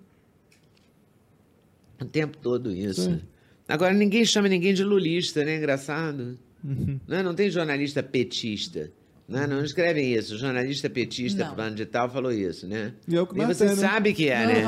[2.00, 3.02] O tempo todo isso.
[3.02, 3.20] Sim.
[3.66, 5.56] Agora, ninguém chama ninguém de lulista, né?
[5.56, 6.38] Engraçado.
[6.64, 6.98] Uhum.
[7.06, 7.22] Não, é?
[7.22, 8.90] não tem jornalista petista.
[9.28, 9.46] Não, é?
[9.46, 10.38] não escrevem isso.
[10.38, 11.50] Jornalista petista, Não.
[11.50, 12.94] fulano de tal, falou isso, né?
[13.06, 13.76] E é o que E você né?
[13.76, 14.64] sabe que é, né?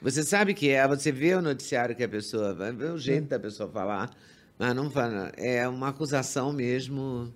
[0.00, 0.88] Você sabe que é.
[0.88, 2.54] Você vê o noticiário que a pessoa...
[2.54, 4.10] vai ver o jeito da pessoa falar.
[4.58, 5.30] Mas não fala...
[5.36, 7.32] É uma acusação mesmo...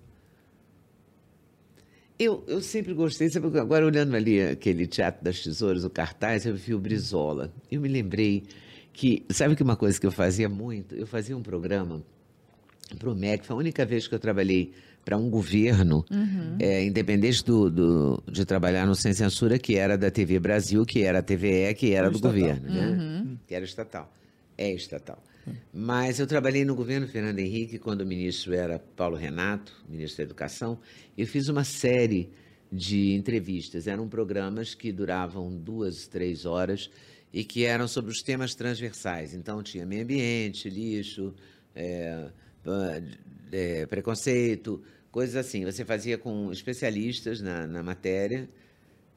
[2.17, 6.53] Eu, eu sempre gostei, sabe, agora olhando ali aquele Teatro das Tesouras, o cartaz, eu
[6.53, 7.53] vi o Brizola.
[7.71, 8.43] Eu me lembrei
[8.91, 10.93] que, sabe que uma coisa que eu fazia muito?
[10.95, 12.03] Eu fazia um programa
[12.97, 14.73] para o MEC, foi a única vez que eu trabalhei
[15.09, 16.05] para um governo,
[16.59, 21.01] é, independente do, do- de trabalhar no Sem Censura, que era da TV Brasil, que
[21.01, 22.31] era a TVE, que era do Estatal.
[22.39, 23.27] governo, né?
[23.47, 24.13] Que era estatal.
[24.55, 25.23] É estatal.
[25.73, 30.23] Mas eu trabalhei no governo Fernando Henrique, quando o ministro era Paulo Renato, ministro da
[30.25, 30.77] Educação.
[31.17, 32.29] Eu fiz uma série
[32.71, 33.87] de entrevistas.
[33.87, 36.87] Eram programas que duravam duas, três horas
[37.33, 39.33] e que eram sobre os temas transversais.
[39.33, 41.33] Então, tinha meio ambiente, lixo,
[41.75, 42.27] é,
[43.51, 45.65] é, preconceito, coisas assim.
[45.65, 48.49] Você fazia com especialistas na, na matéria.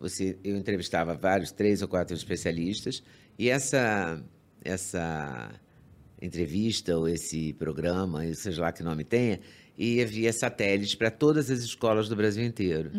[0.00, 3.02] Você, eu entrevistava vários, três ou quatro especialistas,
[3.38, 4.20] e essa,
[4.64, 5.52] essa
[6.20, 9.38] entrevista ou esse programa, e seja lá que nome tenha,
[9.78, 12.90] ia via satélite para todas as escolas do Brasil inteiro.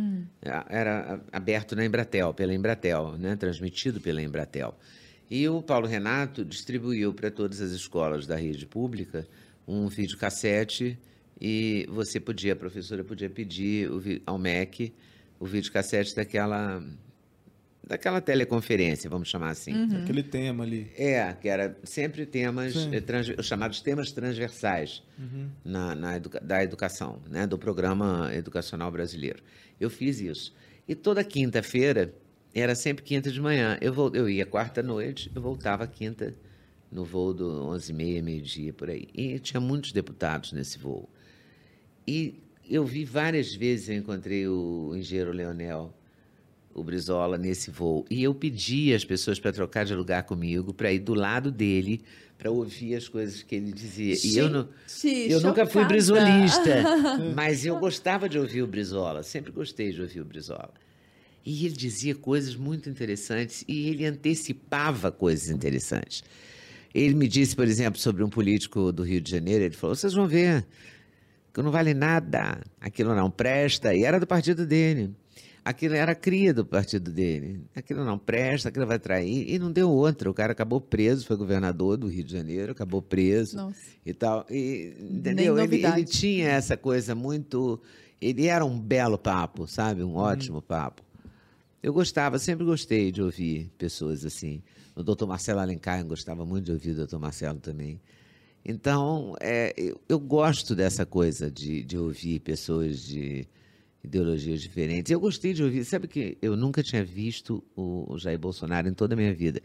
[0.45, 3.35] A- Era aberto na Embratel, pela Embratel, né?
[3.35, 4.73] transmitido pela Embratel.
[5.29, 9.27] E o Paulo Renato distribuiu para todas as escolas da rede pública
[9.67, 10.97] um videocassete
[11.39, 13.89] e você podia, a professora podia pedir
[14.25, 14.93] ao MEC
[15.39, 16.81] o videocassete daquela,
[17.85, 19.73] daquela teleconferência, vamos chamar assim.
[19.97, 20.89] Aquele tema ali.
[20.97, 25.03] É, que era sempre temas, eh, trans- os chamados temas transversais
[25.65, 29.43] na, na educa- da educação, né, do programa educacional brasileiro.
[29.79, 30.53] Eu fiz isso.
[30.87, 32.13] E toda quinta-feira,
[32.55, 33.77] era sempre quinta de manhã.
[33.81, 36.33] Eu, vol- eu ia quarta-noite, eu voltava quinta
[36.91, 39.07] no voo do 11h30, meio-dia, por aí.
[39.13, 41.09] E tinha muitos deputados nesse voo.
[42.07, 42.35] E
[42.69, 45.93] eu vi várias vezes, eu encontrei o engenheiro Leonel,
[46.73, 48.05] o Brizola, nesse voo.
[48.09, 52.01] E eu pedi às pessoas para trocar de lugar comigo, para ir do lado dele,
[52.37, 54.15] para ouvir as coisas que ele dizia.
[54.23, 55.87] E eu, não, Gente, eu nunca fui chocada.
[55.87, 56.83] brisolista,
[57.35, 60.73] mas eu gostava de ouvir o Brizola, sempre gostei de ouvir o Brizola.
[61.45, 66.23] E ele dizia coisas muito interessantes e ele antecipava coisas interessantes.
[66.93, 70.13] Ele me disse, por exemplo, sobre um político do Rio de Janeiro, ele falou: vocês
[70.13, 70.65] vão ver
[71.53, 75.15] que não vale nada, aquilo não presta, e era do partido dele.
[75.65, 77.61] Aquilo era cria do partido dele.
[77.73, 79.49] Aquilo não presta, aquilo vai trair.
[79.49, 80.29] E não deu outra.
[80.29, 83.79] O cara acabou preso, foi governador do Rio de Janeiro, acabou preso Nossa.
[84.05, 84.45] e tal.
[84.49, 85.57] E, entendeu?
[85.57, 87.79] Ele, ele tinha essa coisa muito.
[88.19, 90.03] Ele era um belo papo, sabe?
[90.03, 91.01] Um ótimo papo.
[91.81, 94.61] Eu gostava, sempre gostei de ouvir pessoas assim.
[94.93, 98.01] O doutor Marcelo Alencar, eu gostava muito de ouvir o doutor Marcelo também.
[98.65, 103.45] Então, é, eu, eu gosto dessa coisa de, de ouvir pessoas de
[104.03, 105.11] ideologias diferentes.
[105.11, 109.15] Eu gostei de ouvir, sabe que eu nunca tinha visto o, Jair Bolsonaro em toda
[109.15, 109.61] a minha vida.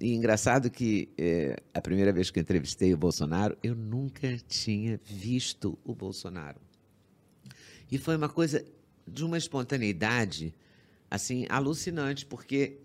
[0.00, 4.98] E engraçado que é, a primeira vez que eu entrevistei o Bolsonaro, eu nunca tinha
[5.04, 6.60] visto o Bolsonaro.
[7.90, 8.64] E foi uma coisa
[9.06, 10.54] de uma espontaneidade
[11.10, 12.78] assim alucinante, porque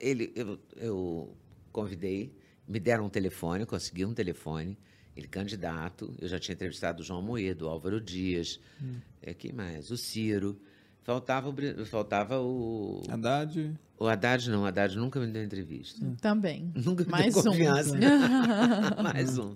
[0.00, 1.36] ele eu, eu
[1.70, 2.34] convidei,
[2.66, 4.76] me deram um telefone, eu consegui um telefone,
[5.16, 8.58] ele candidato, eu já tinha entrevistado o João Moedo, o Álvaro Dias,
[9.22, 9.90] é, quem mais?
[9.90, 10.58] O Ciro.
[11.02, 13.78] Faltava o, faltava o, Haddad.
[13.98, 16.02] o Haddad, não, o Haddad nunca me deu entrevista.
[16.18, 16.72] Também.
[16.74, 17.44] Nunca me Mais deu um.
[17.44, 17.94] confiança.
[19.02, 19.54] Mais um.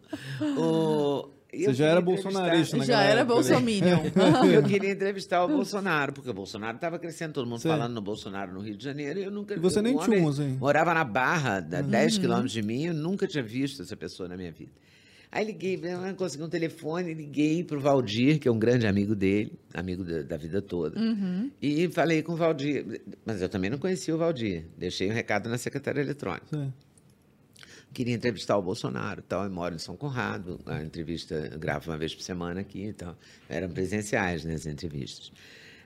[0.59, 3.25] O- Você eu já era bolsonarista Já naquela era né?
[3.25, 4.01] bolsominion.
[4.53, 7.69] eu queria entrevistar o Bolsonaro, porque o Bolsonaro estava crescendo, todo mundo Sim.
[7.69, 10.29] falando no Bolsonaro no Rio de Janeiro, e eu nunca E você nem tinha um,
[10.29, 10.57] assim?
[10.61, 12.21] Morava na Barra, a 10 Uhum.
[12.21, 14.73] quilômetros de mim, eu nunca tinha visto essa pessoa na minha vida.
[15.31, 19.15] Aí liguei, eu consegui um telefone, liguei para o Valdir, que é um grande amigo
[19.15, 20.99] dele, amigo da, da vida toda.
[20.99, 21.51] Uhum.
[21.61, 24.65] E falei com o Valdir, mas eu também não conhecia o Valdir.
[24.79, 26.47] Deixei um recado na secretária eletrônica.
[26.51, 26.73] Sim.
[27.93, 32.15] Queria entrevistar o Bolsonaro, tal, eu moro em São Conrado, a entrevista gravo uma vez
[32.15, 33.17] por semana aqui, então
[33.49, 35.33] eram presenciais né, as entrevistas.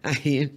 [0.03, 0.53] Aí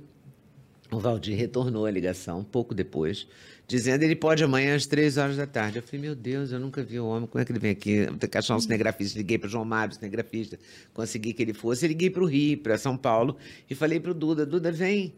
[0.92, 3.28] o Valdir retornou a ligação pouco depois,
[3.68, 5.78] dizendo ele pode amanhã às três horas da tarde.
[5.78, 8.08] Eu falei, meu Deus, eu nunca vi o homem, como é que ele vem aqui?
[8.20, 9.18] Ter que achar um cinegrafista.
[9.18, 10.60] Liguei para o João Mário, cinegrafista,
[10.94, 11.88] consegui que ele fosse.
[11.88, 13.38] liguei para o Rio, para São Paulo,
[13.70, 15.14] e falei para o Duda, Duda, vem,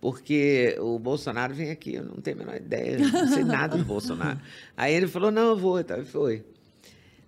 [0.00, 3.84] porque o Bolsonaro vem aqui, eu não tenho a menor ideia, não sei nada do
[3.84, 4.38] Bolsonaro.
[4.76, 6.44] Aí ele falou, não, eu vou, então, foi.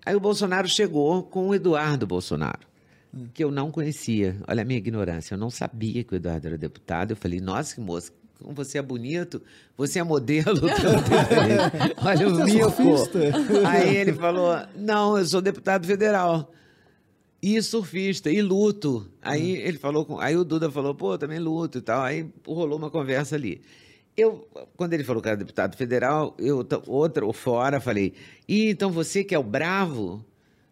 [0.05, 2.71] Aí o Bolsonaro chegou com o Eduardo Bolsonaro
[3.33, 4.37] que eu não conhecia.
[4.47, 5.33] Olha a minha ignorância.
[5.33, 7.11] Eu não sabia que o Eduardo era deputado.
[7.11, 8.11] Eu falei, nossa, que moça,
[8.41, 9.41] como você é bonito,
[9.77, 10.61] você é modelo.
[12.03, 13.67] Olha o é mico.
[13.67, 16.51] Aí ele falou, não, eu sou deputado federal.
[17.41, 19.09] E surfista, e luto.
[19.21, 22.03] Aí ele falou, com, aí o Duda falou, pô, também luto e tal.
[22.03, 23.61] Aí rolou uma conversa ali.
[24.15, 24.47] Eu,
[24.77, 28.13] quando ele falou que era deputado federal, eu, outra, ou fora, falei,
[28.47, 30.23] e então você que é o bravo?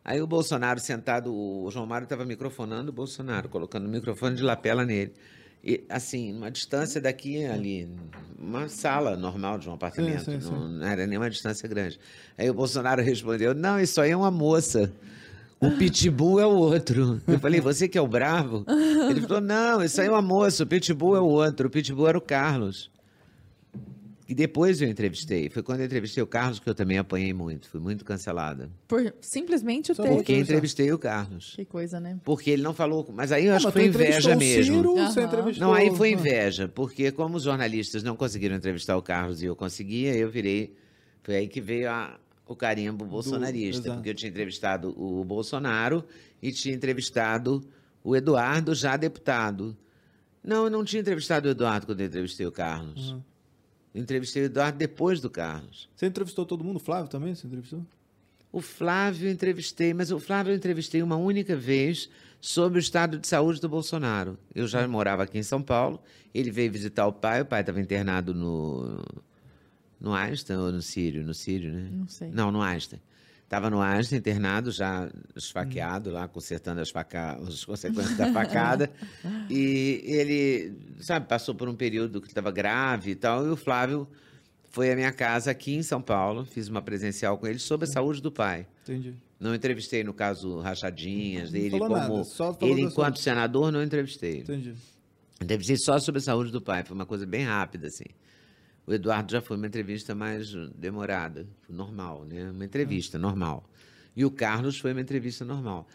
[0.04, 4.44] Aí o Bolsonaro sentado, o João Mário estava microfonando o Bolsonaro, colocando o microfone de
[4.44, 5.14] lapela nele.
[5.64, 7.90] E, assim, uma distância daqui ali,
[8.38, 10.52] uma sala normal de um apartamento, sim, sim.
[10.52, 12.00] não, não era nenhuma distância grande.
[12.38, 14.92] Aí o Bolsonaro respondeu: Não, isso aí é uma moça.
[15.62, 17.22] O pitbull é o outro.
[17.28, 18.66] Eu falei, você que é o bravo?
[19.10, 21.68] Ele falou, não, isso aí é uma moça, o pitbull é o outro.
[21.68, 22.90] O pitbull era o Carlos.
[24.28, 25.50] E depois eu entrevistei.
[25.50, 27.68] Foi quando eu entrevistei o Carlos que eu também apanhei muito.
[27.68, 28.70] Fui muito cancelada.
[28.88, 30.08] Por simplesmente o texto.
[30.16, 31.54] Porque entrevistei o Carlos.
[31.56, 32.20] Que coisa, né?
[32.24, 33.10] Porque ele não falou.
[33.12, 34.76] Mas aí eu acho que foi inveja o mesmo.
[34.76, 35.28] Ciro, você Aham.
[35.28, 39.46] entrevistou- Não, aí foi inveja, porque como os jornalistas não conseguiram entrevistar o Carlos e
[39.48, 40.76] eu conseguia, eu virei.
[41.24, 42.16] Foi aí que veio a-
[42.50, 43.98] o carimbo bolsonarista, exato.
[43.98, 46.04] porque eu tinha entrevistado o Bolsonaro
[46.42, 47.64] e tinha entrevistado
[48.04, 49.78] o Eduardo, já deputado.
[50.44, 53.12] Não, eu não tinha entrevistado o Eduardo quando eu entrevistei o Carlos.
[53.12, 53.22] Uhum.
[53.94, 55.88] Eu entrevistei o Eduardo depois do Carlos.
[55.96, 56.78] Você entrevistou todo mundo?
[56.78, 57.36] O Flávio também?
[57.36, 57.86] Você entrevistou?
[58.52, 62.10] O Flávio eu entrevistei, mas o Flávio eu entrevistei uma única vez
[62.42, 64.40] sobre o estado de saúde do Bolsonaro.
[64.56, 66.02] Eu já morava aqui em São Paulo,
[66.34, 69.04] ele veio visitar o pai, o pai estava internado no
[70.00, 71.90] no Einstein ou no Sírio, no Sírio, né?
[71.92, 72.30] Não sei.
[72.30, 73.02] Não, no Einstein.
[73.44, 77.36] Estava no Einstein, internado, já esfaqueado lá, consertando as, faca...
[77.48, 78.92] as consequências da facada.
[79.50, 83.48] e ele, sabe, passou por um período que estava grave e tal.
[83.48, 84.08] E o Flávio
[84.70, 87.92] foi à minha casa aqui em São Paulo, fiz uma presencial com ele sobre a
[87.92, 88.68] saúde do pai.
[88.84, 89.16] Entendi.
[89.40, 92.14] Não entrevistei no caso Rachadinhas dele, como nada,
[92.62, 94.42] ele enquanto senador não entrevistei.
[94.42, 94.76] Entendi.
[95.42, 98.06] Entrevistei só sobre a saúde do pai, foi uma coisa bem rápida, assim.
[98.90, 102.50] O Eduardo já foi uma entrevista mais demorada, normal, né?
[102.50, 103.64] Uma entrevista normal.
[104.16, 105.88] E o Carlos foi uma entrevista normal.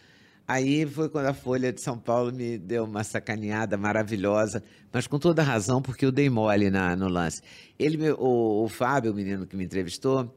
[0.47, 4.63] Aí foi quando a Folha de São Paulo me deu uma sacaneada maravilhosa,
[4.93, 7.41] mas com toda razão, porque eu dei mole na, no lance.
[7.77, 10.33] Ele, o, o Fábio, o menino que me entrevistou,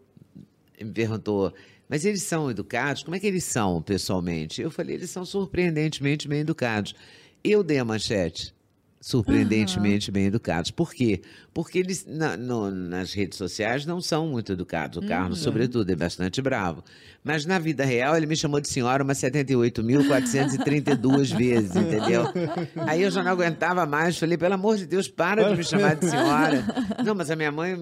[0.82, 1.55] me perguntou,
[1.89, 3.05] mas eles são educados?
[3.05, 4.60] Como é que eles são pessoalmente?
[4.60, 6.93] Eu falei, eles são surpreendentemente bem educados.
[7.44, 8.52] Eu dei a manchete.
[9.00, 10.70] Surpreendentemente bem educados.
[10.72, 11.20] Por quê?
[11.54, 14.98] Porque eles na- no- nas redes sociais não são muito educados.
[14.98, 16.82] O Carlos, sobretudo, é bastante bravo.
[17.22, 22.24] Mas na vida real ele me chamou de senhora umas 78.432 vezes, entendeu?
[22.86, 24.18] Aí eu já não aguentava mais.
[24.18, 26.64] Falei, pelo amor de Deus, para de me chamar de senhora.
[27.04, 27.76] Não, mas a minha mãe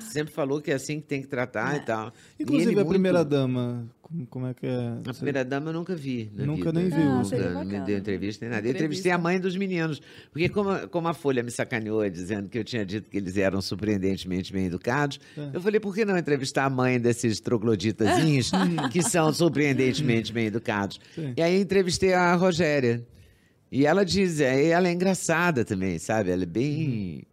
[0.00, 2.12] sempre falou que é assim que tem que tratar e tal.
[2.38, 4.94] E Inclusive, ele a muito- primeira dama, como, como é que é?
[5.08, 6.30] a primeira dama eu nunca vi.
[6.34, 6.72] Nunca vida.
[6.72, 7.10] nem viu.
[7.10, 7.22] Ah,
[7.64, 8.66] Nunca me deu entrevista nem nada.
[8.66, 8.84] Eu Entrevista.
[8.84, 10.00] entrevistei a mãe dos meninos.
[10.30, 13.60] Porque, como, como a Folha me sacaneou dizendo que eu tinha dito que eles eram
[13.62, 15.50] surpreendentemente bem educados, É.
[15.54, 18.50] eu falei, por que não entrevistar a mãe desses trogloditazinhos
[18.92, 21.00] que são surpreendentemente bem educados?
[21.14, 21.32] Sim.
[21.36, 23.02] E aí entrevistei a Rogéria.
[23.72, 26.30] E ela diz, é, ela é engraçada também, sabe?
[26.30, 27.24] Ela é bem.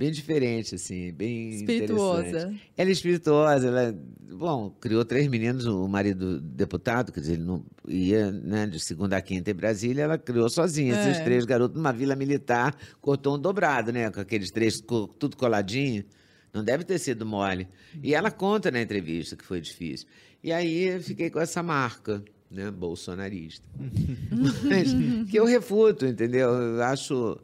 [0.00, 2.54] Bem diferente, assim, bem Espirituosa.
[2.74, 3.94] Ela é espirituosa, ela,
[4.32, 9.18] bom, criou três meninos, o marido deputado, quer dizer, ele não ia né, de segunda
[9.18, 11.22] a quinta em Brasília, ela criou sozinha esses É.
[11.22, 14.80] três garotos numa vila militar, cortou um dobrado, né, com aqueles três,
[15.18, 16.02] tudo coladinho.
[16.50, 17.68] Não deve ter sido mole.
[18.02, 20.08] E ela conta na entrevista que foi difícil.
[20.42, 23.68] E aí eu fiquei com essa marca, né, bolsonarista.
[24.64, 24.94] Mas
[25.30, 26.48] que eu refuto, entendeu?
[26.48, 27.38] Eu acho.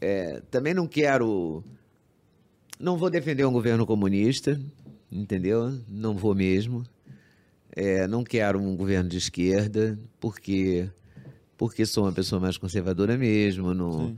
[0.00, 1.62] é, também não quero.
[2.80, 4.58] Não vou defender um governo comunista,
[5.12, 5.78] entendeu?
[5.86, 6.82] Não vou mesmo.
[7.76, 10.88] É, não quero um governo de esquerda, porque
[11.58, 13.74] porque sou uma pessoa mais conservadora mesmo.
[13.74, 14.16] Não,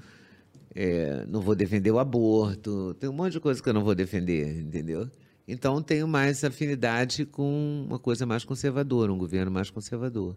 [0.72, 2.94] é, não vou defender o aborto.
[3.01, 5.10] Tem um monte de coisa que eu não vou defender, entendeu?
[5.47, 10.36] Então tenho mais afinidade com uma coisa mais conservadora, um governo mais conservador.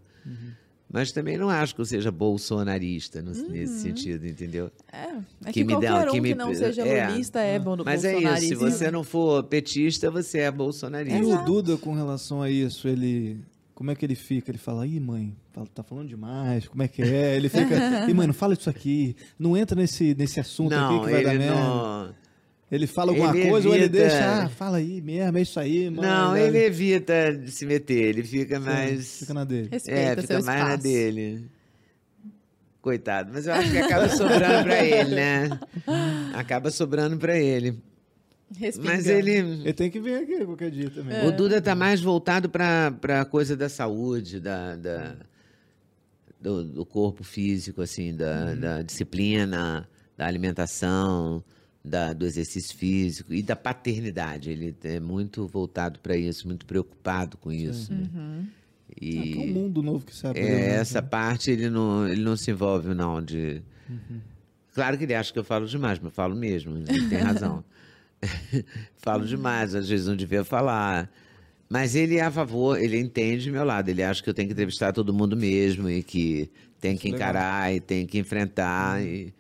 [0.91, 4.71] Mas também não acho que eu seja bolsonarista no- nesse sentido, entendeu?
[4.91, 7.07] É, é Que que, me dá- qualquer um que que, me- não seja é.
[7.09, 11.17] lulista é, bom Mas é isso, se você não for petista, você é bolsonarista.
[11.17, 13.39] E o Duda, com relação a isso, ele.
[13.73, 14.51] Como é que ele fica?
[14.51, 15.35] Ele fala, ih, mãe,
[15.73, 17.35] tá- falando demais, como é que é?
[17.35, 21.05] Ele fica, ih, mãe, não fala isso aqui, não entra nesse, nesse assunto Não, aqui
[21.05, 21.55] que vai dar merda.
[21.59, 22.24] não.
[22.71, 25.59] Ele fala alguma Ele coisa ou ele evita- deixa, ah, fala aí mesmo, é isso
[25.59, 26.01] aí, mano.
[26.07, 26.47] Não, né?
[26.47, 29.19] ele evita de se meter, ele fica mais.
[29.19, 29.69] Fica na dele.
[29.71, 30.83] Respeita É, fica seu mais na espaço.
[30.83, 31.45] dele.
[32.81, 35.59] Coitado, mas eu acho que acaba sobrando pra ele, né?
[36.35, 37.79] Acaba sobrando pra ele.
[38.57, 38.95] Respingando.
[38.95, 39.31] Mas ele.
[39.37, 41.17] Ele tem que vir aqui qualquer dia também.
[41.17, 41.25] É.
[41.27, 45.15] O Duda tá mais voltado pra pra coisa da saúde, da, da-
[46.39, 51.43] do, do corpo físico, assim, da, da disciplina, da alimentação,
[51.85, 54.49] da, do exercício físico e da paternidade.
[54.49, 57.93] Ele é muito voltado para isso, muito preocupado com isso.
[57.93, 58.09] né?
[58.13, 58.47] Uhum.
[58.89, 60.43] Ah, que é um E mundo novo que se abriu.
[60.43, 60.75] é, né?
[60.75, 63.61] essa parte ele não, ele não se envolve, não, de...
[63.89, 64.19] Uhum.
[64.73, 67.63] Claro que ele acha que eu falo demais, mas eu falo mesmo, ele tem razão.
[68.97, 71.09] falo demais, às vezes não devia falar.
[71.69, 74.53] Mas ele é a favor, ele entende meu lado, ele acha que eu tenho que
[74.53, 76.49] entrevistar todo mundo mesmo e que
[76.79, 77.27] tem que é legal.
[77.27, 77.31] Uhum.
[77.31, 79.33] encarar e tem que enfrentar, e,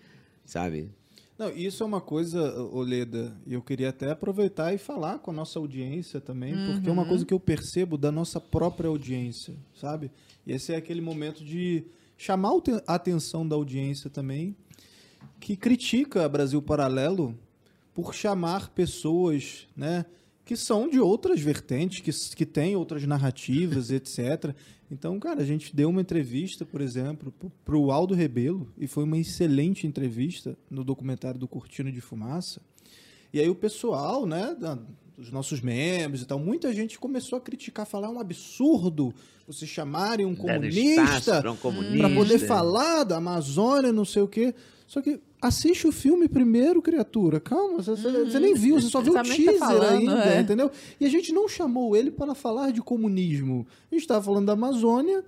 [0.45, 0.89] sabe?
[1.37, 5.33] Não, isso é uma coisa, Oleda, e eu queria até aproveitar e falar com a
[5.33, 10.09] nossa audiência também, porque é uma coisa que eu percebo da nossa própria audiência, sabe?
[10.47, 11.83] E esse é aquele momento de
[12.17, 12.53] chamar
[12.87, 14.55] a atenção da audiência também,
[15.39, 17.37] que critica a Brasil Paralelo
[17.93, 20.05] por chamar pessoas, né,
[20.45, 24.53] que são de outras vertentes, que, que têm outras narrativas, etc.
[24.91, 27.33] Então, cara, a gente deu uma entrevista, por exemplo,
[27.65, 32.61] para o Aldo Rebelo, e foi uma excelente entrevista no documentário do Cortina de Fumaça.
[33.33, 34.77] E aí o pessoal, né, da-
[35.17, 39.13] dos nossos membros e tal, muita gente começou a criticar, falar "É um absurdo
[39.47, 41.01] vocês chamarem um comunista
[41.51, 41.97] um comunista.
[41.97, 44.53] para poder falar da Amazônia, não sei o quê.
[44.87, 47.39] Só que assiste o filme primeiro, criatura.
[47.39, 50.25] Calma, você, você- você nem viu, você só viu o que teaser tá falando, ainda,
[50.35, 50.41] é.
[50.41, 50.69] entendeu?
[50.99, 53.65] E a gente não chamou ele para falar de comunismo.
[53.91, 55.23] A gente estava falando da Amazônia.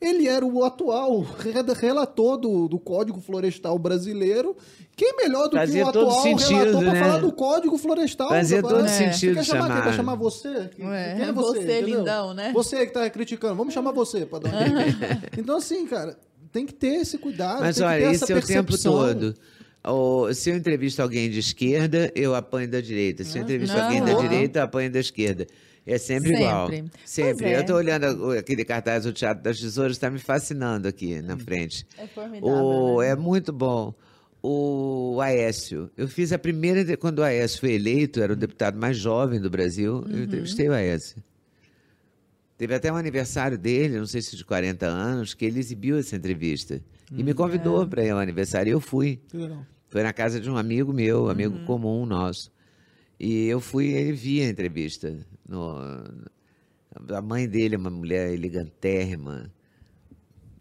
[0.00, 4.56] Ele era o atual re- relator do, do Código Florestal brasileiro.
[4.96, 7.00] Quem melhor do Fazia que o todo atual sentido, relator para né?
[7.00, 8.28] falar do Código Florestal?
[8.30, 8.88] Fazia todo É.
[8.88, 9.82] Você sentido quer chamar quem?
[9.82, 10.70] Vai chamar você?
[10.74, 11.60] Quem, Ué, quem é você?
[11.60, 12.50] você, lindão, né?
[12.54, 13.54] Você que tá criticando.
[13.56, 16.18] Vamos chamar você para dar um Então, assim, cara,
[16.52, 17.60] tem que ter esse cuidado.
[17.60, 19.34] Mas tem que ter olha, essa isso é o tempo todo.
[19.82, 23.24] Ou, se eu entrevisto alguém de esquerda, eu apanho da direita.
[23.24, 23.84] Se eu entrevisto Não.
[23.84, 24.20] alguém da Aham.
[24.28, 25.46] direita, eu apanho da esquerda.
[25.86, 26.42] É sempre, Sempre.
[26.44, 26.70] igual.
[27.06, 27.46] Sempre.
[27.46, 27.56] é.
[27.56, 31.86] Eu estou olhando aquele cartaz do Teatro das Tesouras, está me fascinando aqui na frente.
[31.96, 33.08] É formidável, O, né?
[33.08, 33.94] É muito bom.
[34.42, 35.90] O Aécio.
[35.96, 36.96] Eu fiz a primeira.
[36.96, 40.10] Quando o Aécio foi eleito, era o deputado mais jovem do Brasil, Uhum.
[40.18, 41.16] eu entrevistei o Aécio.
[42.60, 46.14] Teve até um aniversário dele, não sei se de 40 anos, que ele exibiu essa
[46.14, 46.82] entrevista.
[47.10, 47.24] E Hum.
[47.24, 47.34] me É.
[47.34, 49.18] convidou para ir ao aniversário e eu fui.
[49.32, 49.64] Legal.
[49.88, 51.64] Foi na casa de um amigo meu, amigo Uhum.
[51.64, 52.52] comum nosso.
[53.18, 55.26] E eu fui, ele via a entrevista.
[55.48, 55.74] No,
[57.08, 59.50] a mãe dele é uma mulher elegantérrima,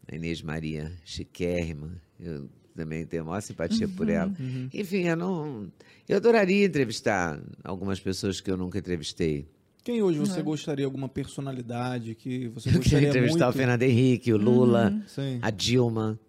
[0.09, 2.01] a Inês Maria, chiquérrima.
[2.17, 3.93] Eu também tenho a maior simpatia Uhum.
[3.93, 4.33] por ela.
[4.73, 5.69] Enfim, eu não.
[6.07, 9.49] Eu adoraria entrevistar algumas pessoas que eu nunca entrevistei.
[9.83, 13.55] Quem hoje você gostaria, alguma personalidade que você Eu queria gostaria entrevistar muito?
[13.55, 15.39] o Fernando Henrique, o Lula, Sim.
[15.41, 16.19] a Dilma.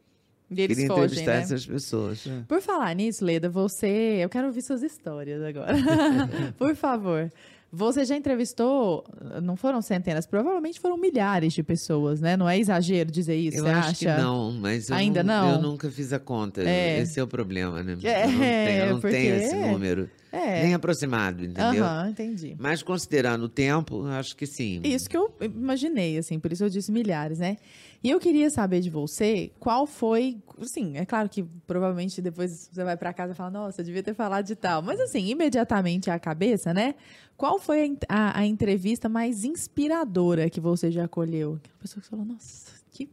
[0.51, 1.41] E eles queria fogem, entrevistar né?
[1.43, 2.25] essas pessoas.
[2.49, 4.19] Por falar nisso, Leda, você.
[4.21, 5.75] Eu quero ouvir suas histórias agora.
[6.59, 7.31] Por favor.
[7.73, 9.05] Você já entrevistou,
[9.41, 12.37] não foram centenas, provavelmente foram milhares de pessoas, né?
[12.37, 14.17] Não é exagero dizer isso, Eu você acho acha?
[14.17, 15.55] que não, mas eu Ainda não, não?
[15.57, 16.63] eu nunca fiz a conta.
[16.69, 16.99] É.
[16.99, 17.97] Esse é o problema, né?
[18.03, 20.11] É, eu não tenho, eu não porque- tenho esse número.
[20.33, 20.63] É.
[20.63, 21.85] Nem aproximado, entendeu?
[21.85, 22.55] Aham, entendi.
[22.59, 24.81] Mas considerando o tempo, acho que sim.
[24.85, 27.57] Isso que eu imaginei, assim, por isso eu disse milhares, né?
[28.03, 30.39] E eu queria saber de você qual foi.
[30.59, 34.03] Assim, é claro que provavelmente depois você vai pra casa e fala, nossa, eu devia
[34.03, 34.81] ter falado de tal.
[34.81, 36.95] Mas, assim, imediatamente à cabeça, né?
[37.37, 41.57] Qual foi a a, a entrevista mais inspiradora que você já colheu?
[41.63, 43.09] Aquela pessoa que falou, nossa, que.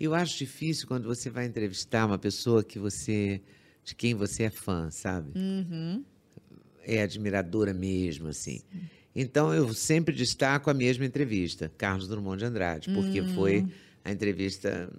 [0.00, 3.40] Eu acho difícil quando você vai entrevistar uma pessoa que você.
[3.84, 5.30] de quem você é fã, sabe?
[5.38, 6.04] Uhum.
[6.84, 8.60] É admiradora mesmo, assim.
[9.14, 13.28] Então eu sempre destaco a mesma entrevista, Carlos Drummond de Andrade, porque Hum.
[13.34, 13.66] foi
[14.04, 14.90] a entrevista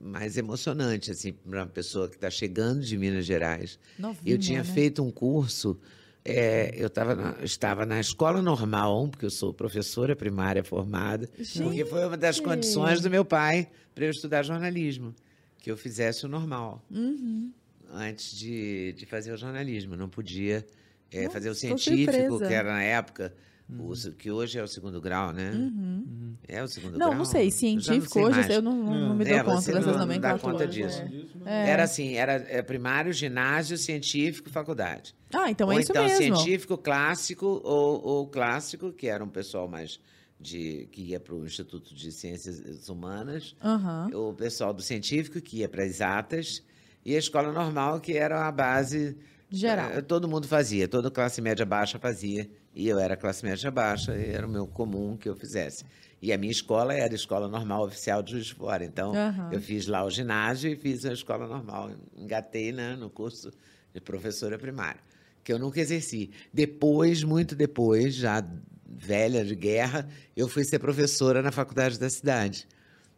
[0.00, 3.78] mais emocionante, assim, para uma pessoa que está chegando de Minas Gerais.
[3.98, 4.64] Novinha, Eu tinha né?
[4.64, 5.78] feito um curso,
[6.24, 11.28] é, eu na- estava na escola normal, porque eu sou professora primária formada,
[11.62, 15.14] porque foi uma das condições do meu pai para eu estudar jornalismo,
[15.58, 17.50] que eu fizesse o normal, Uhum.
[17.92, 19.96] antes de, de fazer o jornalismo.
[19.96, 20.64] Não podia
[21.10, 23.34] é, Nossa, fazer o científico, que era na época,
[23.70, 25.50] o se- que hoje é o segundo grau, né?
[25.52, 26.34] Uhum.
[26.46, 27.18] É o segundo Não, grau?
[27.18, 27.46] não sei.
[27.46, 28.50] Eu já não Científico sei hoje, mais.
[28.50, 30.40] eu não, não me É, dou conta você dessas não dá nomenclaturas.
[30.52, 31.02] conta disso.
[31.44, 31.68] É.
[31.68, 35.14] Era assim, era é, primário, ginásio, científico, faculdade.
[35.34, 36.36] Ah, então ou é isso então mesmo.
[36.36, 40.00] científico, clássico, ou, ou clássico, que era um pessoal mais
[40.40, 44.08] de que ia para o Instituto de Ciências Humanas, Aham.
[44.14, 46.62] o pessoal do científico, que ia para exatas,
[47.04, 49.16] e a escola normal, que era a base.
[49.50, 49.90] Geral.
[49.92, 52.48] eh, todo mundo fazia, toda classe média baixa fazia,
[52.78, 55.84] e eu era classe média baixa, era o meu comum que eu fizesse.
[56.22, 58.84] E a minha escola era a escola normal oficial de Juiz de Fora.
[58.84, 59.50] Então, Aham.
[59.52, 61.90] eu fiz lá o ginásio e fiz a escola normal.
[62.16, 63.50] Engatei né, no curso
[63.92, 65.00] de professora primária,
[65.42, 66.30] que eu nunca exerci.
[66.54, 68.46] Depois, muito depois, já
[68.86, 72.68] velha de guerra, eu fui ser professora na faculdade da cidade.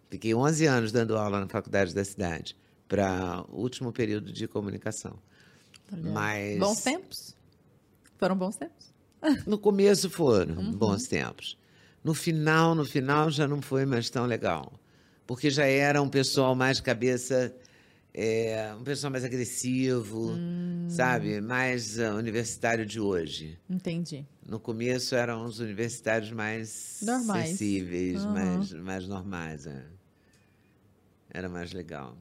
[0.08, 2.56] Fiquei 11 anos dando aula na faculdade da cidade,
[2.88, 5.18] para o último período de comunicação.
[5.92, 6.10] Olha.
[6.10, 7.36] Mas Bons tempos?
[8.16, 8.89] Foram bons tempos?
[9.46, 10.72] No começo foram Uhum.
[10.72, 11.58] bons tempos.
[12.02, 14.72] No final, no final já não foi mais tão legal,
[15.26, 17.54] porque já era um pessoal mais cabeça,
[18.14, 20.86] é, um pessoal mais agressivo, Hum.
[20.88, 23.58] sabe, mais ah, universitário de hoje.
[23.68, 24.26] Entendi.
[24.46, 27.48] No começo eram os universitários mais Normais.
[27.50, 28.32] sensíveis, Aham.
[28.32, 29.66] mais, mais normais.
[29.66, 29.84] é.
[31.32, 32.16] Era mais legal.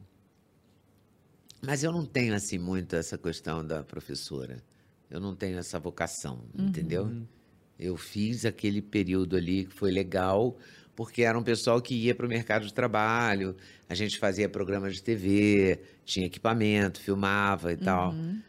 [1.62, 4.62] Mas eu não tenho assim muito essa questão da professora.
[5.10, 6.68] Eu não tenho essa vocação, Uhum.
[6.68, 7.12] entendeu?
[7.80, 10.58] Eu fiz aquele período ali que foi legal,
[10.96, 13.56] porque era um pessoal que ia para o mercado de trabalho,
[13.88, 18.12] a gente fazia programas de TV, tinha equipamento, filmava e tal.
[18.12, 18.42] Uhum.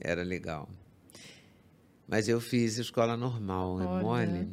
[0.00, 0.68] Era legal.
[2.08, 4.02] Mas eu fiz escola normal, é Olha.
[4.02, 4.48] mole.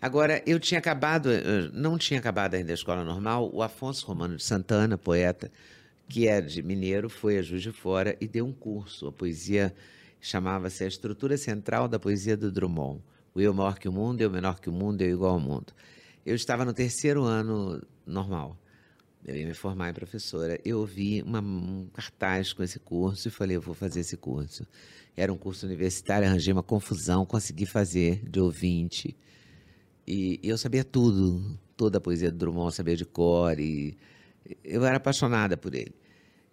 [0.00, 4.36] Agora, eu tinha acabado, eh, não tinha acabado ainda a escola normal, o Afonso Romano
[4.36, 5.50] de Santana, poeta,
[6.08, 9.06] que é de Mineiro, foi a Juiz de Fora e deu um curso.
[9.06, 9.72] A poesia
[10.20, 13.02] chamava-se A Estrutura Central da Poesia do Drummond.
[13.34, 15.72] O eu maior que o mundo, eu menor que o mundo, eu igual ao mundo.
[16.24, 18.56] Eu estava no terceiro ano normal.
[19.24, 20.58] Eu ia me formar em professora.
[20.64, 24.66] Eu ouvi uma- um cartaz com esse curso e falei, eu vou fazer esse curso.
[25.16, 29.16] Era um curso universitário, arranjei uma confusão, consegui fazer de ouvinte.
[30.06, 33.96] E eu sabia tudo, toda a poesia do Drummond, sabia de cor, e
[34.64, 35.94] eu era apaixonada por ele.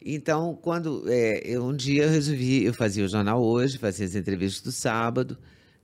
[0.08, 4.14] Então, quando é, eu, um dia eu resolvi, eu fazia o jornal hoje, fazia as
[4.14, 5.36] entrevistas do sábado,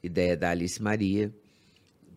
[0.04, 1.34] ideia da Alice Maria,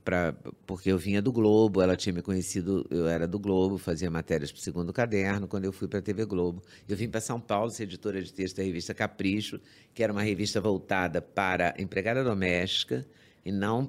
[0.04, 0.34] pra,
[0.66, 4.52] porque eu vinha do Globo, ela tinha me conhecido, eu era do Globo, fazia matérias
[4.52, 6.62] para o segundo caderno, quando eu fui para a TV Globo.
[6.86, 9.58] Eu vim para São Paulo ser editora de texto da revista Capricho,
[9.94, 13.06] que era uma revista voltada para empregada doméstica
[13.44, 13.86] e não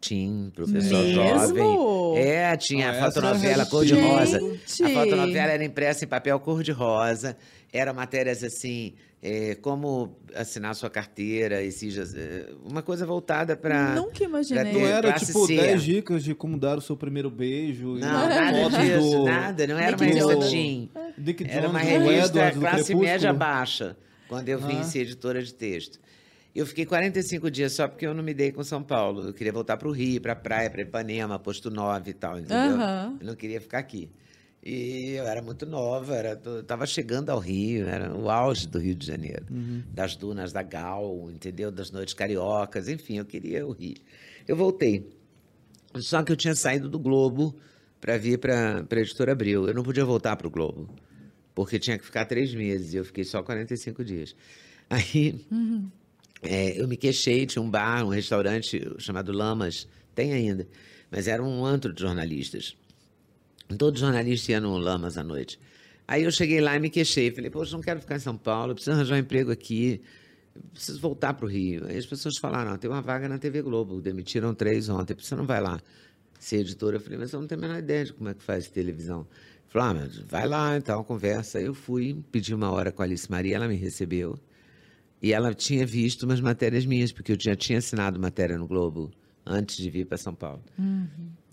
[0.00, 1.14] teen, para o pessoal Mesmo?
[1.24, 2.18] jovem.
[2.18, 4.38] É, tinha Ah, a essa fotonovela é cor-de-rosa.
[4.84, 7.36] A fotonovela era impressa em papel cor-de-rosa.
[7.72, 13.94] Eram matérias assim, é, como assinar sua carteira, esses, é, uma coisa voltada para.
[13.94, 14.64] Nunca imaginei.
[14.64, 15.56] pra Não ter- era tipo C.
[15.56, 17.94] 10 dicas de como dar o seu primeiro beijo.
[17.94, 19.66] Não, nada disso, do nada.
[19.66, 20.50] Não era uma Nick revista Jonas.
[20.50, 20.90] teen.
[21.16, 23.96] Dick Era uma revista classe média baixa,
[24.28, 24.84] quando eu vim Ah.
[24.84, 25.98] ser editora de texto.
[26.54, 29.22] Eu fiquei 45 dias só porque eu não me dei com São Paulo.
[29.28, 32.38] Eu queria voltar para o Rio, para a praia, para Ipanema, posto 9 e tal,
[32.38, 32.74] entendeu?
[32.76, 33.16] Aham.
[33.20, 34.10] Eu não queria ficar aqui.
[34.62, 38.78] E eu era muito nova, era, tô- tava chegando ao Rio, era o auge do
[38.78, 39.46] Rio de Janeiro.
[39.92, 41.70] Das dunas da Gal, entendeu?
[41.70, 43.94] Das noites cariocas, enfim, eu queria o Rio.
[44.46, 45.08] Eu voltei.
[45.96, 47.54] Só que eu tinha saído do Globo
[48.00, 49.66] para vir para a editora Abril.
[49.66, 50.94] Eu não podia voltar para o Globo,
[51.54, 54.34] porque tinha que ficar três meses e eu fiquei só 45 dias.
[54.90, 55.46] Aí
[56.42, 60.66] é, eu me queixei, tinha um bar, um restaurante chamado Lamas, tem ainda,
[61.10, 62.76] mas era um antro de jornalistas.
[63.78, 65.58] Todo jornalista ia no Lamas à noite.
[66.08, 67.30] Aí eu cheguei lá e me queixei.
[67.30, 70.00] Falei, poxa, não quero ficar em São Paulo, preciso arranjar um emprego aqui,
[70.72, 71.86] preciso voltar para o Rio.
[71.86, 75.36] Aí as pessoas falaram, "Ah, tem uma vaga na TV Globo, demitiram três ontem, você
[75.36, 75.80] não vai lá
[76.38, 76.96] ser editora?
[76.96, 79.26] Eu falei, mas eu não tenho a menor ideia de como é que faz televisão.
[79.68, 81.58] Falei, ah, mas vai lá, então, conversa.
[81.58, 84.36] Aí eu fui, pedi uma hora com a Alice Maria, ela me recebeu.
[85.22, 89.10] E ela tinha visto umas matérias minhas, porque eu já tinha assinado matéria no Globo
[89.44, 90.62] antes de vir para São Paulo.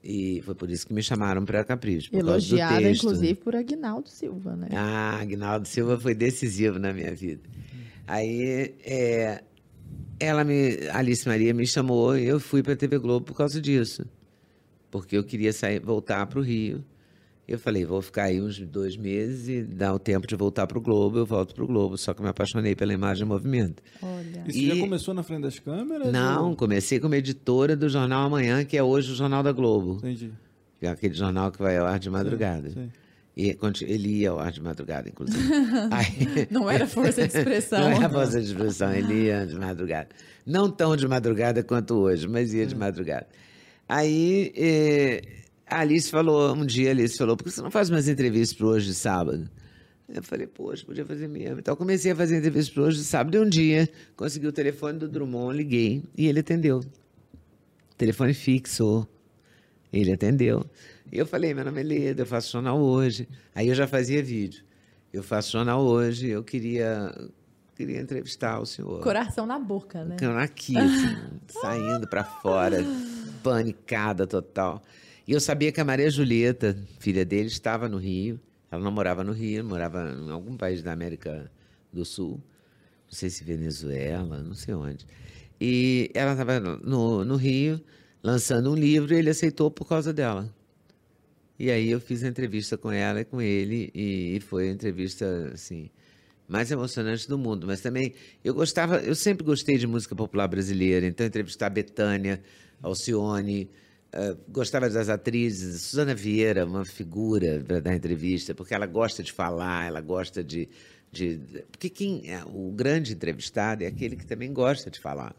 [0.04, 2.10] E foi por isso que me chamaram para Capricho.
[2.16, 3.04] Elogiada, texto.
[3.04, 4.70] inclusive, por Aguinaldo Silva, né?
[4.72, 7.42] Ah, Agnaldo Silva foi decisivo na minha vida.
[8.08, 9.44] Aí, é,
[10.18, 13.60] ela me, Alice Maria me chamou e eu fui para a TV Globo por causa
[13.60, 14.06] disso.
[14.90, 16.86] Porque eu queria sair, voltar para o Rio.
[17.48, 20.78] Eu falei, vou ficar aí uns dois meses e dá o tempo de voltar para
[20.78, 21.98] o Globo, eu volto para o Globo.
[21.98, 23.82] Só que eu me apaixonei pela imagem em movimento.
[24.02, 24.44] Olha.
[24.46, 26.12] E você E- já começou na frente das câmeras?
[26.12, 29.96] Não, ou- comecei como editora do Jornal Amanhã, que é hoje o Jornal da Globo.
[29.98, 30.32] Entendi.
[30.80, 32.70] Que é aquele jornal que vai ao ar de madrugada.
[32.70, 32.90] Sei.
[33.36, 35.40] E conti- ele ia ao ar de madrugada, inclusive.
[35.92, 37.80] Aí- Não era força de expressão.
[37.80, 40.10] Não é a força de expressão, ele ia de madrugada.
[40.46, 43.26] Não tão de madrugada quanto hoje, mas ia de madrugada.
[43.88, 45.22] Aí, eh,
[45.70, 48.58] A Alice falou, um dia a Alice falou, por que você não faz umas entrevistas
[48.58, 49.50] para hoje de sábado?
[50.08, 51.60] Eu falei, poxa, podia fazer mesmo.
[51.60, 54.54] Então eu comecei a fazer entrevistas para hoje de sábado e um dia consegui o
[54.54, 56.82] telefone do Drummond, liguei e ele atendeu.
[57.98, 59.06] Telefone fixo.
[59.92, 60.66] Ele atendeu.
[61.12, 63.28] E eu falei, meu nome é Leda, eu faço jornal hoje.
[63.54, 64.64] Aí eu já fazia vídeo.
[65.12, 67.14] Eu faço jornal hoje, eu queria
[67.76, 69.02] queria entrevistar o senhor.
[69.02, 70.18] Coração na boca, né?
[70.40, 71.16] Aqui, assim,
[71.62, 72.84] saindo para fora,
[73.44, 74.82] panicada total.
[75.28, 78.40] E eu sabia que a Maria Julieta, filha dele, estava no Rio.
[78.72, 81.52] Ela não morava no Rio, morava em algum país da América
[81.92, 82.42] do Sul.
[83.08, 85.06] Não sei se Venezuela, não sei onde.
[85.60, 87.82] E ela estava no, no Rio,
[88.24, 90.50] lançando um livro, e ele aceitou por causa dela.
[91.60, 94.72] E aí eu fiz a entrevista com ela e com ele, e, e foi a
[94.72, 95.90] entrevista, assim,
[96.48, 97.68] mais emocionante do mundo.
[97.68, 98.14] Mas também
[98.46, 102.42] eu gostava, eu sempre gostei de música popular brasileira, então entrevistar Betânia,
[102.82, 103.70] Alcione,
[104.18, 109.32] uh, gostava das atrizes, Suzana Vieira, uma figura para dar entrevista, porque ela gosta de
[109.32, 110.68] falar, ela gosta de,
[111.12, 111.40] de
[111.72, 115.36] porque quem é o grande entrevistado é aquele que também gosta de falar.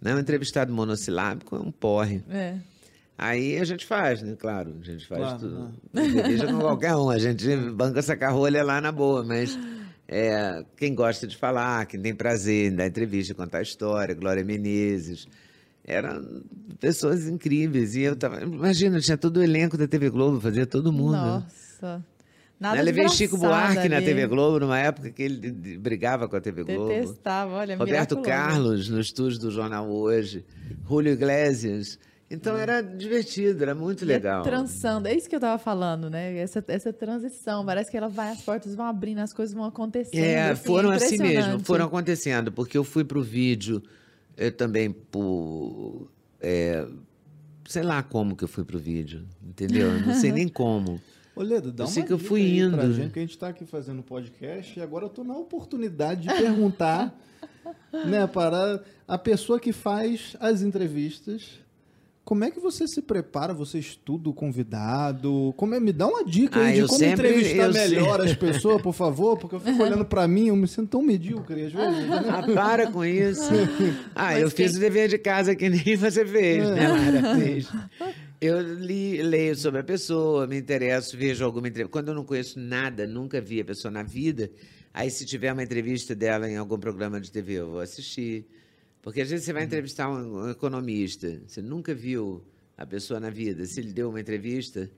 [0.00, 2.22] Não é um entrevistado monossilábico, é um porre.
[2.28, 2.58] É.
[3.18, 4.36] Aí a gente faz, né?
[4.38, 5.72] Claro, a gente faz Claro, tudo.
[5.94, 6.06] né?
[6.06, 9.58] Entrevista com qualquer um, a gente banca essa carrolha lá na boa, mas
[10.06, 15.26] é, quem gosta de falar, quem tem prazer em dar entrevista, contar história, Glória Menezes,
[15.86, 16.42] eram
[16.80, 17.94] pessoas incríveis.
[17.94, 21.12] E eu tava, imagina, tinha todo o elenco da TV Globo, fazia todo mundo.
[21.12, 21.18] né?
[21.20, 22.04] Nossa.
[22.58, 24.06] Nada Eu levei de Chico Buarque na ali.
[24.06, 26.88] TV Globo, numa época que ele brigava com a TV Globo.
[26.88, 28.22] Detestava, olha, Roberto miraculoso.
[28.28, 30.44] Carlos, no estúdio do Jornal Hoje.
[30.88, 31.98] Julio Iglesias.
[32.30, 34.42] Então era divertido, era muito E é legal.
[34.42, 36.36] Transando, é isso que eu tava falando, né?
[36.38, 40.24] Essa, essa transição, parece que ela vai, as portas vão abrindo, as coisas vão acontecendo.
[40.24, 43.80] É, assim, foram assim mesmo, foram acontecendo, porque eu fui pro vídeo,
[44.36, 46.08] eu também por.
[46.40, 46.86] é,
[47.68, 49.88] sei lá como que eu fui pro vídeo, entendeu?
[49.92, 51.00] Eu não sei nem como.
[51.34, 52.94] Ô, Leda, dá Eu uma sei que eu fui aí pra indo.
[52.94, 56.28] gente, que a gente tá aqui fazendo podcast e agora eu tô na oportunidade de
[56.28, 57.14] perguntar,
[58.06, 61.58] né, para a pessoa que faz as entrevistas,
[62.26, 63.54] como é que você se prepara?
[63.54, 65.54] Você estuda o convidado?
[65.56, 65.80] Como é?
[65.80, 68.92] Me dá uma dica Ah, aí de eu como sempre- entrevistar melhor as pessoas, por
[68.92, 72.08] favor, porque eu fico olhando pra mim, eu me sinto tão medíocre às vezes.
[72.08, 72.22] né?
[72.28, 73.48] Ah, para com isso.
[74.14, 77.36] Ah, Mas eu quem- fiz o dever de casa que nem você fez, né, Lara?
[77.36, 77.68] Fez.
[78.40, 81.92] Eu li, leio sobre a pessoa, me interesso, vejo alguma entrevista.
[81.92, 84.50] Quando eu não conheço nada, nunca vi a pessoa na vida,
[84.92, 88.44] aí se tiver uma entrevista dela em algum programa de TV, eu vou assistir.
[89.06, 92.42] Porque às vezes você vai entrevistar um, economista, você nunca viu
[92.76, 93.64] a pessoa na vida.
[93.64, 94.90] Se ele deu uma entrevista,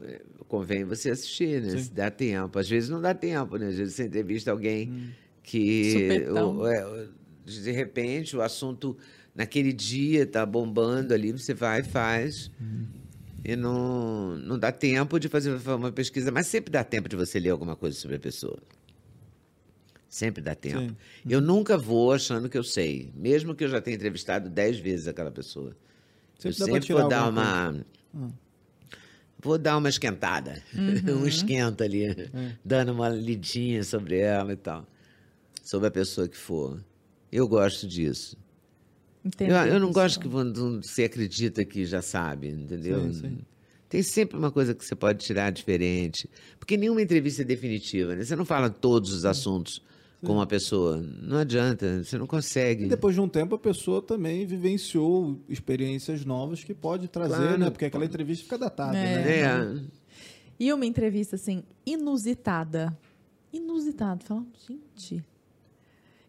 [0.00, 1.76] eh, convém você assistir, né?
[1.78, 2.58] Se dá tempo.
[2.58, 3.66] Às vezes não dá tempo, né?
[3.66, 5.12] Às vezes você entrevista alguém
[5.42, 6.56] que Supetão.
[6.56, 7.06] o- é,
[7.44, 8.96] de repente o assunto
[9.34, 12.50] naquele dia tá bombando ali, você vai e faz.
[13.44, 17.38] E não, não dá tempo de fazer uma pesquisa, mas sempre dá tempo de você
[17.38, 18.58] ler alguma coisa sobre a pessoa.
[20.14, 20.90] Sempre dá tempo.
[20.90, 20.96] Sim.
[21.28, 25.08] Eu nunca vou achando que eu sei, mesmo que eu já tenha entrevistado dez vezes
[25.08, 25.76] aquela pessoa.
[26.38, 27.84] Sempre eu sempre vou dar uma.
[29.40, 30.62] Vou dar uma esquentada.
[30.72, 32.30] um esquenta ali.
[32.64, 34.86] Dando uma lidinha sobre ela e tal.
[35.64, 36.80] Sobre a pessoa que for.
[37.32, 38.36] Eu gosto disso.
[39.40, 43.00] Eu, eu não gosto que você acredita que já sabe, entendeu?
[43.12, 43.38] Sim, sim.
[43.88, 46.30] Tem sempre uma coisa que você pode tirar diferente.
[46.56, 48.22] Porque nenhuma entrevista é definitiva, né?
[48.22, 49.82] Você não fala todos os assuntos
[50.24, 50.96] com uma pessoa.
[51.22, 52.84] Não adianta, você não consegue.
[52.84, 57.58] E depois de um tempo a pessoa também vivenciou experiências novas que pode trazer, Claro.
[57.58, 57.70] né?
[57.70, 59.02] Porque aquela entrevista fica datada, É.
[59.16, 59.40] né?
[59.40, 59.84] É.
[60.58, 62.96] E uma entrevista, assim, inusitada.
[63.52, 64.24] Inusitada.
[64.24, 65.24] Fala, gente.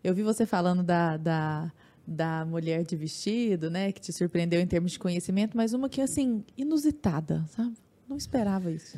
[0.03, 1.71] Eu vi você falando da, da,
[2.07, 3.91] da mulher de vestido, né?
[3.91, 7.73] Que te surpreendeu em termos de conhecimento, mas uma que, assim, inusitada, sabe?
[8.07, 8.97] Não esperava isso.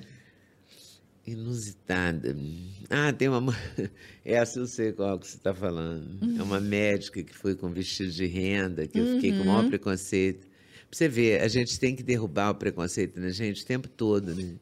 [1.27, 2.33] Inusitada.
[2.89, 3.53] Ah, tem uma.
[4.23, 6.17] Essa eu sei qual que você está falando.
[6.39, 9.67] É uma médica que foi com vestido de renda, que eu fiquei com o maior
[9.67, 10.47] preconceito.
[10.89, 14.33] Pra você ver, a gente tem que derrubar o preconceito na gente o tempo todo,
[14.33, 14.55] né?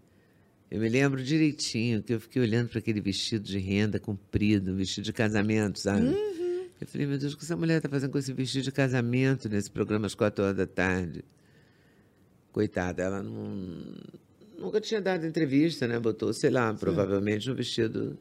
[0.72, 4.76] Eu me lembro direitinho que eu fiquei olhando para aquele vestido de renda comprido, um
[4.76, 6.08] vestido de casamento, sabe?
[6.82, 9.48] Eu falei, meu Deus, o que essa mulher está fazendo com esse vestido de casamento
[9.48, 11.24] nesse programa às quatro horas da tarde?
[12.52, 13.96] Coitada, ela não,
[14.58, 16.00] nunca tinha dado entrevista, né?
[16.00, 18.18] Botou, sei lá, provavelmente um vestido.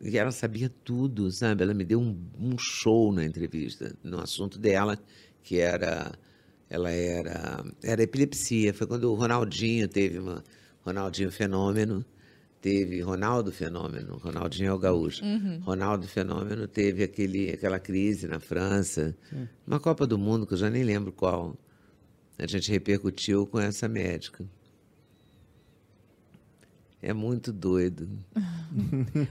[0.00, 1.62] E ela sabia tudo, sabe?
[1.62, 4.98] Ela me deu um, um show na entrevista, no assunto dela,
[5.42, 6.12] que era.
[6.68, 7.64] Ela era.
[7.82, 8.74] Era epilepsia.
[8.74, 10.42] Foi quando o Ronaldinho teve uma.
[10.84, 12.04] Ronaldinho Fenômeno.
[12.60, 15.22] Teve Ronaldo Fenômeno, Ronaldinho é o gaúcho.
[15.64, 19.14] Ronaldo Fenômeno teve aquele, aquela crise na França,
[19.66, 21.54] uma Copa do Mundo que eu já nem lembro qual.
[22.38, 24.46] a gente repercutiu com essa médica.
[27.06, 28.08] É muito doido.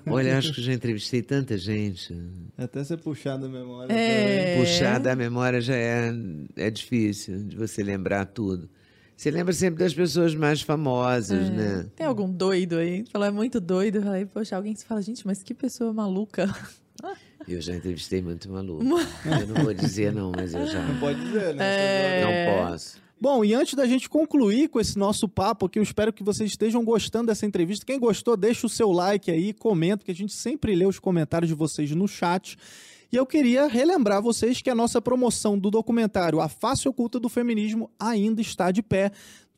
[0.06, 2.16] Olha, acho que já entrevistei tanta gente.
[2.56, 3.91] Até você puxar da memória.
[3.91, 4.60] É.
[4.60, 6.14] Puxar da memória já é,
[6.56, 8.70] é difícil de você lembrar tudo.
[9.18, 11.88] Você lembra sempre das pessoas mais famosas, né?
[11.95, 13.06] Tem algum doido aí?
[13.12, 13.95] Falou, é muito doido.
[13.95, 16.48] Eu falei, poxa, alguém se fala, gente, mas que pessoa maluca.
[17.48, 18.86] Eu já entrevistei muito maluco.
[18.86, 22.22] Eu não vou dizer não, mas eu já Não pode dizer, né?
[22.22, 22.56] É.
[22.56, 22.98] não posso.
[23.24, 26.52] Bom, e antes da gente concluir com esse nosso papo aqui, eu espero que vocês
[26.52, 27.86] estejam gostando dessa entrevista.
[27.86, 31.48] Quem gostou, deixa o seu like aí, comenta, porque a gente sempre lê os comentários
[31.48, 32.58] de vocês no chat.
[33.10, 37.30] E eu queria relembrar vocês que a nossa promoção do documentário A Face Oculta do
[37.30, 39.10] Feminismo ainda está de pé.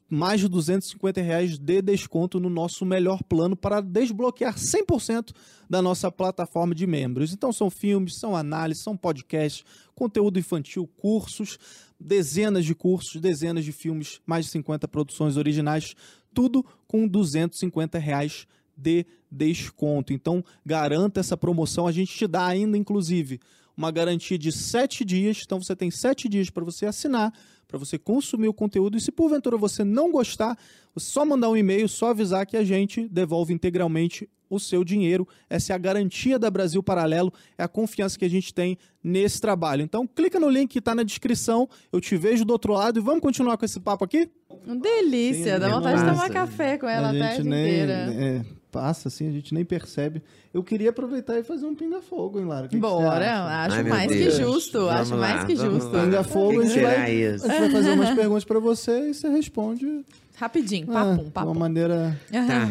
[0.07, 5.31] Mais de 250 reais de desconto no nosso melhor plano para desbloquear 100%
[5.67, 7.33] da nossa plataforma de membros.
[7.33, 9.65] Então são filmes, são análises, são podcasts,
[9.95, 11.57] conteúdo infantil, cursos,
[11.99, 15.95] dezenas de cursos, dezenas de filmes, mais de 50 produções originais,
[16.33, 20.13] tudo com 250 reais de desconto.
[20.13, 21.87] Então, garanta essa promoção.
[21.87, 23.39] A gente te dá ainda, inclusive,
[23.75, 25.41] uma garantia de sete dias.
[25.45, 27.33] Então, você tem sete dias para você assinar,
[27.67, 28.97] para você consumir o conteúdo.
[28.97, 30.57] E se porventura você não gostar,
[30.93, 35.27] você só mandar um e-mail, só avisar que a gente devolve integralmente o seu dinheiro.
[35.49, 39.39] Essa é a garantia da Brasil Paralelo, é a confiança que a gente tem nesse
[39.39, 39.81] trabalho.
[39.81, 41.67] Então, clica no link que está na descrição.
[41.91, 44.29] Eu te vejo do outro lado e vamos continuar com esse papo aqui?
[44.65, 46.15] Delícia, Sim, dá vontade de massa.
[46.15, 47.93] tomar café com ela a a gente tarde nem inteira.
[47.93, 48.41] é,
[48.71, 50.23] passa assim, a gente nem percebe.
[50.53, 52.67] Eu queria aproveitar e fazer um pinga-fogo, hein, Lara?
[52.67, 53.65] Que que Bora, acha?
[53.65, 54.23] acho Ai, mais Deus.
[54.37, 55.91] que justo, Vamos acho lá, mais que justo.
[55.91, 56.03] lá.
[56.03, 57.45] Pinga O fogo, que a que gente vai, isso?
[57.45, 60.05] a gente vai fazer umas perguntas pra você e você responde
[60.37, 61.53] Rapidinho, ah, papum, de uma papum.
[61.53, 62.19] maneira...
[62.31, 62.69] Tá.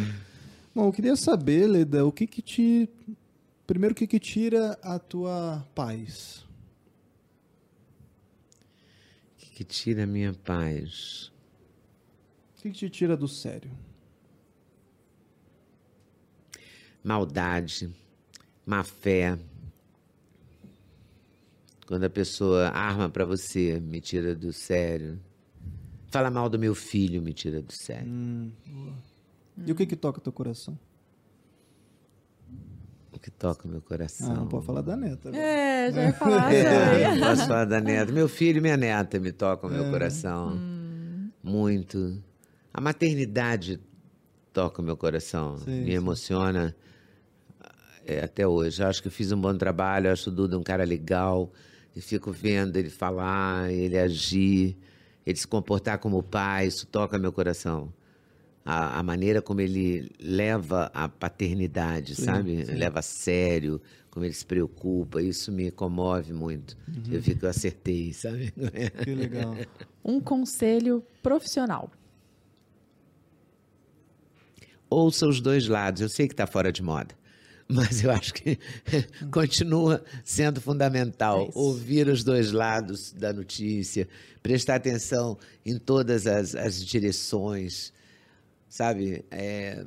[0.74, 2.88] Bom, eu queria saber, Leda, o que que te...
[3.64, 6.44] Primeiro, o que que tira a tua paz?
[9.32, 11.32] O que, que tira a minha paz?
[12.58, 13.70] O que que te tira do sério?
[17.04, 17.94] Maldade,
[18.66, 19.38] má fé.
[21.86, 25.20] Quando a pessoa arma pra você, me tira do sério.
[26.08, 28.10] Fala mal do meu filho, me tira do sério.
[29.66, 30.78] E o que que toca teu coração?
[33.12, 34.34] O que toca o meu Ah, coração.
[34.34, 35.28] não pode falar da neta.
[35.28, 35.42] agora.
[35.42, 38.12] É, já ia falar É, não posso falar da neta.
[38.12, 40.58] Meu filho e minha neta me tocam o meu coração.
[41.42, 42.22] Muito.
[42.72, 43.80] A maternidade
[44.52, 45.58] toca o meu coração.
[45.58, 45.92] Sim, me sim.
[45.92, 46.74] emociona
[48.04, 48.82] é, até hoje.
[48.82, 50.08] Eu acho que eu fiz um bom trabalho.
[50.08, 51.52] Eu acho o Duda um cara legal.
[51.94, 54.76] E fico vendo ele falar, ele agir,
[55.24, 56.66] ele se comportar como pai.
[56.66, 57.92] Isso toca meu coração.
[58.64, 62.64] A, a maneira como ele leva a paternidade, sabe?
[62.64, 63.80] Leva a sério,
[64.10, 65.20] como ele se preocupa.
[65.20, 66.76] Isso me comove muito.
[67.10, 68.52] Eu vi que eu acertei, sabe?
[69.02, 69.54] Que legal.
[70.02, 71.90] Um conselho profissional.
[74.88, 76.00] ouça os dois lados.
[76.02, 77.14] Eu sei que está fora de moda,
[77.68, 78.58] mas eu acho que
[79.32, 84.08] continua sendo fundamental É ouvir os dois lados da notícia,
[84.42, 87.92] prestar atenção em todas as, as direções,
[88.74, 89.24] sabe?
[89.30, 89.84] É,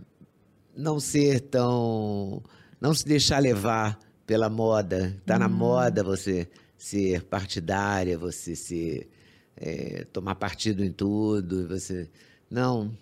[0.73, 2.41] não ser tão.
[2.80, 5.14] não se deixar levar pela moda.
[5.19, 6.47] Está na moda você
[6.77, 9.09] ser partidária, você ser.
[9.57, 11.68] é, tomar partido em tudo.
[11.68, 12.09] Você.
[12.49, 12.95] Não.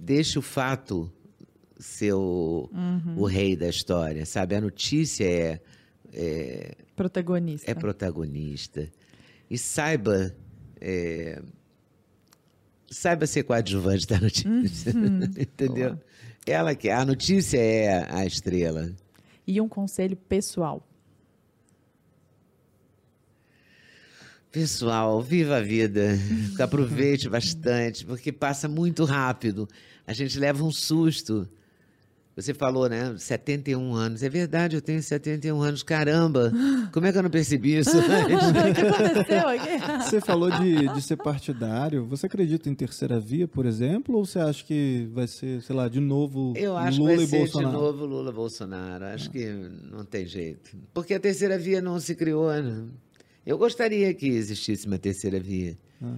[0.00, 1.08] Deixa o fato
[1.78, 2.68] ser o,
[3.16, 4.56] o rei da história, sabe?
[4.56, 5.60] A notícia é,
[6.12, 7.70] é, Protagonista.
[7.70, 8.90] é protagonista.
[9.48, 10.34] E saiba.
[10.80, 11.40] é,
[12.90, 14.90] saiba ser coadjuvante da notícia.
[15.38, 15.98] Entendeu?
[16.46, 16.88] Ela que.
[16.90, 18.90] A notícia é a estrela.
[19.46, 20.86] E um conselho pessoal.
[24.50, 26.18] Pessoal, viva a vida.
[26.58, 29.68] Aproveite bastante, porque passa muito rápido.
[30.06, 31.48] A gente leva um susto.
[32.38, 33.16] Você falou, né?
[33.18, 34.22] 71 anos.
[34.22, 35.82] É verdade, eu tenho 71 anos.
[35.82, 36.52] Caramba!
[36.92, 38.38] Como é que eu não percebi isso antes?
[38.68, 40.04] O que aconteceu aqui?
[40.04, 42.06] Você falou de, de ser partidário.
[42.06, 44.16] Você acredita em terceira via, por exemplo?
[44.16, 47.24] Ou você acha que vai ser, sei lá, de novo Eu acho Lula que vai
[47.24, 47.70] e ser Bolsonaro?
[47.70, 49.04] de novo Lula Bolsonaro.
[49.06, 49.44] Acho que
[49.90, 50.76] não tem jeito.
[50.94, 52.84] Porque a terceira via não se criou, né?
[53.44, 55.76] Eu gostaria que existisse uma terceira via.
[56.00, 56.14] Ah.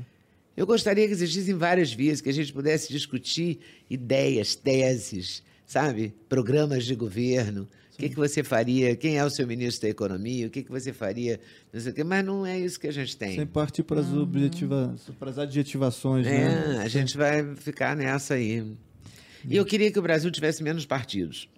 [0.55, 6.13] Eu gostaria que existissem várias vias, que a gente pudesse discutir ideias, teses, sabe?
[6.29, 7.69] Programas de governo.
[7.95, 8.97] O que, que você faria?
[8.97, 10.49] Quem é o seu ministro da Economia?
[10.49, 11.39] O que, que você faria?
[11.73, 12.03] Não sei o quê.
[12.03, 13.37] Mas não é isso que a gente tem.
[13.37, 16.79] Sem partir para as, objetiva, para as adjetivações, É, né?
[16.83, 18.67] a gente vai ficar nessa aí.
[19.49, 21.49] E eu queria que o Brasil tivesse menos partidos.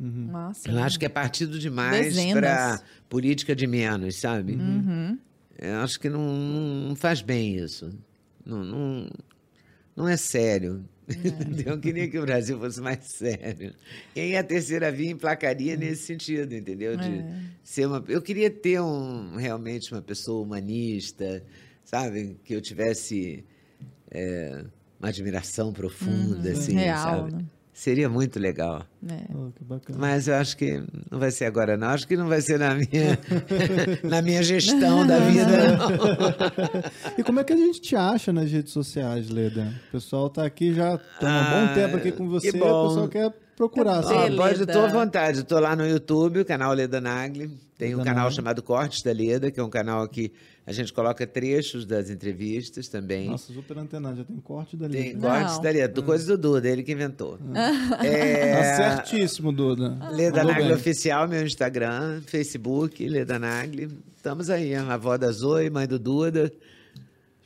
[0.00, 0.70] Nossa.
[0.70, 4.54] Eu acho que é partido demais para política de menos, sabe?
[4.54, 5.18] Uhum.
[5.58, 6.26] Eu acho que não,
[6.88, 7.90] não faz bem isso.
[8.46, 9.10] Não, não,
[9.94, 10.82] não é sério.
[11.64, 13.74] Eu queria que o Brasil fosse mais sério.
[14.14, 16.96] E aí a terceira via emplacaria nesse sentido, entendeu?
[16.96, 17.34] De É.
[17.64, 21.42] ser uma, eu queria ter um, realmente uma pessoa humanista,
[21.84, 22.36] sabe?
[22.44, 23.44] Que eu tivesse
[24.10, 24.64] é,
[25.00, 27.32] uma admiração profunda, assim, Real, sabe?
[27.34, 27.44] né?
[27.78, 28.84] Seria muito legal.
[29.08, 29.20] É.
[29.32, 29.96] Oh, que bacana.
[30.00, 31.86] Mas eu acho que não vai ser agora, não.
[31.90, 33.16] Acho que não vai ser na minha,
[34.02, 37.14] na minha gestão da vida, não.
[37.16, 39.72] E como é que a gente te acha nas redes sociais, Leda?
[39.90, 42.60] O pessoal tá aqui já tem um bom Ah, tempo aqui com você, que o
[42.88, 44.02] pessoal quer procurar.
[44.02, 44.14] Cadê?
[44.14, 44.34] sabe?
[44.34, 44.72] Ó, pode, Leda.
[44.72, 45.38] estou à vontade.
[45.40, 47.50] Estou lá no YouTube, o canal Leda Nagli.
[47.76, 48.36] Tem um Leda canal Nagli.
[48.36, 50.32] chamado Cortes da Leda, que é um canal que
[50.66, 53.28] a gente coloca trechos das entrevistas também.
[53.28, 54.92] Nossa, super antenado, já tem corte dali.
[54.92, 55.22] Tem Não.
[55.22, 57.38] Cortes da Leda, do Coisa do Duda, ele que inventou.
[58.02, 59.96] É, Tá certíssimo, Duda.
[60.10, 60.74] Leda Mandou Nagli bem.
[60.74, 63.88] Oficial, meu Instagram, Facebook, Leda Nagli.
[64.16, 66.52] Estamos aí, a avó da Zoe, mãe do Duda.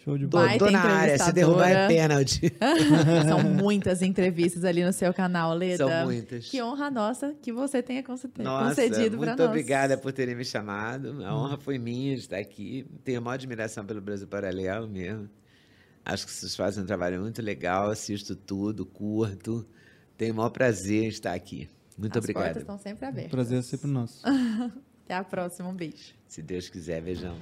[0.05, 0.59] Show de bola.
[0.59, 1.89] Tô na área, se derrubar é entrevistadora.
[1.89, 2.53] pênalti.
[3.29, 5.87] São muitas entrevistas ali no seu canal, Leda.
[5.87, 6.49] São muitas.
[6.49, 9.49] Que honra nossa que você tenha conce- Nossa, concedido para muito nós.
[9.49, 11.25] obrigada por terem me chamado.
[11.25, 12.85] A honra foi minha de estar aqui.
[13.05, 15.29] Tenho a maior admiração pelo Brasil Paralelo mesmo.
[16.05, 17.89] Acho que vocês fazem um trabalho muito legal.
[17.89, 19.65] Assisto tudo, curto.
[20.19, 21.69] Tenho o maior prazer em estar aqui.
[21.97, 22.59] Muito As portas obrigado.
[22.61, 23.31] estão sempre abertas.
[23.31, 24.21] Prazer é sempre nosso.
[25.05, 25.69] Até a próxima.
[25.69, 26.13] Um beijo.
[26.27, 27.37] Se Deus quiser, beijão.